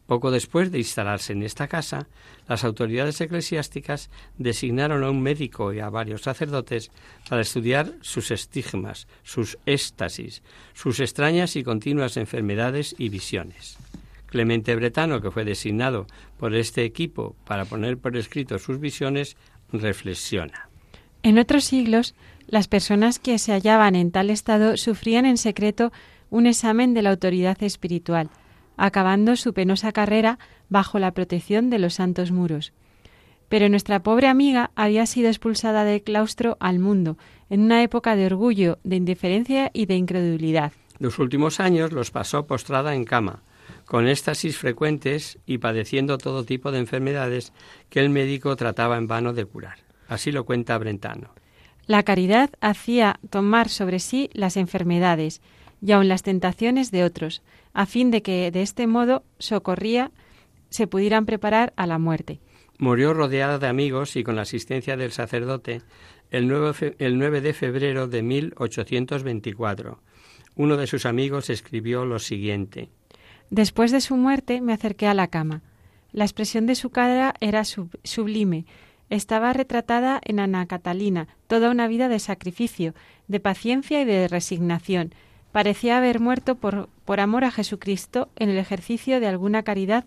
Poco 0.06 0.30
después 0.30 0.72
de 0.72 0.78
instalarse 0.78 1.32
en 1.32 1.42
esta 1.42 1.68
casa, 1.68 2.08
las 2.48 2.64
autoridades 2.64 3.20
eclesiásticas 3.20 4.10
designaron 4.36 5.04
a 5.04 5.10
un 5.10 5.22
médico 5.22 5.72
y 5.72 5.80
a 5.80 5.90
varios 5.90 6.22
sacerdotes 6.22 6.90
para 7.28 7.42
estudiar 7.42 7.94
sus 8.00 8.30
estigmas, 8.30 9.06
sus 9.22 9.58
éxtasis, 9.64 10.42
sus 10.74 10.98
extrañas 11.00 11.54
y 11.56 11.62
continuas 11.62 12.16
enfermedades 12.16 12.94
y 12.98 13.08
visiones. 13.10 13.78
Clemente 14.26 14.74
Bretano, 14.74 15.20
que 15.20 15.30
fue 15.30 15.44
designado 15.44 16.06
por 16.36 16.54
este 16.54 16.84
equipo 16.84 17.36
para 17.46 17.64
poner 17.64 17.98
por 17.98 18.16
escrito 18.16 18.58
sus 18.58 18.80
visiones, 18.80 19.36
reflexiona. 19.72 20.68
En 21.22 21.38
otros 21.38 21.64
siglos, 21.64 22.14
las 22.48 22.66
personas 22.66 23.18
que 23.20 23.38
se 23.38 23.52
hallaban 23.52 23.94
en 23.94 24.10
tal 24.10 24.30
estado 24.30 24.76
sufrían 24.76 25.26
en 25.26 25.36
secreto 25.36 25.92
un 26.30 26.46
examen 26.46 26.92
de 26.92 27.02
la 27.02 27.10
autoridad 27.10 27.62
espiritual 27.62 28.30
acabando 28.76 29.36
su 29.36 29.52
penosa 29.52 29.92
carrera 29.92 30.38
bajo 30.68 30.98
la 30.98 31.12
protección 31.12 31.70
de 31.70 31.78
los 31.78 31.94
santos 31.94 32.30
muros. 32.30 32.72
Pero 33.48 33.68
nuestra 33.68 34.02
pobre 34.02 34.28
amiga 34.28 34.70
había 34.76 35.06
sido 35.06 35.28
expulsada 35.28 35.84
del 35.84 36.02
claustro 36.02 36.56
al 36.60 36.78
mundo, 36.78 37.18
en 37.50 37.60
una 37.60 37.82
época 37.82 38.16
de 38.16 38.26
orgullo, 38.26 38.78
de 38.82 38.96
indiferencia 38.96 39.70
y 39.74 39.86
de 39.86 39.96
incredulidad. 39.96 40.72
Los 40.98 41.18
últimos 41.18 41.60
años 41.60 41.92
los 41.92 42.10
pasó 42.10 42.46
postrada 42.46 42.94
en 42.94 43.04
cama, 43.04 43.42
con 43.84 44.08
éxtasis 44.08 44.56
frecuentes 44.56 45.38
y 45.44 45.58
padeciendo 45.58 46.16
todo 46.16 46.44
tipo 46.44 46.72
de 46.72 46.78
enfermedades 46.78 47.52
que 47.90 48.00
el 48.00 48.08
médico 48.08 48.56
trataba 48.56 48.96
en 48.96 49.06
vano 49.06 49.32
de 49.32 49.44
curar. 49.44 49.78
Así 50.08 50.32
lo 50.32 50.44
cuenta 50.44 50.78
Brentano. 50.78 51.30
La 51.86 52.02
caridad 52.04 52.50
hacía 52.60 53.18
tomar 53.30 53.68
sobre 53.68 53.98
sí 53.98 54.30
las 54.32 54.56
enfermedades 54.56 55.42
y 55.84 55.92
aun 55.92 56.08
las 56.08 56.22
tentaciones 56.22 56.90
de 56.90 57.04
otros, 57.04 57.42
a 57.74 57.86
fin 57.86 58.10
de 58.10 58.22
que 58.22 58.50
de 58.50 58.62
este 58.62 58.86
modo 58.86 59.24
socorría 59.38 60.10
se 60.70 60.86
pudieran 60.86 61.26
preparar 61.26 61.72
a 61.76 61.86
la 61.86 61.98
muerte. 61.98 62.40
Murió 62.78 63.14
rodeada 63.14 63.58
de 63.58 63.68
amigos 63.68 64.16
y 64.16 64.24
con 64.24 64.36
la 64.36 64.42
asistencia 64.42 64.96
del 64.96 65.12
sacerdote 65.12 65.82
el 66.30 66.48
9, 66.48 66.96
el 66.98 67.18
9 67.18 67.40
de 67.40 67.52
febrero 67.52 68.08
de 68.08 68.22
1824. 68.22 70.00
Uno 70.56 70.76
de 70.76 70.86
sus 70.86 71.06
amigos 71.06 71.50
escribió 71.50 72.04
lo 72.04 72.18
siguiente. 72.18 72.88
Después 73.50 73.92
de 73.92 74.00
su 74.00 74.16
muerte 74.16 74.60
me 74.60 74.72
acerqué 74.72 75.06
a 75.06 75.14
la 75.14 75.28
cama. 75.28 75.62
La 76.10 76.24
expresión 76.24 76.66
de 76.66 76.74
su 76.74 76.90
cara 76.90 77.34
era 77.40 77.64
sublime. 77.64 78.66
Estaba 79.10 79.52
retratada 79.52 80.20
en 80.24 80.40
Ana 80.40 80.66
Catalina, 80.66 81.28
toda 81.46 81.70
una 81.70 81.86
vida 81.86 82.08
de 82.08 82.18
sacrificio, 82.18 82.94
de 83.28 83.40
paciencia 83.40 84.00
y 84.00 84.04
de 84.06 84.28
resignación, 84.28 85.14
parecía 85.52 85.98
haber 85.98 86.18
muerto 86.18 86.56
por, 86.56 86.88
por 87.04 87.20
amor 87.20 87.44
a 87.44 87.50
Jesucristo 87.50 88.28
en 88.36 88.48
el 88.48 88.58
ejercicio 88.58 89.20
de 89.20 89.28
alguna 89.28 89.62
caridad 89.62 90.06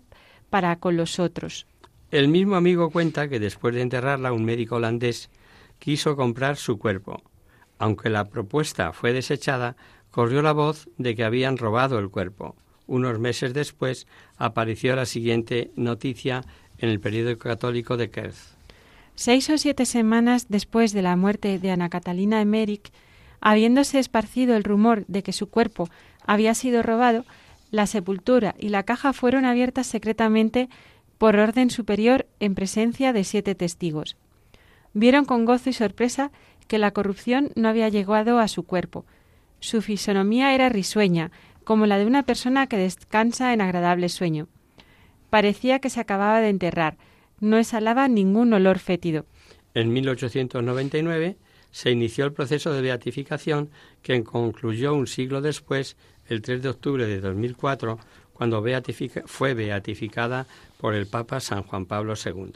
para 0.50 0.76
con 0.76 0.96
los 0.96 1.18
otros. 1.18 1.66
El 2.10 2.28
mismo 2.28 2.56
amigo 2.56 2.90
cuenta 2.90 3.28
que 3.28 3.40
después 3.40 3.74
de 3.74 3.82
enterrarla 3.82 4.32
un 4.32 4.44
médico 4.44 4.76
holandés 4.76 5.30
quiso 5.78 6.16
comprar 6.16 6.56
su 6.56 6.78
cuerpo. 6.78 7.22
Aunque 7.78 8.10
la 8.10 8.26
propuesta 8.26 8.92
fue 8.92 9.12
desechada, 9.12 9.76
corrió 10.10 10.42
la 10.42 10.52
voz 10.52 10.88
de 10.98 11.14
que 11.14 11.24
habían 11.24 11.58
robado 11.58 11.98
el 11.98 12.10
cuerpo. 12.10 12.56
Unos 12.86 13.18
meses 13.18 13.52
después 13.52 14.06
apareció 14.36 14.94
la 14.94 15.06
siguiente 15.06 15.70
noticia 15.76 16.42
en 16.78 16.88
el 16.88 17.00
periódico 17.00 17.40
católico 17.40 17.96
de 17.96 18.10
Kerz. 18.10 18.56
Seis 19.14 19.48
o 19.50 19.58
siete 19.58 19.86
semanas 19.86 20.46
después 20.48 20.92
de 20.92 21.02
la 21.02 21.16
muerte 21.16 21.58
de 21.58 21.70
Ana 21.70 21.88
Catalina 21.88 22.40
Emmerich, 22.40 22.92
Habiéndose 23.48 24.00
esparcido 24.00 24.56
el 24.56 24.64
rumor 24.64 25.04
de 25.06 25.22
que 25.22 25.32
su 25.32 25.48
cuerpo 25.48 25.88
había 26.26 26.52
sido 26.52 26.82
robado, 26.82 27.24
la 27.70 27.86
sepultura 27.86 28.56
y 28.58 28.70
la 28.70 28.82
caja 28.82 29.12
fueron 29.12 29.44
abiertas 29.44 29.86
secretamente 29.86 30.68
por 31.16 31.36
orden 31.36 31.70
superior 31.70 32.26
en 32.40 32.56
presencia 32.56 33.12
de 33.12 33.22
siete 33.22 33.54
testigos. 33.54 34.16
Vieron 34.94 35.24
con 35.26 35.44
gozo 35.44 35.70
y 35.70 35.74
sorpresa 35.74 36.32
que 36.66 36.78
la 36.78 36.90
corrupción 36.90 37.52
no 37.54 37.68
había 37.68 37.88
llegado 37.88 38.40
a 38.40 38.48
su 38.48 38.64
cuerpo. 38.64 39.06
Su 39.60 39.80
fisonomía 39.80 40.52
era 40.52 40.68
risueña, 40.68 41.30
como 41.62 41.86
la 41.86 41.98
de 41.98 42.06
una 42.06 42.24
persona 42.24 42.66
que 42.66 42.78
descansa 42.78 43.52
en 43.52 43.60
agradable 43.60 44.08
sueño. 44.08 44.48
Parecía 45.30 45.78
que 45.78 45.88
se 45.88 46.00
acababa 46.00 46.40
de 46.40 46.48
enterrar, 46.48 46.96
no 47.38 47.58
exhalaba 47.58 48.08
ningún 48.08 48.52
olor 48.52 48.80
fétido. 48.80 49.24
En 49.72 49.92
1899 49.92 51.36
se 51.76 51.90
inició 51.90 52.24
el 52.24 52.32
proceso 52.32 52.72
de 52.72 52.80
beatificación 52.80 53.68
que 54.00 54.24
concluyó 54.24 54.94
un 54.94 55.06
siglo 55.06 55.42
después, 55.42 55.98
el 56.26 56.40
3 56.40 56.62
de 56.62 56.70
octubre 56.70 57.06
de 57.06 57.20
2004, 57.20 57.98
cuando 58.32 58.64
fue 59.26 59.52
beatificada 59.52 60.46
por 60.78 60.94
el 60.94 61.06
Papa 61.06 61.38
San 61.38 61.64
Juan 61.64 61.84
Pablo 61.84 62.14
II. 62.14 62.52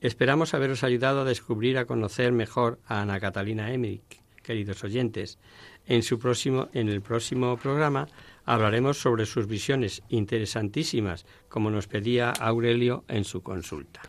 Esperamos 0.00 0.54
haberos 0.54 0.82
ayudado 0.82 1.20
a 1.20 1.24
descubrir, 1.26 1.76
a 1.76 1.84
conocer 1.84 2.32
mejor 2.32 2.78
a 2.86 3.02
Ana 3.02 3.20
Catalina 3.20 3.70
Emmerich, 3.70 4.22
queridos 4.42 4.82
oyentes. 4.82 5.38
En, 5.86 6.02
su 6.02 6.18
próximo, 6.18 6.70
en 6.72 6.88
el 6.88 7.02
próximo 7.02 7.58
programa 7.58 8.08
hablaremos 8.46 8.96
sobre 8.96 9.26
sus 9.26 9.46
visiones 9.46 10.02
interesantísimas, 10.08 11.26
como 11.50 11.70
nos 11.70 11.86
pedía 11.86 12.30
Aurelio 12.30 13.04
en 13.08 13.24
su 13.24 13.42
consulta. 13.42 14.00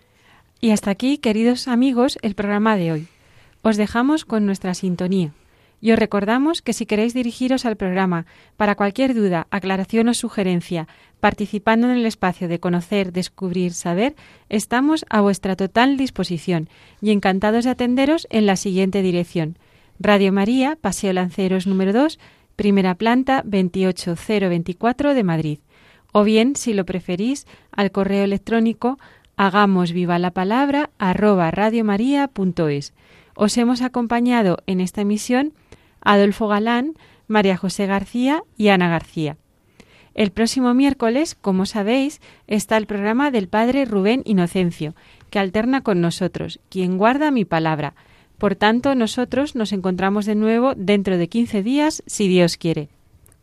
Y 0.61 0.71
hasta 0.71 0.91
aquí, 0.91 1.17
queridos 1.17 1.67
amigos, 1.67 2.17
el 2.21 2.35
programa 2.35 2.77
de 2.77 2.91
hoy. 2.93 3.07
Os 3.63 3.77
dejamos 3.77 4.25
con 4.25 4.45
nuestra 4.45 4.73
sintonía 4.73 5.31
y 5.79 5.91
os 5.91 5.99
recordamos 5.99 6.61
que 6.61 6.71
si 6.71 6.85
queréis 6.85 7.13
dirigiros 7.13 7.65
al 7.65 7.75
programa 7.75 8.25
para 8.55 8.75
cualquier 8.75 9.13
duda, 9.13 9.47
aclaración 9.51 10.07
o 10.07 10.13
sugerencia, 10.13 10.87
participando 11.19 11.87
en 11.87 11.97
el 11.97 12.05
espacio 12.05 12.47
de 12.47 12.59
conocer, 12.59 13.11
descubrir, 13.11 13.73
saber, 13.73 14.15
estamos 14.47 15.05
a 15.09 15.21
vuestra 15.21 15.55
total 15.55 15.97
disposición 15.97 16.69
y 17.01 17.11
encantados 17.11 17.63
de 17.63 17.71
atenderos 17.71 18.27
en 18.29 18.45
la 18.45 18.55
siguiente 18.55 19.01
dirección. 19.01 19.57
Radio 19.99 20.31
María, 20.31 20.77
Paseo 20.79 21.11
Lanceros 21.13 21.67
número 21.67 21.93
2, 21.93 22.19
primera 22.55 22.95
planta 22.95 23.43
28024 23.45 25.13
de 25.13 25.23
Madrid. 25.23 25.59
O 26.11 26.23
bien, 26.23 26.55
si 26.55 26.73
lo 26.73 26.85
preferís, 26.85 27.45
al 27.71 27.91
correo 27.91 28.23
electrónico 28.23 28.99
hagamos 29.35 29.93
viva 29.93 30.19
la 30.19 30.31
palabra 30.31 30.91
arroba 30.97 31.49
radiomaria.es 31.51 32.93
os 33.35 33.57
hemos 33.57 33.81
acompañado 33.81 34.57
en 34.67 34.81
esta 34.81 35.01
emisión 35.01 35.53
Adolfo 36.01 36.47
Galán, 36.47 36.93
María 37.27 37.57
José 37.57 37.85
García 37.85 38.43
y 38.57 38.69
Ana 38.69 38.89
García. 38.89 39.37
El 40.13 40.31
próximo 40.31 40.73
miércoles, 40.73 41.35
como 41.35 41.65
sabéis, 41.65 42.21
está 42.47 42.77
el 42.77 42.85
programa 42.85 43.31
del 43.31 43.47
Padre 43.47 43.85
Rubén 43.85 44.21
Inocencio, 44.25 44.93
que 45.31 45.39
alterna 45.39 45.81
con 45.81 46.01
nosotros, 46.01 46.59
quien 46.69 46.97
guarda 46.97 47.31
mi 47.31 47.45
palabra. 47.45 47.95
Por 48.37 48.55
tanto, 48.55 48.93
nosotros 48.93 49.55
nos 49.55 49.71
encontramos 49.71 50.25
de 50.25 50.35
nuevo 50.35 50.75
dentro 50.75 51.17
de 51.17 51.29
15 51.29 51.63
días, 51.63 52.03
si 52.05 52.27
Dios 52.27 52.57
quiere. 52.57 52.89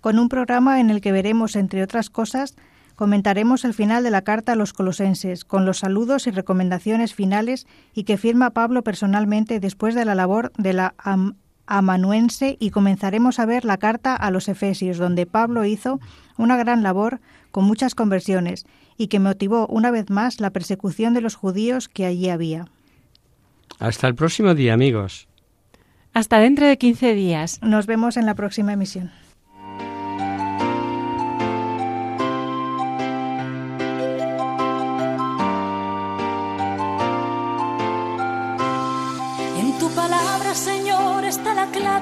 Con 0.00 0.18
un 0.18 0.28
programa 0.28 0.80
en 0.80 0.90
el 0.90 1.00
que 1.00 1.10
veremos, 1.10 1.56
entre 1.56 1.82
otras 1.82 2.08
cosas, 2.08 2.54
comentaremos 3.00 3.64
el 3.64 3.72
final 3.72 4.02
de 4.02 4.10
la 4.10 4.20
carta 4.20 4.52
a 4.52 4.56
los 4.56 4.74
colosenses, 4.74 5.46
con 5.46 5.64
los 5.64 5.78
saludos 5.78 6.26
y 6.26 6.32
recomendaciones 6.32 7.14
finales 7.14 7.66
y 7.94 8.04
que 8.04 8.18
firma 8.18 8.50
Pablo 8.50 8.84
personalmente 8.84 9.58
después 9.58 9.94
de 9.94 10.04
la 10.04 10.14
labor 10.14 10.52
de 10.58 10.74
la 10.74 10.94
amanuense 11.64 12.58
y 12.60 12.68
comenzaremos 12.68 13.38
a 13.38 13.46
ver 13.46 13.64
la 13.64 13.78
carta 13.78 14.14
a 14.14 14.30
los 14.30 14.48
Efesios, 14.48 14.98
donde 14.98 15.24
Pablo 15.24 15.64
hizo 15.64 15.98
una 16.36 16.58
gran 16.58 16.82
labor 16.82 17.22
con 17.50 17.64
muchas 17.64 17.94
conversiones 17.94 18.66
y 18.98 19.06
que 19.06 19.18
motivó 19.18 19.66
una 19.68 19.90
vez 19.90 20.10
más 20.10 20.38
la 20.38 20.50
persecución 20.50 21.14
de 21.14 21.22
los 21.22 21.36
judíos 21.36 21.88
que 21.88 22.04
allí 22.04 22.28
había. 22.28 22.66
Hasta 23.78 24.08
el 24.08 24.14
próximo 24.14 24.54
día, 24.54 24.74
amigos. 24.74 25.26
Hasta 26.12 26.38
dentro 26.38 26.66
de 26.66 26.76
15 26.76 27.14
días. 27.14 27.60
Nos 27.62 27.86
vemos 27.86 28.18
en 28.18 28.26
la 28.26 28.34
próxima 28.34 28.74
emisión. 28.74 29.10